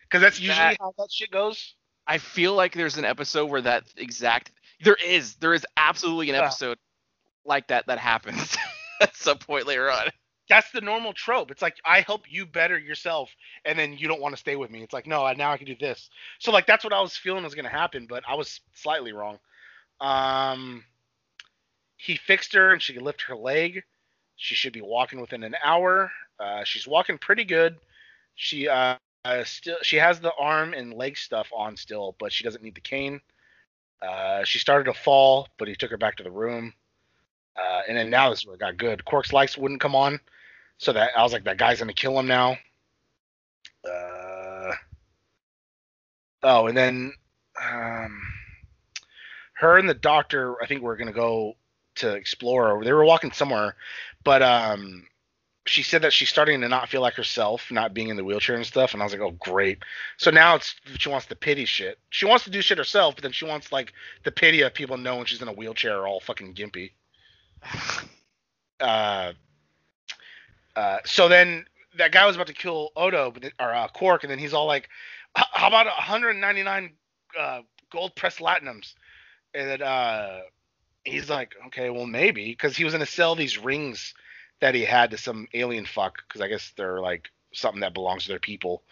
Because 0.04 0.22
that's 0.22 0.40
usually 0.40 0.58
That- 0.58 0.78
how 0.80 0.94
that 0.98 1.12
shit 1.12 1.32
goes. 1.32 1.76
I 2.08 2.20
feel 2.20 2.54
like 2.54 2.74
there's 2.74 2.98
an 2.98 3.06
episode 3.06 3.50
where 3.50 3.62
that 3.62 3.84
exact 3.98 4.52
there 4.84 4.98
is 5.04 5.36
there 5.38 5.54
is 5.54 5.66
absolutely 5.78 6.30
an 6.30 6.36
Yeah. 6.36 6.44
episode 6.46 6.78
like 7.46 7.68
that 7.70 7.88
that 7.88 7.98
happens 7.98 8.56
at 9.02 9.16
some 9.16 9.38
point 9.40 9.66
later 9.66 9.90
on. 9.90 10.10
That's 10.48 10.70
the 10.70 10.82
normal 10.82 11.14
trope. 11.14 11.50
It's 11.50 11.64
like 11.64 11.78
I 11.84 12.02
help 12.02 12.32
you 12.32 12.46
better 12.46 12.78
yourself, 12.78 13.32
and 13.66 13.80
then 13.80 13.94
you 13.98 14.08
don't 14.08 14.22
want 14.22 14.34
to 14.36 14.40
stay 14.40 14.56
with 14.56 14.70
me. 14.70 14.84
It's 14.84 14.94
like 14.94 15.08
no, 15.08 15.26
I- 15.26 15.34
now 15.34 15.52
I 15.52 15.58
can 15.58 15.66
do 15.66 15.76
this. 15.80 16.10
So 16.40 16.52
like 16.52 16.68
that's 16.68 16.84
what 16.84 16.94
I 16.94 17.02
was 17.02 17.18
feeling 17.18 17.44
was 17.44 17.56
gonna 17.56 17.70
happen, 17.70 18.06
but 18.08 18.24
I 18.28 18.36
was 18.36 18.62
slightly 18.76 19.12
wrong. 19.14 19.40
Um, 20.00 20.84
he 21.98 22.16
fixed 22.16 22.54
her 22.54 22.72
and 22.72 22.82
she 22.82 22.94
could 22.94 23.02
lift 23.02 23.22
her 23.24 23.36
leg. 23.36 23.84
She 24.36 24.56
should 24.56 24.74
be 24.74 24.82
walking 24.82 25.22
within 25.22 25.44
an 25.44 25.56
hour. 25.64 26.12
Uh, 26.40 26.64
she's 26.64 26.88
walking 26.88 27.18
pretty 27.18 27.46
good. 27.46 27.78
She 28.36 28.68
uh, 28.68 28.96
uh 29.24 29.44
still 29.44 29.78
she 29.82 29.96
has 29.96 30.20
the 30.20 30.34
arm 30.38 30.74
and 30.74 30.94
leg 30.94 31.18
stuff 31.18 31.50
on 31.56 31.78
still, 31.78 32.16
but 32.20 32.34
she 32.34 32.44
doesn't 32.44 32.64
need 32.64 32.76
the 32.76 32.82
cane. 32.82 33.22
Uh, 34.02 34.44
she 34.44 34.60
started 34.60 34.84
to 34.86 34.94
fall, 34.94 35.48
but 35.58 35.68
he 35.68 35.76
took 35.76 35.90
her 35.90 35.98
back 35.98 36.18
to 36.18 36.24
the 36.24 36.32
room. 36.32 36.74
Uh, 37.56 37.82
and 37.88 37.98
then 37.98 38.10
now 38.10 38.30
this 38.30 38.40
is 38.40 38.46
where 38.46 38.56
it 38.56 38.60
got 38.60 38.78
good. 38.78 39.06
Quark's 39.06 39.32
lights 39.32 39.58
wouldn't 39.58 39.80
come 39.80 39.96
on, 39.96 40.20
so 40.78 40.92
that 40.92 41.12
I 41.18 41.24
was 41.24 41.32
like, 41.32 41.46
that 41.46 41.58
guy's 41.58 41.80
gonna 41.80 41.94
kill 41.94 42.20
him 42.20 42.28
now. 42.28 42.58
Uh, 43.90 44.74
oh, 46.44 46.68
and 46.68 46.76
then 46.76 47.14
um, 47.64 48.22
her 49.56 49.78
and 49.78 49.90
the 49.90 49.94
doctor, 49.94 50.62
I 50.62 50.68
think 50.68 50.82
we're 50.82 50.98
gonna 50.98 51.12
go 51.12 51.56
to 51.96 52.14
explore. 52.14 52.84
They 52.84 52.94
were 52.94 53.06
walking 53.06 53.32
somewhere, 53.32 53.76
but 54.24 54.42
um, 54.42 55.08
she 55.66 55.82
said 55.82 56.02
that 56.04 56.14
she's 56.14 56.30
starting 56.30 56.62
to 56.62 56.70
not 56.70 56.90
feel 56.90 57.02
like 57.02 57.16
herself, 57.16 57.72
not 57.72 57.94
being 57.94 58.10
in 58.10 58.18
the 58.18 58.24
wheelchair 58.24 58.56
and 58.56 58.66
stuff. 58.66 58.94
And 58.94 59.02
I 59.02 59.06
was 59.06 59.14
like, 59.14 59.22
oh 59.22 59.32
great. 59.32 59.80
So 60.18 60.30
now 60.30 60.56
it's 60.56 60.76
she 60.98 61.10
wants 61.10 61.26
the 61.26 61.36
pity 61.36 61.66
shit. 61.66 62.00
She 62.10 62.26
wants 62.26 62.44
to 62.46 62.52
do 62.52 62.62
shit 62.62 62.78
herself, 62.78 63.16
but 63.16 63.24
then 63.24 63.32
she 63.32 63.46
wants 63.46 63.72
like 63.72 63.94
the 64.24 64.32
pity 64.32 64.62
of 64.62 64.74
people 64.74 64.98
knowing 64.98 65.26
she's 65.26 65.42
in 65.42 65.48
a 65.48 65.54
wheelchair, 65.54 66.06
all 66.06 66.20
fucking 66.20 66.54
gimpy. 66.54 66.92
Uh, 68.82 69.32
uh, 70.76 70.98
so 71.06 71.30
then 71.30 71.66
that 71.98 72.12
guy 72.12 72.26
was 72.26 72.36
about 72.36 72.48
to 72.48 72.54
kill 72.54 72.92
Odo, 72.98 73.32
but 73.32 73.46
or 73.58 73.74
uh, 73.74 73.88
Quark, 73.88 74.24
and 74.24 74.30
then 74.30 74.38
he's 74.38 74.54
all 74.54 74.66
like, 74.66 74.90
"How 75.34 75.70
about 75.70 75.86
199 75.86 76.92
uh, 77.40 77.62
gold 77.90 78.16
pressed 78.16 78.40
latinums?" 78.40 78.94
And 79.56 79.70
then 79.70 79.82
uh, 79.82 80.42
he's 81.04 81.30
like, 81.30 81.56
"Okay, 81.68 81.90
well 81.90 82.06
maybe," 82.06 82.46
because 82.52 82.76
he 82.76 82.84
was 82.84 82.94
gonna 82.94 83.06
sell 83.06 83.36
these 83.36 83.58
rings 83.58 84.14
that 84.60 84.76
he 84.76 84.84
had 84.84 85.12
to 85.12 85.18
some 85.18 85.48
alien 85.54 85.86
fuck, 85.86 86.18
because 86.28 86.42
I 86.42 86.48
guess 86.48 86.74
they're 86.78 87.00
like 87.00 87.30
something 87.54 87.82
that 87.82 87.94
belongs 87.94 88.24
to 88.24 88.30
their 88.30 88.40
people. 88.40 88.84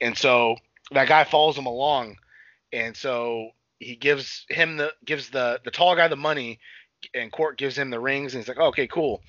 And 0.00 0.16
so 0.16 0.56
that 0.92 1.08
guy 1.08 1.24
follows 1.24 1.58
him 1.58 1.66
along, 1.66 2.18
and 2.72 2.96
so 2.96 3.50
he 3.80 3.96
gives 3.96 4.46
him 4.48 4.76
the 4.76 4.92
gives 5.04 5.30
the 5.30 5.60
the 5.64 5.70
tall 5.70 5.96
guy 5.96 6.08
the 6.08 6.16
money, 6.16 6.60
and 7.14 7.32
Quark 7.32 7.58
gives 7.58 7.76
him 7.76 7.90
the 7.90 8.00
rings, 8.00 8.34
and 8.34 8.42
he's 8.42 8.48
like, 8.48 8.58
oh, 8.60 8.68
"Okay, 8.68 8.86
cool." 8.86 9.22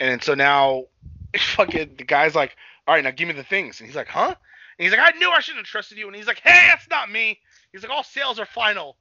And 0.00 0.22
so 0.22 0.34
now, 0.34 0.84
fucking 1.38 1.96
the 1.98 2.04
guy's 2.04 2.34
like, 2.34 2.56
"All 2.86 2.94
right, 2.94 3.04
now 3.04 3.10
give 3.10 3.28
me 3.28 3.34
the 3.34 3.44
things," 3.44 3.80
and 3.80 3.86
he's 3.86 3.96
like, 3.96 4.08
"Huh?" 4.08 4.34
And 4.78 4.84
he's 4.84 4.92
like, 4.92 5.14
"I 5.14 5.18
knew 5.18 5.30
I 5.30 5.40
shouldn't 5.40 5.66
have 5.66 5.70
trusted 5.70 5.98
you." 5.98 6.06
And 6.06 6.16
he's 6.16 6.26
like, 6.26 6.40
"Hey, 6.40 6.68
that's 6.70 6.88
not 6.88 7.10
me." 7.10 7.38
He's 7.72 7.82
like, 7.82 7.92
"All 7.92 8.04
sales 8.04 8.38
are 8.38 8.46
final." 8.46 8.96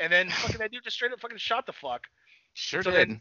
And 0.00 0.12
then 0.12 0.30
fucking 0.42 0.58
that 0.58 0.70
dude 0.72 0.84
just 0.84 0.96
straight 0.96 1.12
up 1.12 1.20
fucking 1.20 1.38
shot 1.38 1.66
the 1.66 1.72
fuck 1.72 2.02
Sure 2.54 2.82
So 2.82 2.90
did. 2.90 3.08
then- 3.10 3.20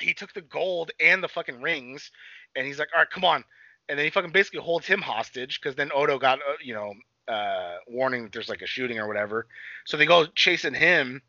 he 0.00 0.14
took 0.14 0.32
the 0.32 0.40
gold 0.40 0.90
and 1.00 1.22
the 1.22 1.28
fucking 1.28 1.60
rings, 1.60 2.10
and 2.56 2.66
he's 2.66 2.78
like, 2.78 2.88
"All 2.94 3.00
right, 3.00 3.10
come 3.10 3.24
on." 3.24 3.44
And 3.88 3.98
then 3.98 4.04
he 4.04 4.10
fucking 4.10 4.32
basically 4.32 4.60
holds 4.60 4.86
him 4.86 5.00
hostage 5.02 5.60
because 5.60 5.76
then 5.76 5.90
Odo 5.94 6.18
got, 6.18 6.38
uh, 6.40 6.54
you 6.62 6.72
know, 6.74 6.94
uh, 7.32 7.76
warning 7.86 8.22
that 8.24 8.32
there's 8.32 8.48
like 8.48 8.62
a 8.62 8.66
shooting 8.66 8.98
or 8.98 9.06
whatever. 9.06 9.46
So 9.84 9.96
they 9.98 10.06
go 10.06 10.26
chasing 10.34 10.72
him, 10.74 11.20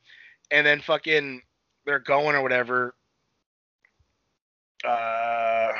and 0.49 0.66
then 0.66 0.80
fucking 0.80 1.41
they're 1.86 1.99
going 1.99 2.36
or 2.38 2.41
whatever. 2.41 2.95
Uh, 4.84 5.72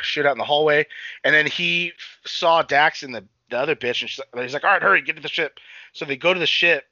shit 0.00 0.24
out 0.26 0.32
in 0.32 0.38
the 0.38 0.44
hallway, 0.44 0.86
and 1.24 1.34
then 1.34 1.46
he 1.46 1.88
f- 1.88 2.18
saw 2.30 2.62
Dax 2.62 3.02
and 3.02 3.14
the 3.14 3.24
the 3.50 3.58
other 3.58 3.76
bitch, 3.76 4.00
and 4.00 4.08
she's, 4.10 4.20
he's 4.36 4.54
like, 4.54 4.64
"All 4.64 4.70
right, 4.70 4.82
hurry, 4.82 5.02
get 5.02 5.16
to 5.16 5.22
the 5.22 5.28
ship." 5.28 5.58
So 5.92 6.04
they 6.04 6.16
go 6.16 6.32
to 6.32 6.40
the 6.40 6.46
ship, 6.46 6.84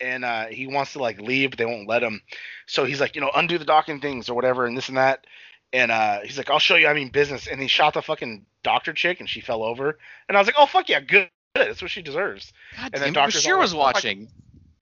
and 0.00 0.24
uh, 0.24 0.46
he 0.46 0.66
wants 0.66 0.92
to 0.92 0.98
like 0.98 1.20
leave, 1.20 1.50
but 1.50 1.58
they 1.58 1.66
won't 1.66 1.88
let 1.88 2.02
him. 2.02 2.20
So 2.66 2.84
he's 2.84 3.00
like, 3.00 3.14
you 3.14 3.20
know, 3.20 3.30
undo 3.34 3.58
the 3.58 3.64
docking 3.64 4.00
things 4.00 4.28
or 4.28 4.34
whatever, 4.34 4.66
and 4.66 4.76
this 4.76 4.88
and 4.88 4.98
that. 4.98 5.26
And 5.72 5.90
uh, 5.90 6.20
he's 6.20 6.38
like, 6.38 6.50
I'll 6.50 6.58
show 6.58 6.76
you. 6.76 6.86
I 6.86 6.94
mean, 6.94 7.08
business. 7.10 7.46
And 7.46 7.60
he 7.60 7.68
shot 7.68 7.94
the 7.94 8.02
fucking 8.02 8.46
doctor 8.62 8.92
chick, 8.92 9.20
and 9.20 9.28
she 9.28 9.40
fell 9.40 9.62
over. 9.62 9.98
And 10.28 10.36
I 10.36 10.40
was 10.40 10.46
like, 10.46 10.56
oh 10.58 10.66
fuck 10.66 10.88
yeah, 10.88 11.00
good. 11.00 11.28
That's 11.54 11.80
what 11.80 11.90
she 11.90 12.02
deserves. 12.02 12.52
God 12.76 12.90
And 12.92 13.02
then 13.02 13.12
Doctor's 13.12 13.44
Bashir 13.44 13.58
was 13.58 13.74
like, 13.74 13.94
watching. 13.94 14.28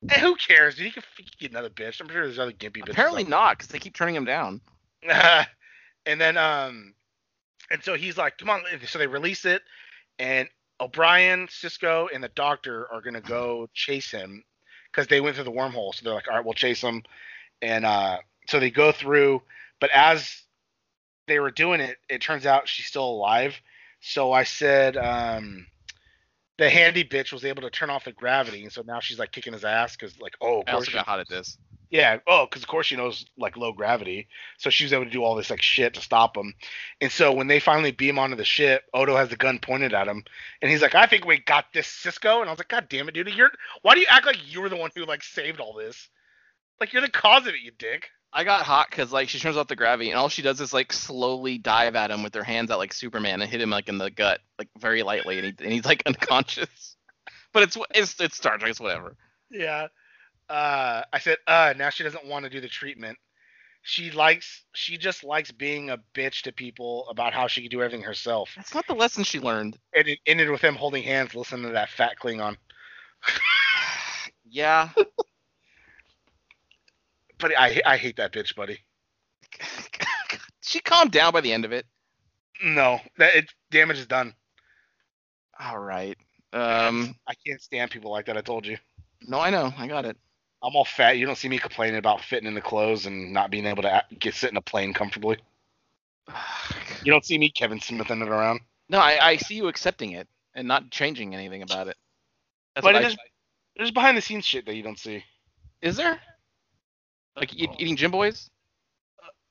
And 0.03 0.13
who 0.13 0.35
cares? 0.37 0.75
Dude, 0.75 0.87
he 0.87 0.91
could 0.91 1.05
get 1.39 1.51
another 1.51 1.71
bitch. 1.71 2.01
I'm 2.01 2.09
sure 2.09 2.27
there's 2.27 2.39
other 2.39 2.53
gimpy 2.53 2.83
bitches. 2.83 2.91
Apparently 2.91 3.25
not, 3.25 3.57
because 3.57 3.69
they 3.69 3.79
keep 3.79 3.95
turning 3.95 4.15
him 4.15 4.25
down. 4.25 4.61
and 6.07 6.21
then 6.21 6.37
um 6.37 6.95
and 7.71 7.83
so 7.83 7.95
he's 7.95 8.17
like 8.17 8.39
come 8.39 8.51
on 8.51 8.63
so 8.87 8.99
they 8.99 9.07
release 9.07 9.45
it 9.45 9.63
and 10.19 10.49
o'brien 10.81 11.47
Sisko 11.47 12.09
and 12.13 12.23
the 12.23 12.29
doctor 12.29 12.91
are 12.93 13.01
gonna 13.01 13.21
go 13.21 13.69
chase 13.75 14.11
him 14.11 14.45
because 14.95 15.09
they 15.09 15.21
went 15.21 15.35
through 15.35 15.45
the 15.45 15.53
wormhole 15.53 15.95
so 15.95 16.05
they're 16.05 16.15
like 16.15 16.29
all 16.29 16.37
right 16.37 16.45
we'll 16.45 16.55
chase 16.55 16.81
them. 16.81 17.03
and 17.63 17.85
uh 17.85 18.19
so 18.47 18.61
they 18.61 18.71
go 18.71 18.93
through 18.93 19.43
but 19.81 19.91
as 19.95 20.43
they 21.27 21.41
were 21.41 21.51
doing 21.51 21.81
it 21.81 21.97
it 22.09 22.21
turns 22.21 22.47
out 22.47 22.69
she's 22.69 22.87
still 22.87 23.05
alive 23.09 23.55
so 24.01 24.33
i 24.33 24.45
said 24.45 24.97
um 24.97 25.67
the 26.59 26.69
handy 26.71 27.05
bitch 27.05 27.33
was 27.33 27.45
able 27.45 27.63
to 27.63 27.71
turn 27.71 27.91
off 27.91 28.05
the 28.05 28.13
gravity 28.13 28.63
and 28.63 28.73
so 28.73 28.83
now 28.83 29.01
she's 29.01 29.19
like 29.19 29.33
kicking 29.33 29.53
his 29.53 29.65
ass 29.65 29.97
because 29.97 30.21
like 30.21 30.35
oh 30.41 30.63
I 30.67 30.73
also 30.73 30.93
got 30.93 31.07
hot 31.07 31.21
at 31.21 31.29
this. 31.29 31.59
Yeah. 31.95 32.19
Oh, 32.27 32.45
because 32.45 32.65
of 32.65 32.69
course 32.69 32.89
she 32.89 32.97
knows 32.97 33.25
like 33.39 33.57
low 33.57 33.73
gravity, 33.73 34.27
so 34.59 34.69
she 34.69 34.83
was 34.83 34.93
able 34.93 35.05
to 35.05 35.11
do 35.13 35.23
all 35.23 35.37
this 35.37 35.49
like 35.49 35.63
shit 35.63 35.95
to 35.95 36.01
stop 36.01 36.37
him. 36.37 36.53
And 37.01 37.13
so 37.13 37.33
when 37.33 37.47
they 37.47 37.61
finally 37.61 37.93
beam 37.93 38.19
onto 38.19 38.35
the 38.35 38.45
ship, 38.45 38.83
Odo 38.93 39.15
has 39.15 39.29
the 39.29 39.37
gun 39.37 39.61
pointed 39.61 39.95
at 39.95 40.09
him, 40.09 40.25
and 40.61 40.73
he's 40.73 40.83
like, 40.83 40.97
"I 40.97 41.07
think 41.07 41.25
we 41.25 41.39
got 41.39 41.67
this, 41.73 41.87
Sisko." 41.87 42.41
And 42.41 42.49
I 42.49 42.53
was 42.53 42.59
like, 42.59 42.67
"God 42.67 42.89
damn 42.89 43.09
it, 43.09 43.15
dude! 43.15 43.29
You're 43.29 43.53
why 43.83 43.95
do 43.95 44.01
you 44.01 44.09
act 44.11 44.27
like 44.27 44.39
you 44.53 44.61
were 44.61 44.69
the 44.69 44.75
one 44.75 44.91
who 44.97 45.05
like 45.05 45.23
saved 45.23 45.61
all 45.61 45.73
this? 45.73 46.09
Like 46.81 46.93
you're 46.93 47.01
the 47.01 47.09
cause 47.09 47.47
of 47.47 47.55
it, 47.55 47.61
you 47.61 47.71
dick." 47.79 48.11
I 48.33 48.43
got 48.43 48.63
hot 48.63 48.91
because 48.91 49.13
like 49.13 49.29
she 49.29 49.39
turns 49.39 49.57
off 49.57 49.69
the 49.69 49.77
gravity 49.77 50.11
and 50.11 50.19
all 50.19 50.29
she 50.29 50.43
does 50.43 50.61
is 50.61 50.73
like 50.73 50.93
slowly 50.93 51.59
dive 51.59 51.95
at 51.95 52.11
him 52.11 52.25
with 52.25 52.35
her 52.35 52.43
hands 52.43 52.73
out 52.73 52.81
like 52.81 52.93
Superman 52.93 53.41
and 53.41 53.49
hit 53.49 53.61
him 53.61 53.71
like 53.71 53.89
in 53.89 53.99
the 53.99 54.11
gut 54.11 54.41
like 54.59 54.69
very 54.81 55.05
lightly 55.05 55.39
and, 55.39 55.47
he, 55.47 55.65
and 55.65 55.73
he's 55.73 55.85
like 55.85 56.03
unconscious. 56.07 56.97
But 57.53 57.63
it's 57.63 57.79
it's 57.95 58.21
it's 58.21 58.37
Star 58.37 58.59
Trek, 58.59 58.73
it's 58.73 58.81
whatever. 58.81 59.17
Yeah. 59.49 59.87
Uh, 60.49 61.03
I 61.13 61.19
said, 61.19 61.39
uh, 61.47 61.75
now 61.77 61.91
she 61.91 62.05
doesn't 62.05 62.27
want 62.27 62.45
to 62.45 62.51
do 62.51 62.61
the 62.61 62.69
treatment. 62.69 63.19
She 63.83 64.11
likes, 64.11 64.65
she 64.75 64.97
just 64.97 65.25
likes 65.25 65.53
being 65.53 65.91
a 65.91 65.99
bitch 66.15 66.43
to 66.43 66.53
people 66.53 67.07
about 67.09 67.35
how 67.35 67.47
she 67.49 67.61
can 67.61 67.71
do 67.71 67.83
everything 67.83 68.03
herself. 68.05 68.51
That's 68.57 68.75
not 68.75 68.87
the 68.87 68.95
lesson 68.95 69.25
she 69.25 69.41
learned. 69.41 69.79
And 69.95 70.09
it 70.09 70.19
ended 70.27 70.51
with 70.51 70.63
them 70.63 70.75
holding 70.75 71.03
hands, 71.03 71.35
listening 71.35 71.67
to 71.67 71.73
that 71.73 71.91
fat 71.91 72.17
Klingon. 72.21 72.57
Yeah. 74.47 74.91
But 77.39 77.53
I, 77.59 77.81
I 77.85 77.97
hate 77.97 78.17
that 78.17 78.33
bitch, 78.33 78.55
buddy. 78.55 78.79
she 80.63 80.81
calmed 80.81 81.11
down 81.11 81.33
by 81.33 81.41
the 81.41 81.53
end 81.53 81.65
of 81.65 81.73
it. 81.73 81.85
No, 82.63 83.01
that 83.19 83.35
it 83.35 83.53
damage 83.71 83.99
is 83.99 84.07
done. 84.07 84.35
All 85.61 85.79
right. 85.79 86.17
Um. 86.53 87.15
I 87.27 87.35
can't 87.47 87.61
stand 87.61 87.91
people 87.91 88.11
like 88.11 88.27
that. 88.27 88.37
I 88.37 88.41
told 88.41 88.67
you. 88.67 88.79
No, 89.23 89.41
I 89.41 89.51
know. 89.51 89.73
I 89.77 89.87
got 89.87 90.05
it. 90.05 90.17
I'm 90.65 90.75
all 90.75 90.85
fat. 90.87 91.19
You 91.19 91.27
don't 91.27 91.37
see 91.37 91.49
me 91.49 91.59
complaining 91.59 91.99
about 91.99 92.23
fitting 92.23 92.49
in 92.49 92.55
the 92.55 92.61
clothes 92.63 93.05
and 93.05 93.33
not 93.35 93.51
being 93.51 93.67
able 93.67 93.83
to 93.83 94.03
get 94.19 94.35
sit 94.35 94.51
in 94.51 94.57
a 94.57 94.63
plane 94.63 94.95
comfortably. 94.95 95.39
You 97.05 97.13
don't 97.13 97.25
see 97.25 97.37
me 97.37 97.51
Kevin 97.51 97.81
Smithing 97.81 98.23
it 98.23 98.29
around. 98.29 98.61
No, 98.89 98.99
I, 98.99 99.19
I 99.21 99.37
see 99.37 99.57
you 99.57 99.69
accepting 99.69 100.13
it 100.13 100.27
and 100.55 100.67
not 100.67 100.91
changing 100.91 101.35
anything 101.35 101.61
about 101.61 101.87
it. 101.89 101.99
That's 102.75 102.83
But 102.87 102.95
it 102.97 103.05
I, 103.05 103.09
is- 103.09 103.17
There's 103.77 103.91
behind 103.91 104.17
the 104.17 104.23
scenes 104.23 104.47
shit 104.47 104.65
that 104.65 104.75
you 104.75 104.83
don't 104.83 104.99
see. 104.99 105.23
is 105.83 105.97
there? 105.97 106.19
Like 107.37 107.55
eat, 107.55 107.69
eating 107.79 107.97
Jimboy's? 107.99 108.49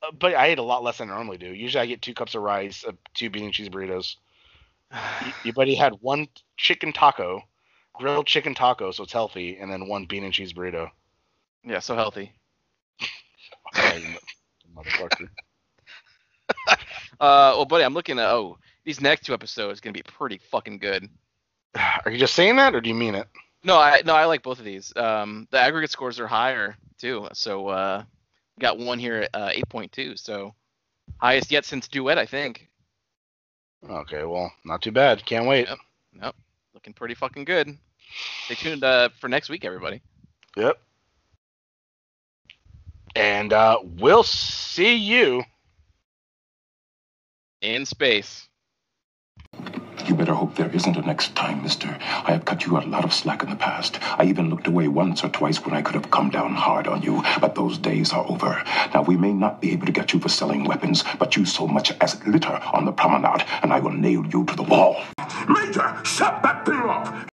Uh, 0.01 0.11
but 0.17 0.33
I 0.33 0.47
ate 0.47 0.57
a 0.57 0.63
lot 0.63 0.83
less 0.83 0.97
than 0.97 1.11
I 1.11 1.15
normally 1.15 1.37
do. 1.37 1.53
Usually 1.53 1.81
I 1.83 1.85
get 1.85 2.01
two 2.01 2.15
cups 2.15 2.33
of 2.33 2.41
rice, 2.41 2.83
uh, 2.87 2.93
two 3.13 3.29
bean 3.29 3.45
and 3.45 3.53
cheese 3.53 3.69
burritos. 3.69 4.15
Your 5.43 5.53
buddy 5.53 5.75
had 5.75 5.93
one 6.01 6.27
chicken 6.57 6.91
taco, 6.91 7.43
grilled 7.93 8.25
chicken 8.25 8.55
taco, 8.55 8.91
so 8.91 9.03
it's 9.03 9.13
healthy, 9.13 9.57
and 9.57 9.71
then 9.71 9.87
one 9.87 10.05
bean 10.05 10.23
and 10.23 10.33
cheese 10.33 10.53
burrito. 10.53 10.89
Yeah, 11.65 11.79
so 11.79 11.95
healthy. 11.95 12.31
Motherfucker. 14.75 15.29
Uh, 17.19 17.53
well, 17.55 17.65
buddy, 17.65 17.85
I'm 17.85 17.93
looking 17.93 18.19
at 18.19 18.25
oh 18.25 18.57
these 18.83 18.99
next 18.99 19.25
two 19.25 19.33
episodes 19.33 19.79
are 19.79 19.81
gonna 19.81 19.93
be 19.93 20.03
pretty 20.03 20.39
fucking 20.51 20.79
good. 20.79 21.07
Are 22.03 22.11
you 22.11 22.17
just 22.17 22.33
saying 22.33 22.57
that, 22.57 22.75
or 22.75 22.81
do 22.81 22.89
you 22.89 22.95
mean 22.95 23.15
it? 23.15 23.27
No, 23.63 23.77
I 23.77 24.01
no, 24.03 24.13
I 24.13 24.25
like 24.25 24.43
both 24.43 24.59
of 24.59 24.65
these. 24.65 24.91
Um, 24.95 25.47
the 25.51 25.59
aggregate 25.59 25.91
scores 25.91 26.19
are 26.19 26.27
higher 26.27 26.75
too. 26.97 27.27
So 27.33 27.67
uh, 27.67 28.03
got 28.59 28.77
one 28.77 28.99
here 28.99 29.21
at 29.21 29.29
uh, 29.33 29.49
8.2. 29.49 30.19
So 30.19 30.53
highest 31.17 31.51
yet 31.51 31.65
since 31.65 31.87
Duet, 31.87 32.17
I 32.17 32.25
think. 32.25 32.67
Okay, 33.89 34.23
well, 34.23 34.51
not 34.65 34.81
too 34.81 34.91
bad. 34.91 35.25
Can't 35.25 35.47
wait. 35.47 35.67
Yep. 35.67 35.77
Nope, 36.13 36.35
looking 36.73 36.93
pretty 36.93 37.15
fucking 37.15 37.45
good. 37.45 37.77
Stay 38.45 38.55
tuned 38.55 38.83
uh, 38.83 39.09
for 39.19 39.27
next 39.27 39.49
week, 39.49 39.65
everybody. 39.65 40.01
Yep. 40.57 40.77
And 43.15 43.53
uh, 43.53 43.79
we'll 43.83 44.23
see 44.23 44.95
you. 44.95 45.43
In 47.61 47.85
space. 47.85 48.49
You 50.05 50.15
better 50.15 50.33
hope 50.33 50.55
there 50.55 50.69
isn't 50.75 50.97
a 50.97 51.01
next 51.01 51.33
time, 51.33 51.63
mister. 51.63 51.87
I 51.87 52.31
have 52.31 52.43
cut 52.43 52.65
you 52.65 52.77
a 52.77 52.81
lot 52.81 53.05
of 53.05 53.13
slack 53.13 53.41
in 53.41 53.49
the 53.49 53.55
past. 53.55 53.99
I 54.19 54.25
even 54.25 54.49
looked 54.49 54.67
away 54.67 54.89
once 54.89 55.23
or 55.23 55.29
twice 55.29 55.63
when 55.63 55.73
I 55.73 55.81
could 55.81 55.95
have 55.95 56.11
come 56.11 56.29
down 56.29 56.55
hard 56.55 56.87
on 56.87 57.01
you, 57.01 57.23
but 57.39 57.55
those 57.55 57.77
days 57.77 58.11
are 58.11 58.29
over. 58.29 58.61
Now, 58.93 59.03
we 59.03 59.15
may 59.15 59.31
not 59.31 59.61
be 59.61 59.71
able 59.71 59.85
to 59.85 59.93
get 59.93 60.11
you 60.11 60.19
for 60.19 60.27
selling 60.27 60.65
weapons, 60.65 61.05
but 61.19 61.37
you 61.37 61.45
so 61.45 61.67
much 61.67 61.93
as 62.01 62.21
litter 62.25 62.59
on 62.73 62.83
the 62.83 62.91
promenade, 62.91 63.45
and 63.61 63.71
I 63.71 63.79
will 63.79 63.93
nail 63.93 64.25
you 64.25 64.43
to 64.43 64.55
the 64.55 64.63
wall. 64.63 65.01
Major, 65.47 65.97
shut 66.03 66.43
that 66.43 66.65
thing 66.65 66.75
off! 66.75 67.32